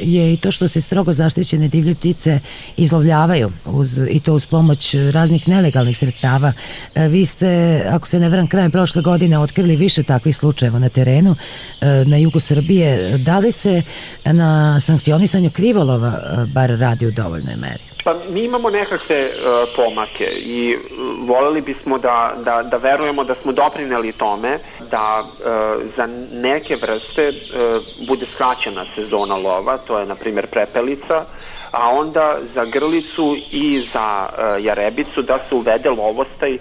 je 0.02 0.34
i 0.34 0.38
to 0.38 0.52
što 0.52 0.68
se 0.68 0.82
strogo 0.82 1.14
zaštićene 1.14 1.68
divlje 1.68 1.96
ptice 1.96 2.40
izlovljavaju 2.78 3.52
uz, 3.66 4.00
i 4.10 4.20
to 4.20 4.34
uz 4.34 4.46
pomoć 4.46 4.96
raznih 5.12 5.48
nelegalnih 5.48 5.98
sredstava. 5.98 6.54
E, 6.96 7.08
vi 7.08 7.26
ste, 7.26 7.82
ako 7.90 8.08
se 8.08 8.20
ne 8.20 8.30
vram, 8.30 8.48
krajem 8.48 8.72
prošle 8.72 9.02
godine 9.02 9.40
otkrili 9.40 9.76
više 9.76 10.04
takvih 10.04 10.36
slučajeva 10.36 10.80
na 10.80 10.90
terenu 10.90 11.36
e, 11.82 11.86
na 12.08 12.18
jugu 12.18 12.40
Srbije. 12.40 13.18
Da 13.18 13.40
li 13.40 13.52
se 13.52 13.82
na 14.26 14.80
sankcionisanju 14.80 15.50
krivolova 15.50 16.46
bar 16.54 16.70
radi 16.70 17.06
u 17.06 17.12
dovoljnoj 17.12 17.56
meri? 17.56 17.97
Pa 18.04 18.16
mi 18.30 18.44
imamo 18.44 18.70
nekakve 18.70 19.26
uh, 19.26 19.70
pomake 19.76 20.26
i 20.26 20.76
uh, 20.76 20.82
voleli 21.28 21.62
bismo 21.62 21.98
da, 21.98 22.34
da, 22.44 22.64
da 22.64 22.78
verujemo 22.78 23.24
da 23.24 23.36
smo 23.42 23.52
doprineli 23.52 24.12
tome 24.12 24.60
da 24.92 25.24
uh, 25.24 25.84
za 25.96 26.08
neke 26.32 26.76
vrste 26.76 27.30
uh, 27.30 28.08
bude 28.08 28.26
skraćena 28.34 28.86
sezona 28.96 29.36
lova, 29.36 29.78
to 29.78 30.00
je 30.00 30.06
na 30.06 30.16
primjer 30.16 30.48
prepelica, 30.48 31.26
a 31.72 31.90
onda 31.90 32.38
za 32.54 32.66
grlicu 32.66 33.36
i 33.52 33.88
za 33.94 34.30
uh, 34.30 34.66
jarebicu 34.66 35.22
da 35.22 35.40
se 35.50 35.56
uvede 35.56 35.90
lovostaj 35.90 36.58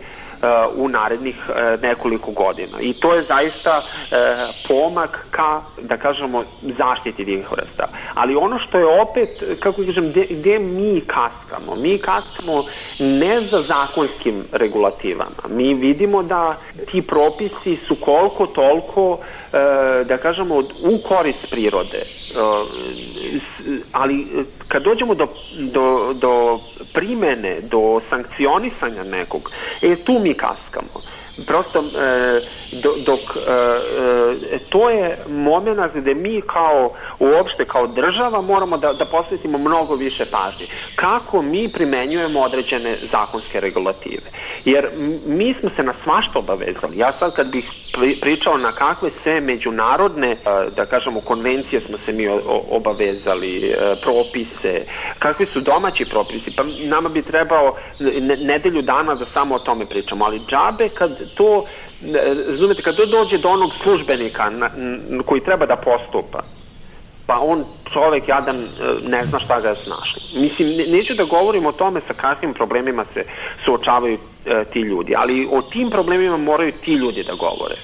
u 0.74 0.88
narednih 0.88 1.36
nekoliko 1.82 2.30
godina. 2.30 2.80
I 2.80 2.92
to 2.92 3.14
je 3.14 3.24
zaista 3.28 3.82
pomak 4.68 5.26
ka, 5.30 5.60
da 5.80 5.96
kažemo, 5.96 6.44
zaštiti 6.62 7.24
tih 7.24 7.50
vrsta. 7.50 7.88
Ali 8.14 8.36
ono 8.36 8.58
što 8.58 8.78
je 8.78 9.00
opet, 9.00 9.60
kako 9.60 9.84
kažem, 9.84 10.10
gde, 10.10 10.26
gde 10.30 10.58
mi 10.58 11.00
kaskamo? 11.00 11.74
Mi 11.76 11.98
kaskamo 11.98 12.64
ne 12.98 13.40
za 13.50 13.62
zakonskim 13.62 14.44
regulativama. 14.52 15.42
Mi 15.48 15.74
vidimo 15.74 16.22
da 16.22 16.54
ti 16.90 17.02
propisi 17.02 17.76
su 17.88 17.96
koliko 18.00 18.46
toliko 18.46 19.18
da 20.04 20.16
kažemo 20.16 20.54
u 20.82 20.98
korist 21.08 21.50
prirode 21.50 22.02
ali 23.92 24.26
kad 24.68 24.82
dođemo 24.82 25.14
do, 25.14 25.28
do, 25.52 26.12
do 26.14 26.60
primene, 26.92 27.60
do 27.60 28.00
sankcionisanja 28.10 29.04
nekog, 29.04 29.50
e 29.82 29.96
tu 30.04 30.18
mi 30.18 30.34
kaskamo 30.34 31.02
prosto 31.44 31.78
e, 31.78 32.40
dok 33.04 33.20
e, 33.36 33.50
e, 34.54 34.58
to 34.68 34.90
je 34.90 35.18
moment 35.28 35.80
gde 35.94 36.14
mi 36.14 36.40
kao 36.40 36.90
uopšte 37.18 37.64
kao 37.64 37.86
država 37.86 38.40
moramo 38.40 38.78
da, 38.78 38.92
da 38.92 39.04
posvetimo 39.04 39.58
mnogo 39.58 39.94
više 39.94 40.24
pažnje. 40.24 40.66
Kako 40.94 41.42
mi 41.42 41.68
primenjujemo 41.68 42.40
određene 42.40 42.96
zakonske 43.12 43.60
regulative. 43.60 44.30
Jer 44.64 44.88
mi 45.26 45.54
smo 45.60 45.70
se 45.76 45.82
na 45.82 45.94
svašta 46.04 46.38
obavezali. 46.38 46.98
Ja 46.98 47.12
sad 47.12 47.34
kad 47.34 47.50
bih 47.50 47.64
pričao 48.20 48.56
na 48.56 48.72
kakve 48.72 49.10
sve 49.22 49.40
međunarodne, 49.40 50.32
e, 50.32 50.36
da 50.76 50.86
kažemo, 50.86 51.20
konvencije 51.20 51.80
smo 51.80 51.98
se 51.98 52.12
mi 52.12 52.28
obavezali, 52.70 53.56
e, 53.56 53.96
propise, 54.02 54.84
kakvi 55.18 55.46
su 55.46 55.60
domaći 55.60 56.04
propisi, 56.04 56.50
pa 56.56 56.64
nama 56.78 57.08
bi 57.08 57.22
trebao 57.22 57.76
nedelju 58.38 58.82
dana 58.82 59.14
da 59.14 59.26
samo 59.34 59.54
o 59.54 59.58
tome 59.58 59.86
pričamo, 59.86 60.24
ali 60.24 60.40
džabe 60.48 60.88
kad 60.88 61.34
to, 61.34 61.64
razumete, 62.48 62.82
kad 62.82 62.96
to 62.96 63.06
dođe 63.06 63.38
do 63.38 63.48
onog 63.48 63.70
službenika 63.82 64.50
koji 65.26 65.40
treba 65.40 65.66
da 65.66 65.76
postupa, 65.76 66.38
pa 67.26 67.40
on 67.40 67.64
čovek 67.92 68.28
jadan 68.28 68.56
e, 68.56 68.66
ne 69.08 69.26
zna 69.26 69.38
šta 69.38 69.60
ga 69.60 69.68
je 69.68 69.76
snašli. 69.84 70.22
Mislim, 70.40 70.68
neću 70.92 71.14
da 71.14 71.24
govorim 71.24 71.66
o 71.66 71.72
tome 71.72 72.00
sa 72.00 72.12
kakvim 72.12 72.54
problemima 72.54 73.04
se 73.14 73.24
suočavaju 73.64 74.18
e, 74.46 74.64
ti 74.72 74.80
ljudi, 74.80 75.14
ali 75.16 75.48
o 75.52 75.62
tim 75.62 75.90
problemima 75.90 76.36
moraju 76.36 76.72
ti 76.84 76.94
ljudi 76.94 77.22
da 77.22 77.34
govore. 77.34 77.74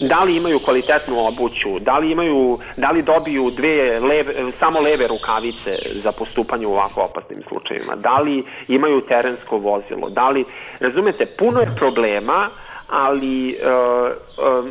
Da 0.00 0.24
li 0.24 0.36
imaju 0.36 0.58
kvalitetnu 0.58 1.26
obuću, 1.26 1.78
da 1.80 1.98
li 1.98 2.10
imaju, 2.10 2.58
da 2.76 2.90
li 2.90 3.02
dobiju 3.02 3.50
dve 3.50 4.00
leve, 4.00 4.52
samo 4.58 4.80
leve 4.80 5.06
rukavice 5.06 5.78
za 6.04 6.12
postupanje 6.12 6.66
u 6.66 6.72
ovako 6.72 7.00
opasnim 7.00 7.42
slučajevima, 7.48 7.94
da 7.96 8.18
li 8.20 8.44
imaju 8.68 9.00
terensko 9.00 9.58
vozilo, 9.58 10.10
da 10.10 10.28
li, 10.28 10.44
razumete, 10.80 11.26
puno 11.38 11.60
je 11.60 11.74
problema, 11.76 12.50
ali 12.88 13.58
uh, 13.62 14.10
uh, 14.38 14.64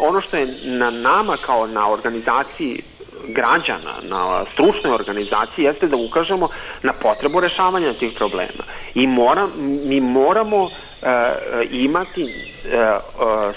ono 0.00 0.20
što 0.20 0.36
je 0.36 0.54
na 0.64 0.90
nama 0.90 1.36
kao 1.46 1.66
na 1.66 1.90
organizaciji 1.90 2.82
građana, 3.28 3.94
na 4.02 4.44
stručnoj 4.52 4.94
organizaciji 4.94 5.64
jeste 5.64 5.86
da 5.86 5.96
ukažemo 5.96 6.48
na 6.82 6.92
potrebu 7.02 7.40
rešavanja 7.40 7.92
tih 7.92 8.12
problema. 8.16 8.64
I 8.94 9.06
mora, 9.06 9.46
mi 9.84 10.00
moramo 10.00 10.70
e, 11.02 11.08
imati 11.70 12.24
e, 12.24 12.28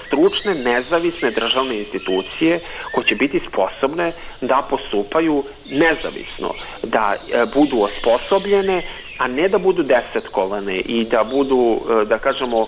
stručne, 0.06 0.56
nezavisne 0.56 1.32
državne 1.32 1.80
institucije 1.80 2.60
koje 2.92 3.06
će 3.06 3.16
biti 3.16 3.42
sposobne 3.50 4.12
da 4.42 4.68
postupaju 4.70 5.44
nezavisno, 5.72 6.54
da 6.84 7.14
e, 7.16 7.46
budu 7.54 7.82
osposobljene 7.82 8.82
a 9.18 9.28
ne 9.28 9.48
da 9.50 9.58
budu 9.58 9.84
desetkovane 9.84 10.76
i 10.76 11.06
da 11.06 11.24
budu, 11.24 11.82
da 12.06 12.18
kažemo, 12.18 12.68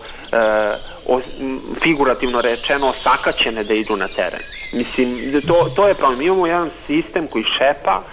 e, 1.18 1.22
figurativno 1.84 2.42
rečeno, 2.42 2.94
sakaćene 3.04 3.64
da 3.64 3.74
idu 3.74 3.96
na 3.96 4.08
teren. 4.08 4.42
Mislim, 4.72 5.42
to, 5.48 5.72
to 5.76 5.88
je 5.88 5.94
problem. 5.94 6.22
Imamo 6.22 6.48
jedan 6.48 6.70
sistem 6.88 7.28
koji 7.28 7.44
šepa, 7.44 8.04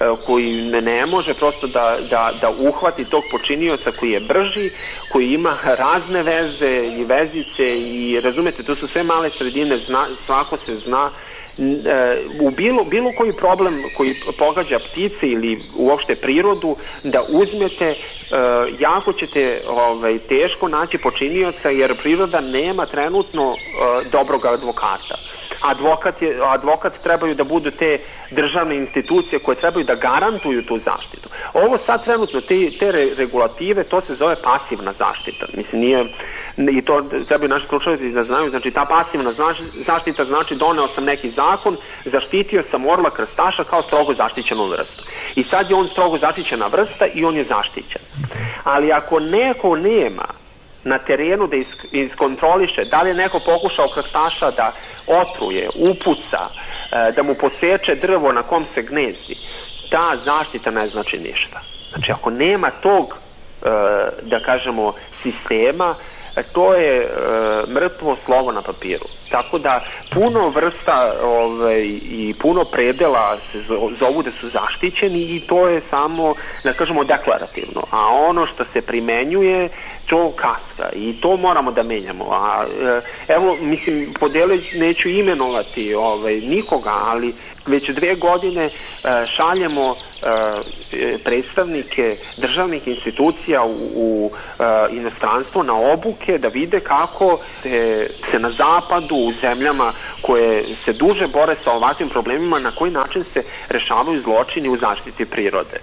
e, 0.00 0.04
koji 0.26 0.52
ne, 0.52 0.80
ne 0.80 1.06
može 1.06 1.34
prosto 1.34 1.66
da, 1.66 1.98
da, 2.10 2.32
da 2.40 2.50
uhvati 2.50 3.04
tog 3.04 3.24
počinioca 3.30 3.90
koji 3.92 4.10
je 4.10 4.20
brži, 4.20 4.70
koji 5.08 5.32
ima 5.32 5.58
razne 5.64 6.22
veze 6.22 6.86
i 6.86 7.04
vezice 7.04 7.78
i 7.78 8.20
razumete, 8.20 8.62
to 8.62 8.76
su 8.76 8.88
sve 8.88 9.02
male 9.02 9.30
sredine, 9.38 9.78
zna, 9.78 10.08
svako 10.26 10.56
se 10.56 10.76
zna 10.76 11.10
u 12.40 12.50
bilo, 12.50 12.84
bilo 12.84 13.12
koji 13.12 13.32
problem 13.32 13.82
koji 13.94 14.14
pogađa 14.38 14.78
ptice 14.78 15.26
ili 15.26 15.64
uopšte 15.76 16.14
prirodu 16.14 16.76
da 17.02 17.22
uzmete 17.28 17.84
e, 17.86 17.96
jako 18.78 19.12
ćete 19.12 19.62
ovaj, 19.68 20.18
teško 20.18 20.68
naći 20.68 20.98
počinioca 20.98 21.70
jer 21.70 21.96
priroda 22.02 22.40
nema 22.40 22.86
trenutno 22.86 23.52
e, 23.52 24.08
dobrog 24.10 24.46
advokata. 24.46 25.14
Advokat, 25.60 26.22
je, 26.22 26.38
advokat 26.42 26.92
trebaju 27.02 27.34
da 27.34 27.44
budu 27.44 27.70
te 27.70 27.98
državne 28.30 28.76
institucije 28.76 29.38
koje 29.38 29.56
trebaju 29.56 29.84
da 29.84 29.94
garantuju 29.94 30.62
tu 30.62 30.78
zaštitu. 30.78 31.28
Ovo 31.54 31.78
sad 31.78 32.04
trenutno, 32.04 32.40
te, 32.40 32.70
te 32.78 32.92
regulative, 32.92 33.84
to 33.84 34.00
se 34.00 34.14
zove 34.14 34.36
pasivna 34.42 34.92
zaštita. 34.98 35.46
Mislim, 35.56 35.80
nije, 35.80 36.04
i 36.56 36.82
to 36.82 37.02
trebaju 37.28 37.48
naši 37.48 37.66
slučajevci 37.66 38.12
da 38.12 38.24
znaju, 38.24 38.50
znači 38.50 38.70
ta 38.70 38.84
pasivna 38.84 39.32
zaštita 39.86 40.24
znači 40.24 40.54
doneo 40.54 40.88
sam 40.94 41.04
neki 41.04 41.30
zakon, 41.30 41.76
zaštitio 42.04 42.62
sam 42.70 42.86
orla 42.86 43.10
krstaša 43.10 43.64
kao 43.64 43.82
strogo 43.82 44.14
zaštićenu 44.14 44.66
vrstu. 44.66 45.02
I 45.34 45.44
sad 45.44 45.70
je 45.70 45.76
on 45.76 45.88
strogo 45.88 46.18
zaštićena 46.18 46.66
vrsta 46.66 47.06
i 47.14 47.24
on 47.24 47.36
je 47.36 47.44
zaštićen. 47.44 48.02
Ali 48.64 48.92
ako 48.92 49.20
neko 49.20 49.76
nema 49.76 50.24
na 50.84 50.98
terenu 50.98 51.46
da 51.46 51.56
iskontroliše 51.92 52.84
da 52.84 53.02
li 53.02 53.08
je 53.10 53.14
neko 53.14 53.38
pokušao 53.38 53.88
krstaša 53.88 54.50
da 54.50 54.72
otruje, 55.06 55.68
upuca, 55.74 56.42
e, 56.92 57.12
da 57.12 57.22
mu 57.22 57.34
poseče 57.40 57.94
drvo 57.94 58.32
na 58.32 58.42
kom 58.42 58.64
se 58.74 58.82
gnezdi, 58.82 59.36
ta 59.90 60.16
zaštita 60.24 60.70
ne 60.70 60.88
znači 60.88 61.18
ništa. 61.18 61.60
Znači 61.90 62.12
ako 62.12 62.30
nema 62.30 62.70
tog, 62.70 63.06
e, 63.14 63.68
da 64.22 64.40
kažemo, 64.40 64.92
sistema, 65.22 65.94
to 66.42 66.74
je 66.74 66.96
e, 66.96 67.08
mrtvo 67.68 68.16
slovo 68.24 68.52
na 68.52 68.62
papiru. 68.62 69.06
Tako 69.28 69.58
da 69.58 69.80
puno 70.14 70.48
vrsta 70.48 71.14
ovaj, 71.22 71.82
i 72.02 72.34
puno 72.38 72.64
predela 72.64 73.38
se 73.52 73.62
zovu 74.00 74.22
da 74.22 74.30
su 74.40 74.48
zaštićeni 74.48 75.20
i 75.36 75.40
to 75.46 75.68
je 75.68 75.80
samo, 75.90 76.34
da 76.64 76.72
kažemo, 76.72 77.04
deklarativno. 77.04 77.82
A 77.90 78.06
ono 78.28 78.46
što 78.46 78.64
se 78.64 78.82
primenjuje, 78.82 79.68
to 80.06 80.32
kaska 80.36 80.92
i 80.92 81.20
to 81.20 81.36
moramo 81.36 81.72
da 81.72 81.82
menjamo. 81.82 82.24
A, 82.30 82.64
e, 82.80 83.00
evo, 83.28 83.56
mislim, 83.60 84.14
podele 84.20 84.58
neću 84.72 85.08
imenovati 85.08 85.94
ovaj, 85.94 86.34
nikoga, 86.34 86.92
ali 87.06 87.34
već 87.66 87.90
dve 87.90 88.14
godine 88.14 88.64
e, 88.64 88.70
šaljemo 89.36 89.96
e, 90.22 91.18
predstavnike 91.24 92.16
državnih 92.36 92.88
institucija 92.88 93.64
u, 93.64 93.76
u 93.94 94.30
inostranstvo 94.90 95.62
na 95.62 95.74
obuke 95.92 96.38
da 96.38 96.48
vide 96.48 96.80
kako 96.80 97.38
se 98.30 98.38
na 98.38 98.50
zapadu 98.50 99.16
u 99.16 99.32
zemljama 99.40 99.92
koje 100.20 100.64
se 100.84 100.92
duže 100.92 101.26
bore 101.26 101.56
sa 101.64 101.72
ovakvim 101.72 102.08
problemima 102.08 102.58
na 102.58 102.70
koji 102.70 102.90
način 102.90 103.24
se 103.32 103.42
rešavaju 103.68 104.22
zločini 104.22 104.68
u 104.68 104.76
zaštiti 104.76 105.24
prirode. 105.24 105.80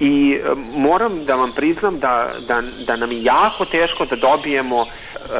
I 0.00 0.40
moram 0.72 1.24
da 1.24 1.34
vam 1.34 1.52
priznam 1.52 1.98
da, 1.98 2.34
da, 2.40 2.62
da 2.86 2.96
nam 2.96 3.12
je 3.12 3.24
jako 3.24 3.64
teško 3.64 4.04
da 4.06 4.16
dobijemo 4.16 4.86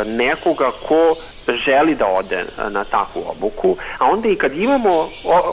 nekoga 0.07 0.71
ko 0.71 1.17
želi 1.55 1.95
da 1.95 2.07
ode 2.07 2.37
e, 2.37 2.71
na 2.71 2.85
takvu 2.85 3.25
obuku, 3.31 3.77
a 3.99 4.11
onda 4.11 4.29
i 4.29 4.37
kad 4.37 4.53
imamo 4.57 5.11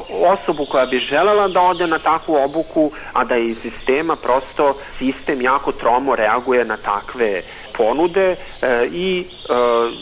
osobu 0.10 0.66
koja 0.66 0.86
bi 0.86 1.00
želela 1.00 1.48
da 1.48 1.62
ode 1.62 1.88
na 1.88 2.00
takvu 2.00 2.36
obuku, 2.36 2.92
a 3.14 3.24
da 3.24 3.38
iz 3.38 3.58
sistema 3.62 4.16
prosto 4.16 4.76
sistem 4.98 5.42
jako 5.42 5.72
tromo 5.72 6.16
reaguje 6.16 6.66
na 6.66 6.78
takve 6.78 7.42
ponude 7.78 8.36
e, 8.62 8.88
i 8.92 9.26
e, 9.50 9.54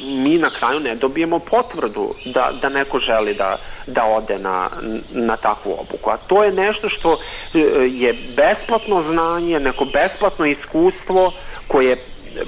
mi 0.03 0.38
na 0.38 0.49
kraju 0.49 0.80
ne 0.80 0.95
dobijemo 0.95 1.39
potvrdu 1.39 2.16
da, 2.26 2.51
da 2.61 2.70
neko 2.70 2.99
želi 2.99 3.34
da, 3.34 3.57
da 3.88 4.05
ode 4.05 4.39
na, 4.39 4.70
na 5.09 5.38
takvu 5.38 5.72
obuku. 5.80 6.09
A 6.09 6.18
to 6.18 6.43
je 6.43 6.51
nešto 6.51 6.89
što 6.89 7.20
e, 7.53 7.59
je 7.91 8.13
besplatno 8.13 9.03
znanje, 9.11 9.59
neko 9.59 9.86
besplatno 9.86 10.45
iskustvo 10.45 11.34
koje 11.68 11.97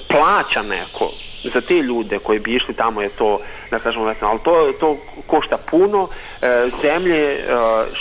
plaća 0.08 0.62
neko 0.62 1.12
za 1.44 1.62
te 1.62 1.82
ljude 1.82 2.20
koji 2.20 2.40
bi 2.40 2.56
išli 2.56 2.74
tamo 2.74 3.02
je 3.02 3.10
to, 3.10 3.40
da 3.72 3.80
kažemo, 3.80 4.06
vesno, 4.06 4.28
ali 4.28 4.40
to, 4.44 4.72
to 4.80 4.98
košta 5.28 5.58
puno. 5.72 6.08
E, 6.42 6.70
zemlje 6.82 7.34
e, 7.34 7.40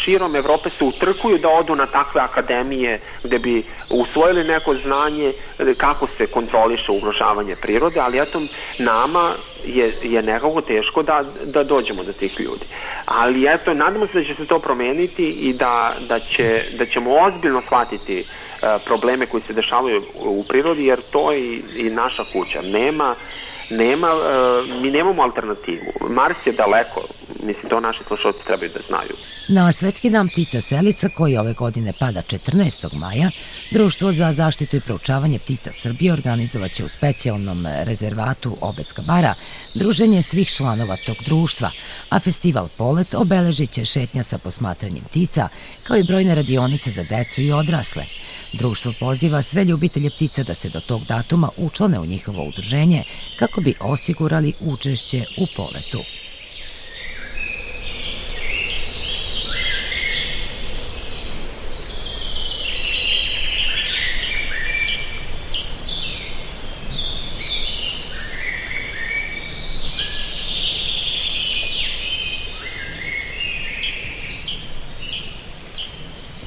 širom 0.05 0.37
Evrope 0.37 0.71
se 0.71 0.85
utrkuju 0.85 1.39
da 1.39 1.49
odu 1.49 1.77
na 1.77 1.87
takve 1.87 2.21
akademije 2.21 3.01
gde 3.25 3.39
bi 3.39 3.65
usvojili 3.91 4.45
neko 4.45 4.75
znanje 4.75 5.29
e, 5.59 5.75
kako 5.75 6.09
se 6.17 6.27
kontroliše 6.27 6.93
ugrožavanje 6.93 7.55
prirode, 7.63 8.01
ali 8.01 8.21
eto, 8.21 8.43
nama 8.79 9.35
je, 9.65 9.95
je 10.03 10.23
nekako 10.23 10.61
teško 10.61 11.03
da, 11.03 11.25
da 11.45 11.65
dođemo 11.65 12.05
do 12.05 12.13
tih 12.13 12.41
ljudi. 12.41 12.65
Ali 13.05 13.47
eto, 13.55 13.75
nadamo 13.75 14.07
se 14.07 14.19
da 14.19 14.25
će 14.25 14.35
se 14.35 14.47
to 14.47 14.59
promeniti 14.59 15.31
i 15.31 15.53
da, 15.53 15.95
da, 16.09 16.19
će, 16.21 16.65
da 16.79 16.87
ćemo 16.87 17.11
ozbiljno 17.11 17.63
shvatiti 17.67 18.25
probleme 18.85 19.27
koji 19.27 19.43
se 19.47 19.53
dešavaju 19.53 20.03
u 20.25 20.45
prirodi, 20.49 20.85
jer 20.85 21.01
to 21.11 21.33
je 21.33 21.41
i, 21.41 21.63
i 21.77 21.91
naša 21.91 22.25
kuća. 22.33 22.63
Nema 22.63 23.15
nema, 23.73 24.09
uh, 24.15 24.83
mi 24.83 24.91
nemamo 24.91 25.23
alternativu. 25.23 25.83
Mars 26.11 26.37
je 26.47 26.53
daleko, 26.53 27.01
mislim, 27.43 27.71
to 27.71 27.81
naši 27.81 28.05
slušalci 28.07 28.45
trebaju 28.47 28.71
da 28.75 28.81
znaju. 28.89 29.15
Na 29.49 29.73
Svetski 29.73 30.11
dan 30.11 30.29
ptica 30.29 30.61
selica, 30.61 31.09
koji 31.09 31.37
ove 31.37 31.53
godine 31.53 31.93
pada 32.01 32.23
14. 32.23 32.95
maja, 32.95 33.31
Društvo 33.71 34.13
za 34.13 34.33
zaštitu 34.33 34.77
i 34.77 34.81
proučavanje 34.81 35.39
ptica 35.39 35.73
Srbije 35.73 36.13
organizovaće 36.13 36.85
u 36.85 36.89
specijalnom 36.89 37.67
rezervatu 37.87 38.57
Obecka 38.61 39.03
bara 39.03 39.35
druženje 39.75 40.23
svih 40.23 40.49
članova 40.49 40.97
tog 41.07 41.17
društva, 41.25 41.71
a 42.09 42.21
festival 42.21 42.69
Polet 42.79 43.15
obeležit 43.15 43.71
će 43.71 43.85
šetnja 43.85 44.23
sa 44.23 44.39
posmatranjem 44.39 45.05
ptica, 45.05 45.49
kao 45.83 45.97
i 45.97 46.05
brojne 46.05 46.35
radionice 46.35 46.91
za 46.91 47.05
decu 47.05 47.41
i 47.41 47.53
odrasle. 47.53 48.05
Društvo 48.53 48.93
poziva 49.01 49.43
sve 49.43 49.65
ljubitelje 49.65 50.11
ptica 50.11 50.43
da 50.43 50.55
se 50.55 50.69
do 50.69 50.81
tog 50.81 51.05
datuma 51.05 51.49
učlane 51.57 52.01
u 52.01 52.07
njihovo 52.07 52.45
udruženje 52.49 53.05
kako 53.39 53.61
bi 53.61 53.75
osigurali 53.81 54.53
učešće 54.61 55.25
u 55.39 55.47
poletu. 55.57 56.22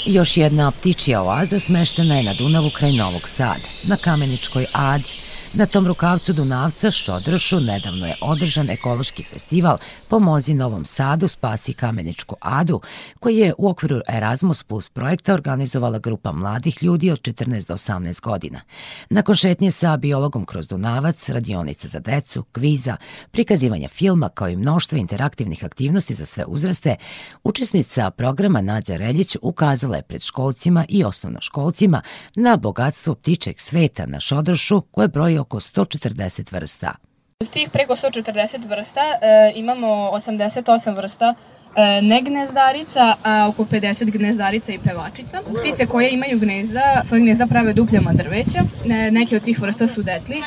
Još 0.05 0.37
jedna 0.37 0.71
ptičija 0.71 1.21
oaza 1.21 1.59
smeštena 1.59 2.17
je 2.17 2.23
na 2.23 2.33
Dunavu 2.33 2.69
kraj 2.77 2.91
Novog 2.91 3.29
Sada, 3.29 3.67
na 3.83 3.97
Kameničkoj 3.97 4.65
Adi, 4.73 5.09
Na 5.57 5.65
tom 5.65 5.87
rukavcu 5.87 6.33
Dunavca, 6.33 6.91
Šodrošu, 6.91 7.59
nedavno 7.59 8.07
je 8.07 8.15
održan 8.21 8.69
ekološki 8.69 9.23
festival 9.23 9.77
Pomozi 10.07 10.53
Novom 10.53 10.85
Sadu, 10.85 11.27
spasi 11.27 11.73
Kameničku 11.73 12.35
Adu, 12.41 12.81
koji 13.19 13.37
je 13.37 13.53
u 13.57 13.69
okviru 13.69 14.01
Erasmus 14.07 14.63
Plus 14.63 14.89
projekta 14.89 15.33
organizovala 15.33 15.99
grupa 15.99 16.31
mladih 16.31 16.83
ljudi 16.83 17.11
od 17.11 17.21
14 17.21 17.67
do 17.67 17.73
18 17.73 18.21
godina. 18.21 18.61
Nakon 19.09 19.35
šetnje 19.35 19.71
sa 19.71 19.97
biologom 19.97 20.45
kroz 20.45 20.67
Dunavac, 20.67 21.29
radionica 21.29 21.87
za 21.87 21.99
decu, 21.99 22.43
kviza, 22.43 22.97
prikazivanja 23.31 23.89
filma 23.89 24.29
kao 24.29 24.49
i 24.49 24.55
mnoštvo 24.55 24.97
interaktivnih 24.97 25.65
aktivnosti 25.65 26.15
za 26.15 26.25
sve 26.25 26.45
uzraste, 26.47 26.95
učesnica 27.43 28.11
programa 28.11 28.61
Nađa 28.61 28.97
Reljić 28.97 29.37
ukazala 29.41 29.95
je 29.95 30.03
pred 30.03 30.21
školcima 30.21 30.85
i 30.89 31.03
osnovnoškolcima 31.03 32.01
na 32.35 32.57
bogatstvo 32.57 33.15
ptičeg 33.15 33.59
sveta 33.59 34.05
na 34.05 34.19
Šodrošu 34.19 34.81
koje 34.81 35.07
broji 35.07 35.44
oko 35.45 35.59
140 35.59 36.51
vrsta. 36.51 36.95
Od 37.39 37.49
tih 37.49 37.69
preko 37.69 37.95
140 37.95 38.69
vrsta 38.69 39.01
e, 39.01 39.51
imamo 39.55 39.87
88 39.87 40.95
vrsta 40.95 41.33
e, 41.75 42.01
negnezdarica, 42.01 43.13
a 43.23 43.47
oko 43.49 43.63
50 43.65 44.11
gnezdarica 44.11 44.71
i 44.71 44.79
pevačica. 44.79 45.41
Ptice 45.59 45.85
koje 45.85 46.09
imaju 46.11 46.39
gnezda, 46.39 47.01
svoje 47.05 47.21
gnezda 47.21 47.47
prave 47.47 47.73
dupljama 47.73 48.13
drveća. 48.13 48.59
E, 48.89 49.11
neke 49.11 49.35
od 49.35 49.43
tih 49.43 49.61
vrsta 49.61 49.87
su 49.87 50.03
detlić, 50.03 50.45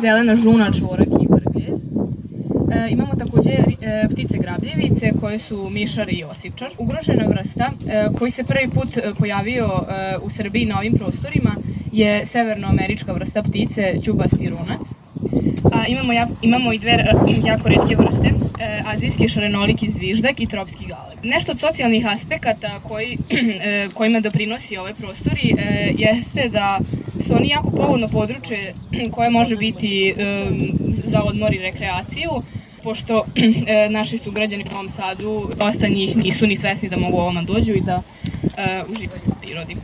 zelena 0.00 0.36
žuna, 0.36 0.70
čvorak 0.78 1.08
i. 1.08 1.27
E, 2.70 2.90
imamo 2.90 3.14
takođe 3.14 3.50
e, 3.50 4.08
ptice 4.12 4.38
grabljevice 4.38 5.12
koje 5.20 5.38
su 5.38 5.70
mišar 5.70 6.08
i 6.12 6.24
osivčar. 6.24 6.68
Ugrožena 6.78 7.24
vrsta 7.28 7.70
e, 7.86 8.08
koji 8.18 8.30
se 8.30 8.44
prvi 8.44 8.68
put 8.68 8.96
e, 8.96 9.02
pojavio 9.18 9.64
e, 9.64 10.16
u 10.22 10.30
Srbiji 10.30 10.66
na 10.66 10.78
ovim 10.78 10.92
prostorima 10.92 11.50
je 11.92 12.26
severnoamerička 12.26 13.12
vrsta 13.12 13.42
ptice, 13.42 13.94
ćubasti 14.02 14.48
runac. 14.48 15.07
A, 15.72 15.86
imamo, 15.86 16.12
jak, 16.12 16.28
imamo 16.42 16.72
i 16.72 16.78
dve 16.78 17.04
jako 17.44 17.68
redke 17.68 17.96
vrste, 17.96 18.30
e, 18.60 18.82
azijski 18.86 19.28
šarenoliki 19.28 19.90
zviždak 19.90 20.40
i 20.40 20.46
tropski 20.46 20.86
galeb. 20.86 21.18
Nešto 21.24 21.52
od 21.52 21.60
socijalnih 21.60 22.06
aspekata 22.06 22.80
koji, 22.82 23.18
e, 23.62 23.88
kojima 23.94 24.20
doprinosi 24.20 24.76
ove 24.76 24.94
prostori 24.94 25.54
e, 25.58 25.92
jeste 25.98 26.48
da 26.48 26.78
su 27.26 27.34
oni 27.34 27.48
jako 27.48 27.70
pogodno 27.70 28.08
područje 28.08 28.74
koje 29.14 29.30
može 29.30 29.56
biti 29.56 30.14
e, 30.16 30.46
za 30.92 31.22
odmor 31.22 31.54
i 31.54 31.58
rekreaciju, 31.58 32.30
pošto 32.82 33.24
e, 33.66 33.88
naši 33.90 34.18
sugrađani 34.18 34.64
u 34.70 34.72
Novom 34.72 34.88
Sadu, 34.88 35.50
dosta 35.58 35.88
njih 35.88 36.16
nisu 36.16 36.46
ni 36.46 36.56
svesni 36.56 36.88
da 36.88 36.96
mogu 36.96 37.16
ovoma 37.16 37.42
dođu 37.42 37.72
i 37.72 37.80
da 37.80 38.02
e, 38.56 38.82
uživaju 38.88 39.22
u 39.26 39.34
prirodi. 39.42 39.76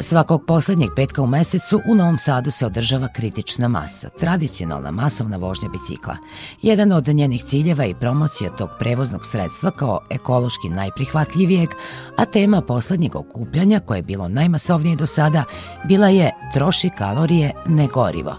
Svakog 0.00 0.44
poslednjeg 0.46 0.90
petka 0.96 1.22
u 1.22 1.26
mesecu 1.26 1.80
u 1.86 1.94
Novom 1.94 2.18
Sadu 2.18 2.50
se 2.50 2.66
održava 2.66 3.08
kritična 3.08 3.68
masa, 3.68 4.08
tradicionalna 4.08 4.90
masovna 4.90 5.36
vožnja 5.36 5.68
bicikla. 5.68 6.16
Jedan 6.62 6.92
od 6.92 7.08
njenih 7.08 7.44
ciljeva 7.44 7.84
je 7.84 7.98
promocija 7.98 8.50
tog 8.50 8.68
prevoznog 8.78 9.26
sredstva 9.26 9.70
kao 9.70 10.00
ekološki 10.10 10.68
najprihvatljivijeg, 10.68 11.68
a 12.16 12.24
tema 12.24 12.60
poslednjeg 12.62 13.16
okupljanja, 13.16 13.80
koje 13.80 13.98
je 13.98 14.02
bilo 14.02 14.28
najmasovnije 14.28 14.96
do 14.96 15.06
sada, 15.06 15.44
bila 15.84 16.08
je 16.08 16.30
troši 16.54 16.90
kalorije, 16.98 17.52
ne 17.66 17.86
gorivo 17.86 18.36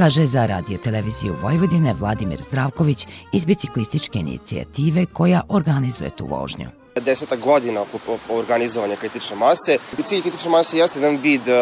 kaže 0.00 0.26
za 0.26 0.46
radio 0.46 0.78
televiziju 0.78 1.34
Vojvodine 1.42 1.94
Vladimir 1.94 2.42
Zdravković 2.42 3.06
iz 3.32 3.44
biciklističke 3.44 4.18
inicijative 4.18 5.06
koja 5.06 5.42
organizuje 5.48 6.10
tu 6.10 6.26
vožnju 6.26 6.79
deseta 6.94 7.36
godina 7.36 7.84
organizovanja 8.28 8.96
kritične 8.96 9.36
mase. 9.36 9.78
Cilj 10.04 10.22
kritične 10.22 10.50
mase 10.50 10.78
jeste 10.78 10.98
jedan 10.98 11.16
vid 11.16 11.48
e, 11.48 11.54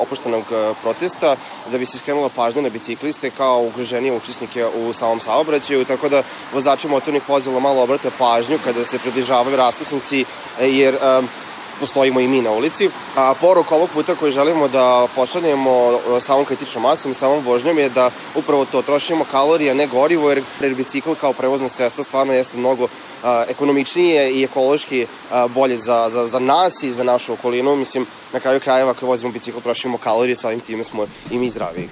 opuštenog 0.00 0.42
e, 0.52 0.72
protesta 0.82 1.36
da 1.70 1.78
bi 1.78 1.86
se 1.86 1.98
skrenula 1.98 2.28
pažnja 2.28 2.62
na 2.62 2.68
bicikliste 2.68 3.30
kao 3.30 3.62
ugroženije 3.62 4.16
učesnike 4.16 4.66
u 4.66 4.92
samom 4.92 5.20
saobraćaju, 5.20 5.84
tako 5.84 6.08
da 6.08 6.22
vozači 6.54 6.88
motornih 6.88 7.28
vozila 7.28 7.60
malo 7.60 7.82
obrate 7.82 8.10
pažnju 8.18 8.58
kada 8.64 8.84
se 8.84 8.98
približavaju 8.98 9.56
raskrsnici, 9.56 10.24
e, 10.60 10.68
jer 10.68 10.96
postojimo 11.80 12.20
i 12.20 12.28
mi 12.28 12.42
na 12.42 12.50
ulici. 12.50 12.88
A 13.16 13.34
poruk 13.40 13.72
ovog 13.72 13.90
puta 13.94 14.14
koji 14.14 14.32
želimo 14.32 14.68
da 14.68 15.06
pošaljemo 15.16 15.98
samom 16.20 16.44
kritičnom 16.44 16.82
masom 16.82 17.10
i 17.10 17.14
samom 17.14 17.44
vožnjom 17.44 17.78
je 17.78 17.88
da 17.88 18.10
upravo 18.34 18.64
to 18.64 18.82
trošimo 18.82 19.24
kalorije, 19.30 19.74
ne 19.74 19.86
gorivo, 19.86 20.30
jer, 20.30 20.42
jer 20.60 20.74
bicikl 20.74 21.12
kao 21.20 21.32
prevozno 21.32 21.68
sredstvo 21.68 22.04
stvarno 22.04 22.32
jeste 22.32 22.58
mnogo 22.58 22.88
a, 23.22 23.44
ekonomičnije 23.48 24.32
i 24.32 24.44
ekološki 24.44 25.06
a, 25.30 25.48
bolje 25.48 25.78
za, 25.78 26.08
za, 26.08 26.26
za 26.26 26.38
nas 26.38 26.82
i 26.82 26.92
za 26.92 27.04
našu 27.04 27.32
okolinu. 27.32 27.76
Mislim, 27.76 28.06
na 28.32 28.40
kraju 28.40 28.60
krajeva 28.60 28.94
kad 28.94 29.08
vozimo 29.08 29.32
bicikl 29.32 29.58
trošimo 29.60 29.98
kalorije, 29.98 30.36
samim 30.36 30.60
time 30.60 30.84
smo 30.84 31.06
i 31.30 31.38
mi 31.38 31.50
zdraviji. 31.50 31.88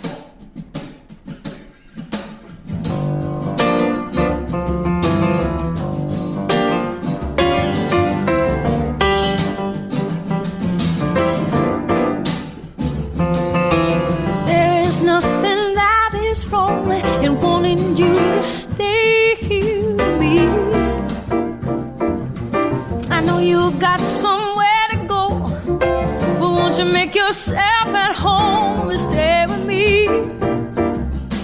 Yourself 27.31 27.95
at 27.95 28.15
home 28.15 28.91
and 28.91 29.01
stay 29.01 29.47
with 29.49 29.65
me. 29.65 30.07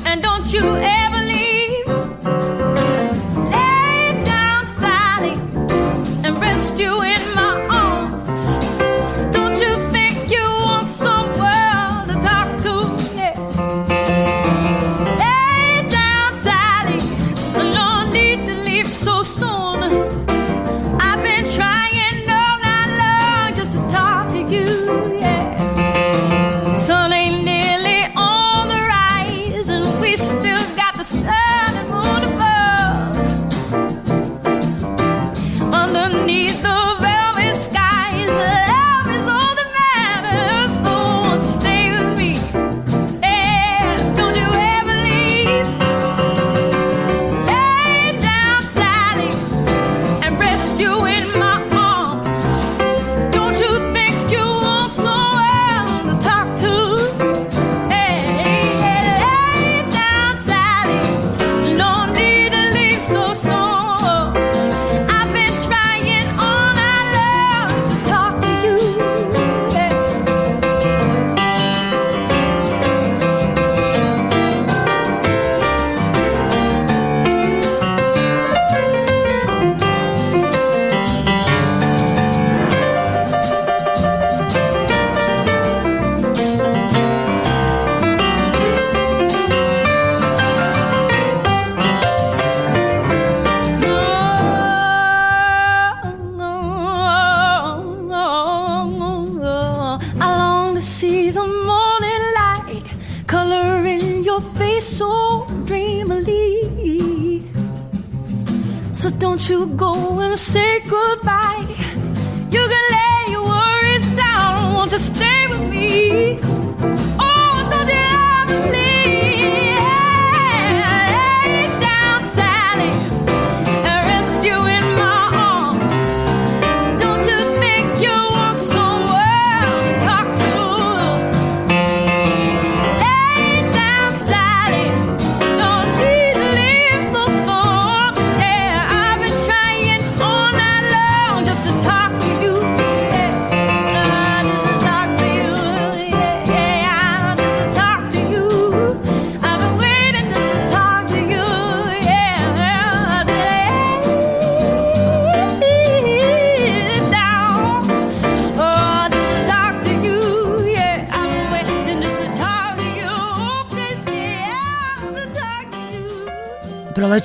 And 0.04 0.20
don't 0.20 0.52
you 0.52 0.76
ever 0.76 1.20
leave. 1.34 1.86
Lay 3.54 4.24
down, 4.24 4.66
Sally, 4.66 5.34
and 6.24 6.36
rest 6.40 6.76
you 6.76 7.02
in 7.02 7.22
my 7.34 7.54
arms. 7.70 8.56
Don't 9.36 9.56
you 9.64 9.74
think 9.94 10.30
you 10.30 10.44
want 10.68 10.88
someone 10.88 12.08
to 12.08 12.16
talk 12.28 12.48
to? 12.64 12.74
Yeah. 13.20 13.34
Lay 15.22 15.88
down, 15.88 16.32
Sally, 16.32 17.00
no 17.54 18.10
need 18.10 18.44
to 18.46 18.54
leave 18.54 18.88
so 18.88 19.22
soon. 19.22 19.75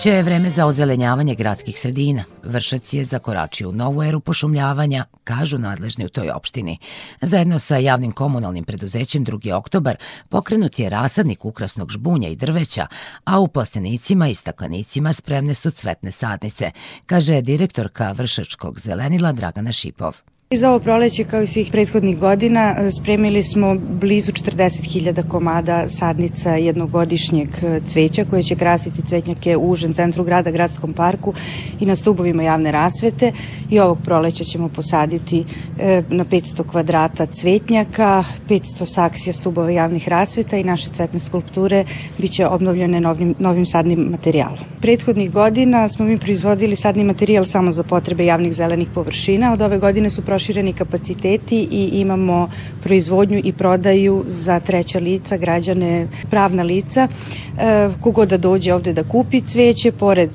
Proleće 0.02 0.18
je 0.18 0.24
vreme 0.24 0.49
za 0.49 0.66
ozelenjavanje 0.66 1.36
gradskih 1.36 1.80
sredina. 1.80 2.24
Vršac 2.43 2.93
je 2.93 3.06
zakoračio 3.06 3.70
u 3.70 3.72
novu 3.72 4.04
eru 4.04 4.20
pošumljavanja, 4.20 5.06
kažu 5.24 5.58
nadležni 5.58 6.06
u 6.06 6.10
toj 6.10 6.30
opštini. 6.30 6.78
Zajedno 7.22 7.60
sa 7.60 7.78
javnim 7.78 8.12
komunalnim 8.12 8.64
preduzećem 8.64 9.26
2. 9.26 9.54
oktobar 9.54 9.95
pokrenut 10.30 10.80
je 10.80 10.89
rasadnik 10.89 11.45
ukrasnog 11.45 11.91
žbunja 11.91 12.30
i 12.30 12.36
drveća, 12.36 12.88
a 13.24 13.39
u 13.39 13.47
plastenicima 13.47 14.28
i 14.28 14.36
staklenicima 14.36 15.14
spremne 15.14 15.54
su 15.54 15.72
cvetne 15.72 16.12
sadnice, 16.12 16.72
kaže 17.06 17.41
direktorka 17.41 18.12
Vršačkog 18.12 18.80
zelenila 18.80 19.32
Dragana 19.32 19.72
Šipov. 19.72 20.30
Iz 20.54 20.64
ovo 20.64 20.80
proleće, 20.80 21.24
kao 21.24 21.41
i 21.41 21.47
svih 21.47 21.70
prethodnih 21.72 22.20
godina, 22.20 22.91
spremili 22.91 23.43
smo 23.43 23.76
blizu 23.76 24.32
40.000 24.32 25.28
komada 25.28 25.89
sadnica 25.89 26.49
jednogodišnjeg 26.49 27.49
cveća 27.88 28.26
koje 28.30 28.43
će 28.43 28.56
krasiti 28.56 29.02
cvetnjake 29.02 29.58
u 29.58 29.70
užem 29.70 29.93
centru 29.93 30.24
grada, 30.24 30.52
gradskom 30.52 30.93
parku 30.93 31.34
i 31.80 31.86
na 31.86 31.95
stubovima 31.95 32.43
javne 32.43 32.72
rasvete. 32.72 33.32
I 33.70 33.80
ovog 33.80 33.97
proleća 34.04 34.43
ćemo 34.43 34.70
posaditi 34.70 35.45
e, 35.80 36.04
na 36.10 36.26
500 36.26 36.64
kvadrata 36.72 37.26
cvetnjaka, 37.26 38.24
500 38.49 38.86
saksija 38.86 39.34
stubova 39.34 39.72
javnih 39.72 40.08
rasveta 40.08 40.58
i 40.58 40.64
naše 40.64 40.89
cvetne 40.89 41.20
skulpture 41.20 41.86
biće 42.18 42.47
obnovljene 42.47 43.02
novim, 43.02 43.36
novim 43.39 43.66
sadnim 43.66 43.99
materijalom. 43.99 44.60
Prethodnih 44.82 45.32
godina 45.32 45.89
smo 45.89 46.06
mi 46.06 46.20
proizvodili 46.20 46.76
sadni 46.76 47.04
materijal 47.04 47.45
samo 47.45 47.72
za 47.72 47.84
potrebe 47.84 48.26
javnih 48.26 48.54
zelenih 48.54 48.88
površina. 48.93 49.54
Od 49.54 49.62
ove 49.62 49.78
godine 49.78 50.10
su 50.10 50.22
prošireni 50.41 50.73
kapaciteti 50.73 51.67
i 51.71 51.89
imamo 51.93 52.49
proizvodnju 52.83 53.41
i 53.43 53.53
prodaju 53.53 54.23
za 54.27 54.59
treća 54.59 54.99
lica, 54.99 55.37
građane, 55.37 56.07
pravna 56.29 56.63
lica. 56.63 57.07
E, 57.07 57.89
kogod 58.01 58.29
da 58.29 58.37
dođe 58.37 58.73
ovde 58.73 58.93
da 58.93 59.03
kupi 59.03 59.41
cveće, 59.41 59.91
pored 59.91 60.29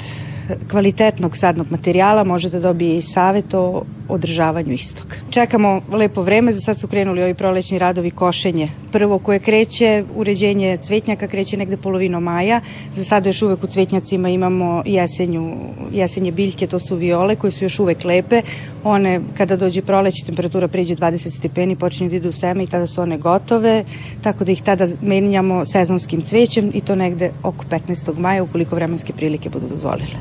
kvalitetnog 0.70 1.36
sadnog 1.36 1.66
materijala 1.70 2.24
može 2.24 2.50
da 2.50 2.60
dobije 2.60 2.98
i 2.98 3.02
savet 3.02 3.54
o 3.54 3.82
održavanju 4.08 4.72
istog. 4.72 5.14
Čekamo 5.30 5.80
lepo 5.92 6.22
vreme, 6.22 6.52
za 6.52 6.60
sad 6.60 6.78
su 6.78 6.88
krenuli 6.88 7.22
ovi 7.22 7.34
prolećni 7.34 7.78
radovi 7.78 8.10
košenje. 8.10 8.68
Prvo 8.92 9.18
koje 9.18 9.38
kreće, 9.38 10.04
uređenje 10.16 10.78
cvetnjaka 10.82 11.26
kreće 11.28 11.56
negde 11.56 11.76
polovinom 11.76 12.22
maja. 12.22 12.60
Za 12.94 13.04
sada 13.04 13.28
još 13.28 13.42
uvek 13.42 13.64
u 13.64 13.66
cvetnjacima 13.66 14.28
imamo 14.28 14.82
jesenju, 14.86 15.56
jesenje 15.92 16.32
biljke, 16.32 16.66
to 16.66 16.78
su 16.78 16.96
viole 16.96 17.36
koje 17.36 17.50
su 17.50 17.64
još 17.64 17.78
uvek 17.78 18.04
lepe. 18.04 18.42
One, 18.88 19.20
kada 19.36 19.56
dođe 19.56 19.82
proleće, 19.82 20.24
temperatura 20.26 20.68
pređe 20.68 20.94
20 20.94 21.30
stepeni, 21.38 21.76
počinju 21.76 22.10
da 22.10 22.16
idu 22.16 22.28
u 22.28 22.32
seme 22.32 22.64
i 22.64 22.66
tada 22.66 22.86
su 22.86 23.02
one 23.02 23.18
gotove, 23.18 23.84
tako 24.22 24.44
da 24.44 24.52
ih 24.52 24.62
tada 24.62 24.86
menjamo 25.02 25.64
sezonskim 25.64 26.22
cvećem 26.22 26.70
i 26.74 26.80
to 26.80 26.94
negde 26.94 27.30
oko 27.42 27.64
15. 27.70 28.18
maja, 28.18 28.42
ukoliko 28.42 28.74
vremenske 28.74 29.12
prilike 29.12 29.50
budu 29.50 29.68
dozvolile. 29.68 30.16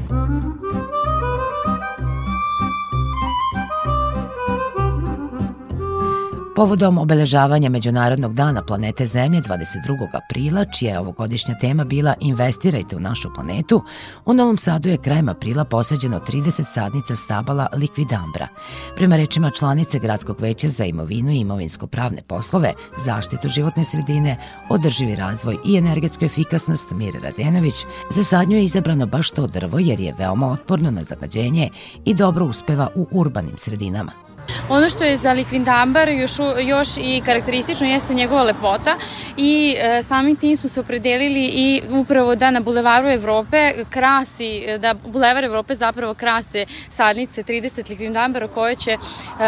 Povodom 6.55 6.97
obeležavanja 6.97 7.69
Međunarodnog 7.69 8.33
dana 8.33 8.61
planete 8.65 9.05
Zemlje 9.05 9.41
22. 9.41 10.07
aprila, 10.13 10.65
čija 10.65 10.93
je 10.93 10.99
ovogodišnja 10.99 11.55
tema 11.61 11.83
bila 11.83 12.13
Investirajte 12.19 12.95
u 12.95 12.99
našu 12.99 13.33
planetu, 13.33 13.83
u 14.25 14.33
Novom 14.33 14.57
Sadu 14.57 14.89
je 14.89 14.97
krajem 14.97 15.29
aprila 15.29 15.65
posađeno 15.65 16.19
30 16.19 16.63
sadnica 16.73 17.15
stabala 17.15 17.67
Likvidambra. 17.73 18.47
Prema 18.95 19.17
rečima 19.17 19.51
članice 19.51 19.99
Gradskog 19.99 20.41
veća 20.41 20.69
za 20.69 20.85
imovinu 20.85 21.31
i 21.31 21.39
imovinsko-pravne 21.39 22.21
poslove, 22.27 22.73
zaštitu 22.97 23.49
životne 23.49 23.85
sredine, 23.85 24.37
održivi 24.69 25.15
razvoj 25.15 25.57
i 25.65 25.77
energetsku 25.77 26.25
efikasnost 26.25 26.91
Mire 26.91 27.19
Radenović, 27.19 27.75
za 28.09 28.23
sadnju 28.23 28.57
je 28.57 28.63
izabrano 28.63 29.05
baš 29.05 29.31
to 29.31 29.47
drvo 29.47 29.79
jer 29.79 29.99
je 29.99 30.15
veoma 30.17 30.47
otporno 30.47 30.91
na 30.91 31.03
zagađenje 31.03 31.69
i 32.05 32.13
dobro 32.13 32.45
uspeva 32.45 32.89
u 32.95 33.07
urbanim 33.11 33.57
sredinama. 33.57 34.24
Ono 34.69 34.89
što 34.89 35.03
je 35.03 35.17
za 35.17 35.31
likvindambar 35.31 36.09
još, 36.09 36.31
još 36.59 36.87
i 36.97 37.21
karakteristično 37.25 37.87
jeste 37.87 38.13
njegova 38.13 38.43
lepota 38.43 38.95
i 39.37 39.75
e, 39.77 40.03
samim 40.03 40.35
tim 40.35 40.57
smo 40.57 40.69
se 40.69 40.79
opredelili 40.79 41.45
i 41.45 41.81
upravo 41.89 42.35
da 42.35 42.51
na 42.51 42.59
Bulevaru 42.59 43.09
Evrope 43.09 43.73
krasi, 43.89 44.65
da 44.79 44.93
Bulevar 45.05 45.43
Evrope 45.43 45.75
zapravo 45.75 46.13
krase 46.13 46.65
sadnice 46.89 47.43
30 47.43 47.89
likvindambara 47.89 48.47
koje 48.47 48.75
će 48.75 48.91
e, 48.91 48.97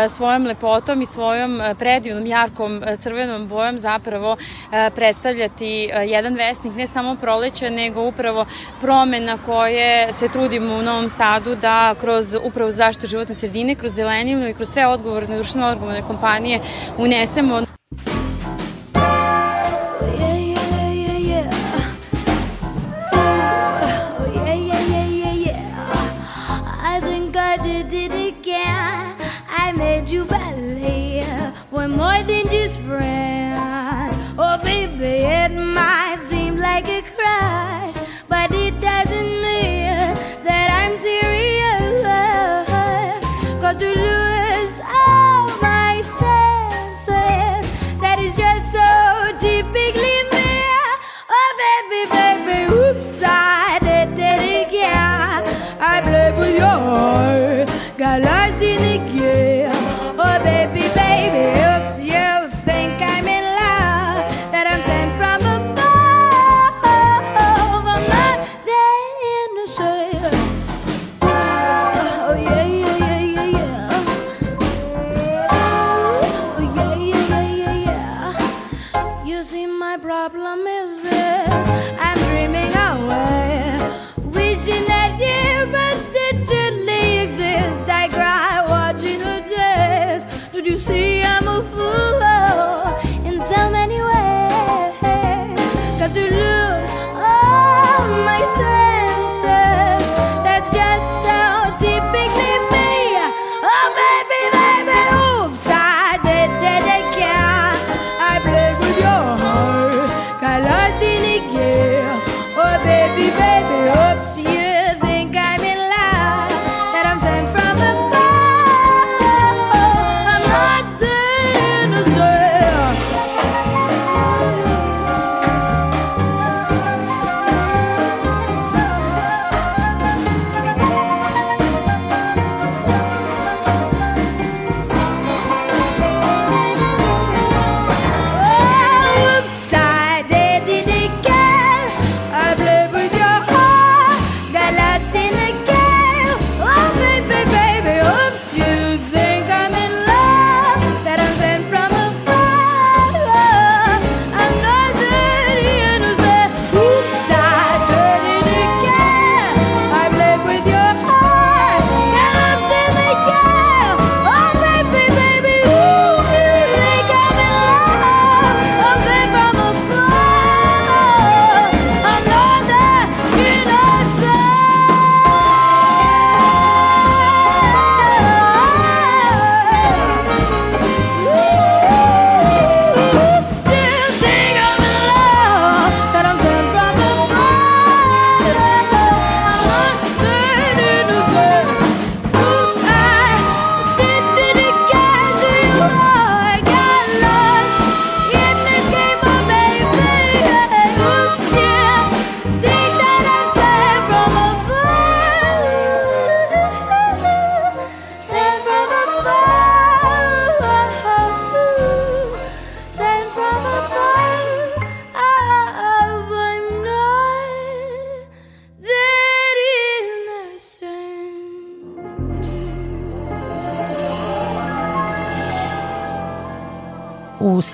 svojom 0.10 0.46
lepotom 0.46 1.02
i 1.02 1.06
svojom 1.06 1.62
e, 1.62 1.76
predivnom 1.76 2.26
jarkom 2.26 2.84
e, 2.84 2.98
crvenom 2.98 3.48
bojom 3.48 3.78
zapravo 3.78 4.38
e, 4.72 4.90
predstavljati 4.96 5.90
e, 5.94 6.08
jedan 6.08 6.34
vesnik 6.34 6.76
ne 6.76 6.88
samo 6.88 7.16
proleća 7.16 7.70
nego 7.70 8.08
upravo 8.08 8.46
promena 8.82 9.38
koje 9.46 10.14
se 10.14 10.30
trudimo 10.30 10.76
u 10.76 10.82
Novom 10.82 11.10
Sadu 11.10 11.56
da 11.56 11.96
kroz 12.02 12.36
upravo 12.44 12.72
zaštitu 12.72 13.08
životne 13.08 13.36
sredine, 13.36 13.76
kroz 13.76 13.94
zeleninu 13.94 14.48
i 14.48 14.54
kroz 14.54 14.70
sve 14.70 14.87
odgovorne, 14.90 15.36
društveno 15.36 15.68
odgovorne 15.68 16.02
kompanije 16.02 16.60
unesemo 16.98 17.62
yeah. 32.90 33.17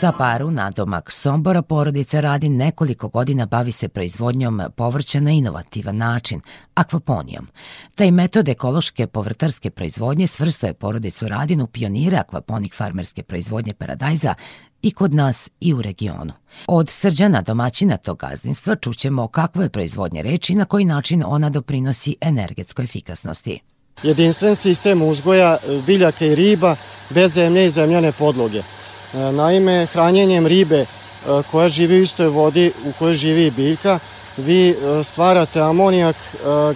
U 0.03 0.05
Staparu, 0.05 0.51
nadomak 0.51 1.11
Sombora, 1.11 1.61
porodica 1.61 2.19
radi 2.19 2.49
nekoliko 2.49 3.07
godina 3.07 3.45
bavi 3.45 3.71
se 3.71 3.87
proizvodnjom 3.87 4.61
povrća 4.75 5.19
na 5.19 5.31
inovativan 5.31 5.97
način, 5.97 6.41
akvaponijom. 6.75 7.47
Taj 7.95 8.11
metod 8.11 8.47
ekološke 8.49 9.07
povrtarske 9.07 9.69
proizvodnje 9.69 10.27
svrsto 10.27 10.67
je 10.67 10.73
porodicu 10.73 11.27
Radin 11.27 11.61
u 11.61 11.67
pionire 11.67 12.17
akvaponik 12.17 12.75
farmerske 12.75 13.23
proizvodnje 13.23 13.73
paradajza 13.73 14.33
i 14.81 14.91
kod 14.91 15.13
nas 15.13 15.49
i 15.59 15.73
u 15.73 15.81
regionu. 15.81 16.33
Od 16.67 16.89
srđana 16.89 17.41
domaćina 17.41 17.97
tog 17.97 18.17
gazdinstva 18.17 18.75
čućemo 18.75 19.27
kakvo 19.27 19.63
je 19.63 19.69
proizvodnje 19.69 20.23
reči 20.23 20.53
i 20.53 20.55
na 20.55 20.65
koji 20.65 20.85
način 20.85 21.23
ona 21.25 21.49
doprinosi 21.49 22.15
energetskoj 22.21 22.83
efikasnosti. 22.83 23.59
jedinstven 24.03 24.55
sistem 24.55 25.01
uzgoja 25.01 25.57
biljaka 25.87 26.25
i 26.25 26.35
riba 26.35 26.75
bez 27.09 27.33
zemlje 27.33 27.65
i 27.65 27.69
zemljane 27.69 28.11
podloge. 28.11 28.61
E, 29.13 29.31
Naime, 29.31 29.85
hranjenjem 29.85 30.47
ribe 30.47 30.79
e, 30.79 30.85
koja 31.51 31.67
živi 31.69 31.99
u 31.99 32.03
istoj 32.03 32.27
vodi 32.27 32.71
u 32.85 32.91
kojoj 32.99 33.13
živi 33.13 33.45
i 33.45 33.51
biljka, 33.51 33.99
vi 34.37 34.69
e, 34.69 35.03
stvarate 35.03 35.61
amonijak 35.61 36.15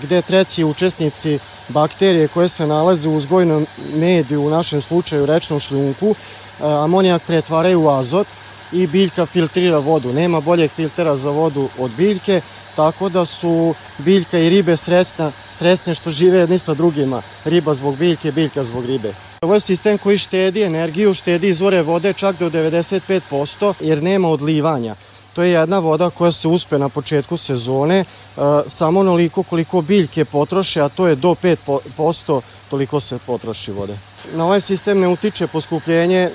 gde 0.03 0.21
treći 0.21 0.63
učesnici 0.63 1.39
bakterije 1.67 2.27
koje 2.27 2.49
se 2.49 2.67
nalaze 2.67 3.09
u 3.09 3.15
uzgojnom 3.15 3.65
mediju, 3.95 4.45
u 4.45 4.49
našem 4.49 4.81
slučaju 4.81 5.25
rečnom 5.25 5.59
šljunku, 5.59 6.15
amonijak 6.61 7.21
pretvaraju 7.21 7.81
u 7.81 7.89
azot 7.89 8.27
i 8.71 8.88
biljka 8.88 9.25
filtrira 9.25 9.79
vodu. 9.79 10.13
Nema 10.13 10.39
boljeg 10.41 10.71
filtera 10.71 11.17
za 11.17 11.29
vodu 11.29 11.69
od 11.79 11.91
biljke, 11.91 12.41
tako 12.78 13.09
da 13.09 13.25
su 13.25 13.73
biljka 13.97 14.39
i 14.39 14.49
ribe 14.49 14.78
sresna, 14.78 15.32
sresne 15.49 15.95
što 15.95 16.09
žive 16.09 16.39
jedni 16.39 16.59
sa 16.59 16.73
drugima. 16.73 17.21
Riba 17.45 17.73
zbog 17.73 17.97
biljke, 17.97 18.32
biljka 18.32 18.63
zbog 18.63 18.86
ribe. 18.86 19.13
Ovo 19.41 19.53
je 19.53 19.59
sistem 19.59 19.97
koji 19.97 20.17
štedi 20.17 20.61
energiju, 20.61 21.13
štedi 21.13 21.47
izvore 21.47 21.82
vode 21.82 22.13
čak 22.13 22.39
do 22.39 22.49
95% 22.49 23.73
jer 23.80 24.03
nema 24.03 24.30
odlivanja. 24.30 24.95
To 25.34 25.43
je 25.43 25.51
jedna 25.51 25.80
voda 25.80 26.09
koja 26.09 26.32
se 26.32 26.47
uspe 26.47 26.80
na 26.80 26.89
početku 26.89 27.38
sezone, 27.38 27.99
e, 27.99 28.05
samo 28.67 28.99
onoliko 28.99 29.43
koliko 29.43 29.82
biljke 29.82 30.25
potroše, 30.25 30.82
a 30.82 30.89
to 30.89 31.07
je 31.07 31.15
do 31.15 31.36
5% 31.97 32.41
toliko 32.69 32.99
se 32.99 33.19
potroši 33.25 33.71
vode. 33.71 33.97
Na 34.36 34.45
ovaj 34.45 34.61
sistem 34.61 34.99
ne 34.99 35.07
utiče 35.07 35.47
poskupljenje 35.47 36.30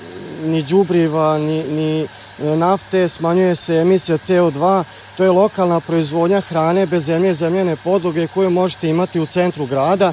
ni 0.45 0.63
đubriva, 0.63 1.39
ni, 1.39 1.63
ni 1.63 2.07
nafte, 2.43 3.09
smanjuje 3.09 3.57
se 3.57 3.75
emisija 3.75 4.19
CO2, 4.19 4.85
to 5.17 5.25
je 5.25 5.31
lokalna 5.31 5.81
proizvodnja 5.81 6.41
hrane 6.41 6.87
bez 6.87 7.05
zemlje 7.05 7.35
zemljene 7.35 7.77
podloge 7.77 8.27
koju 8.27 8.51
možete 8.51 8.89
imati 8.89 9.21
u 9.21 9.27
centru 9.27 9.67
grada. 9.67 10.13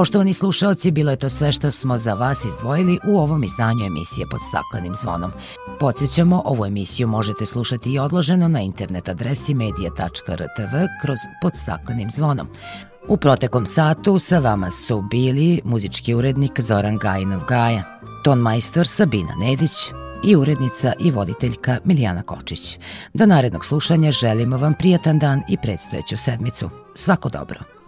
Poštovani 0.00 0.34
slušaoci, 0.34 0.90
bilo 0.90 1.10
je 1.10 1.16
to 1.16 1.28
sve 1.28 1.52
što 1.52 1.70
smo 1.70 1.98
za 1.98 2.14
vas 2.14 2.44
izdvojili 2.44 2.98
u 3.06 3.18
ovom 3.18 3.44
izdanju 3.44 3.86
emisije 3.86 4.26
pod 4.30 4.40
staklenim 4.48 4.94
zvonom. 4.94 5.32
Podsjećamo, 5.80 6.42
ovu 6.44 6.66
emisiju 6.66 7.08
možete 7.08 7.46
slušati 7.46 7.92
i 7.92 7.98
odloženo 7.98 8.48
na 8.48 8.60
internet 8.60 9.08
adresi 9.08 9.54
media.rtv 9.54 10.76
kroz 11.02 11.18
pod 11.42 11.52
staklenim 11.62 12.10
zvonom. 12.10 12.48
U 13.08 13.16
protekom 13.16 13.66
satu 13.66 14.18
sa 14.18 14.38
vama 14.38 14.70
su 14.70 15.02
bili 15.02 15.60
muzički 15.64 16.14
urednik 16.14 16.60
Zoran 16.60 16.98
Gajinov 16.98 17.40
Gaja, 17.48 18.00
ton 18.24 18.38
majstor 18.38 18.88
Sabina 18.88 19.34
Nedić 19.40 19.72
i 20.24 20.36
urednica 20.36 20.92
i 21.00 21.10
voditeljka 21.10 21.78
Milijana 21.84 22.22
Kočić. 22.22 22.78
Do 23.14 23.26
narednog 23.26 23.64
slušanja 23.64 24.12
želimo 24.12 24.56
vam 24.56 24.74
prijatan 24.74 25.18
dan 25.18 25.42
i 25.48 25.56
predstojeću 25.62 26.16
sedmicu. 26.16 26.70
Svako 26.94 27.28
dobro. 27.28 27.79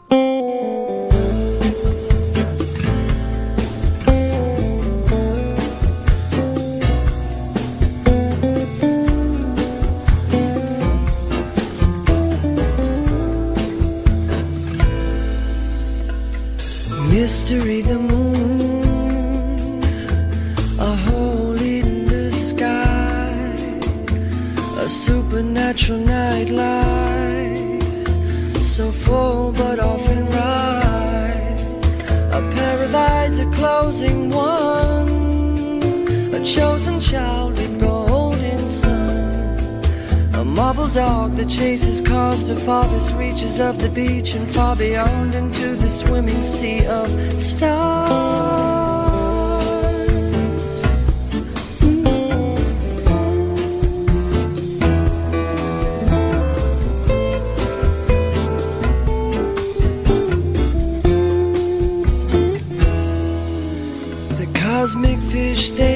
Mystery 17.33 17.81
the 17.81 17.99
moon, 17.99 19.83
a 20.79 20.95
hole 21.07 21.59
in 21.59 22.05
the 22.07 22.31
sky, 22.31 23.33
a 24.79 24.87
supernatural 24.87 26.01
nightlight, 26.01 27.83
so 28.63 28.91
full 28.93 29.51
but 29.53 29.79
often 29.81 30.27
right, 30.27 31.57
a 32.39 32.41
paradise, 32.55 33.39
a 33.39 33.47
closing 33.53 34.29
one, 34.29 35.81
a 36.35 36.45
chosen 36.45 37.01
child 37.01 37.42
marble 40.55 40.89
dog 40.89 41.33
that 41.33 41.49
chases 41.49 42.01
cars 42.03 42.45
to 42.45 42.55
farthest 42.55 43.15
reaches 43.15 43.59
of 43.59 43.79
the 43.79 43.89
beach 43.89 44.35
and 44.35 44.51
far 44.51 44.77
beyond 44.77 45.35
into 45.35 45.75
the 45.75 45.91
swimming 45.91 46.43
sea 46.43 46.85
of 46.87 47.09
stars. 47.41 48.11
The 64.39 64.49
cosmic 64.55 65.19
fish 65.31 65.71
they 65.71 65.92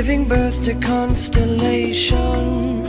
giving 0.00 0.24
birth 0.24 0.64
to 0.64 0.72
constellations. 0.76 2.88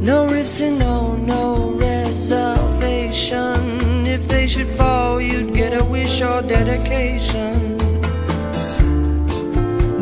No 0.00 0.28
rifts 0.28 0.60
and 0.60 0.78
no, 0.78 1.16
no 1.16 1.72
reservation. 1.72 4.06
If 4.06 4.28
they 4.28 4.46
should 4.46 4.68
fall, 4.78 5.20
you'd 5.20 5.54
get 5.54 5.72
a 5.72 5.84
wish 5.84 6.22
or 6.22 6.42
dedication. 6.42 7.76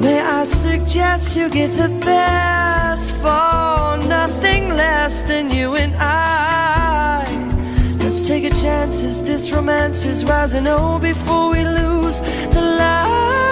May 0.03 0.20
I 0.20 0.45
suggest 0.45 1.34
you 1.34 1.49
get 1.49 1.74
the 1.78 1.88
best 2.05 3.12
for 3.22 3.97
nothing 4.07 4.76
less 4.76 5.22
than 5.22 5.51
you 5.51 5.76
and 5.76 5.97
I. 5.97 7.24
Let's 8.01 8.20
take 8.20 8.45
a 8.45 8.51
chance 8.51 9.03
as 9.03 9.22
this 9.22 9.51
romance 9.51 10.05
is 10.05 10.26
rising. 10.26 10.66
Oh, 10.66 10.99
before 10.99 11.53
we 11.53 11.64
lose 11.64 12.20
the 12.20 12.61
lighting. 12.78 13.43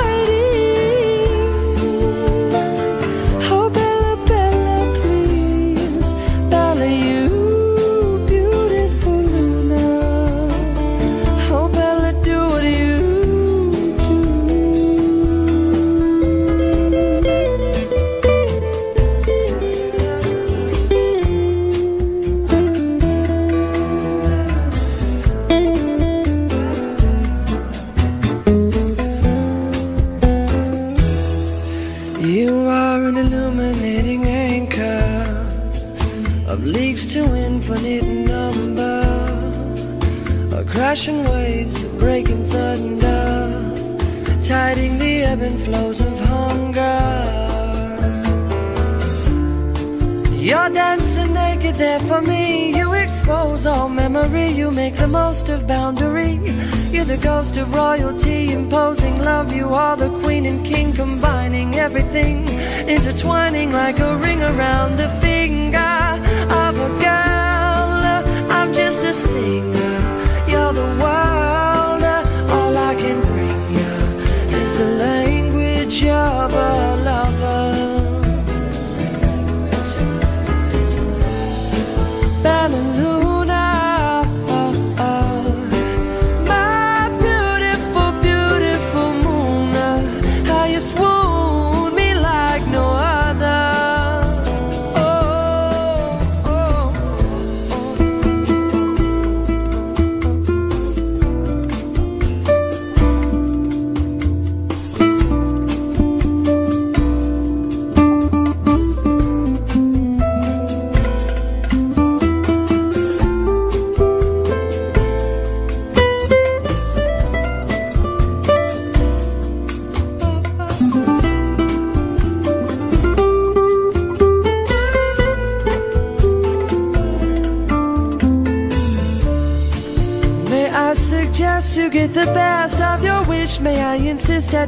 Naked 51.63 51.77
there 51.77 52.01
for 52.01 52.21
me. 52.21 52.77
You 52.77 52.95
expose 52.95 53.67
all 53.67 53.89
memory. 53.89 54.49
You 54.49 54.71
make 54.71 54.95
the 54.97 55.07
most 55.07 55.49
of 55.49 55.67
boundary. 55.67 56.33
You're 56.91 57.05
the 57.05 57.21
ghost 57.23 57.57
of 57.57 57.75
royalty, 57.75 58.53
imposing 58.53 59.19
love. 59.21 59.53
You 59.53 59.69
are 59.69 59.97
the 59.97 60.11
queen 60.23 60.47
and 60.47 60.65
king, 60.65 60.93
combining 60.93 61.77
everything, 61.77 62.49
intertwining 62.89 63.73
like 63.73 63.99
a 64.01 64.17
ring 64.17 64.43
around 64.43 64.97
the 64.97 65.09
finger 65.21 65.95
of 66.65 66.75
a 66.89 66.91
girl. 67.07 67.93
I'm 68.57 68.73
just 68.75 69.03
a 69.05 69.15
singer. 69.15 69.99
You're 70.49 70.73
the 70.73 70.91
world. 71.03 72.03
All 72.57 72.77
I 72.77 72.95
can 72.97 73.32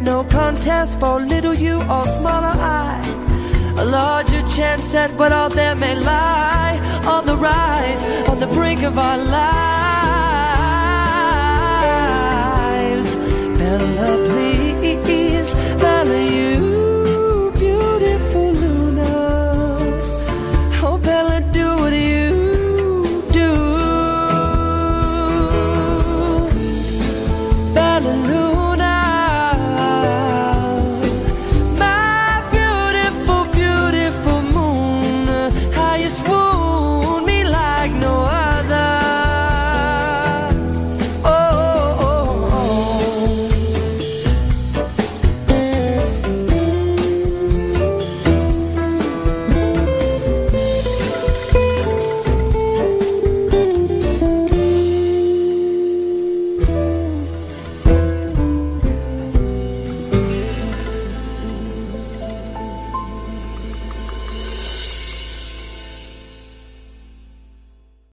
no 0.04 0.22
contest 0.24 1.00
for 1.00 1.18
little 1.18 1.54
you 1.54 1.76
or 1.76 2.04
smaller 2.04 2.54
I. 2.60 3.00
A 3.78 3.84
larger 3.84 4.42
chance 4.46 4.94
at 4.94 5.10
what 5.14 5.32
all 5.32 5.48
there 5.48 5.74
may 5.74 5.94
lie 5.94 6.78
on 7.06 7.24
the 7.26 7.36
rise, 7.36 8.04
on 8.28 8.38
the 8.38 8.46
brink 8.46 8.82
of 8.82 8.98
our 8.98 9.16
lives. 9.16 9.34
Bella, 13.58 14.16
please 14.28 15.52
value. 15.80 16.53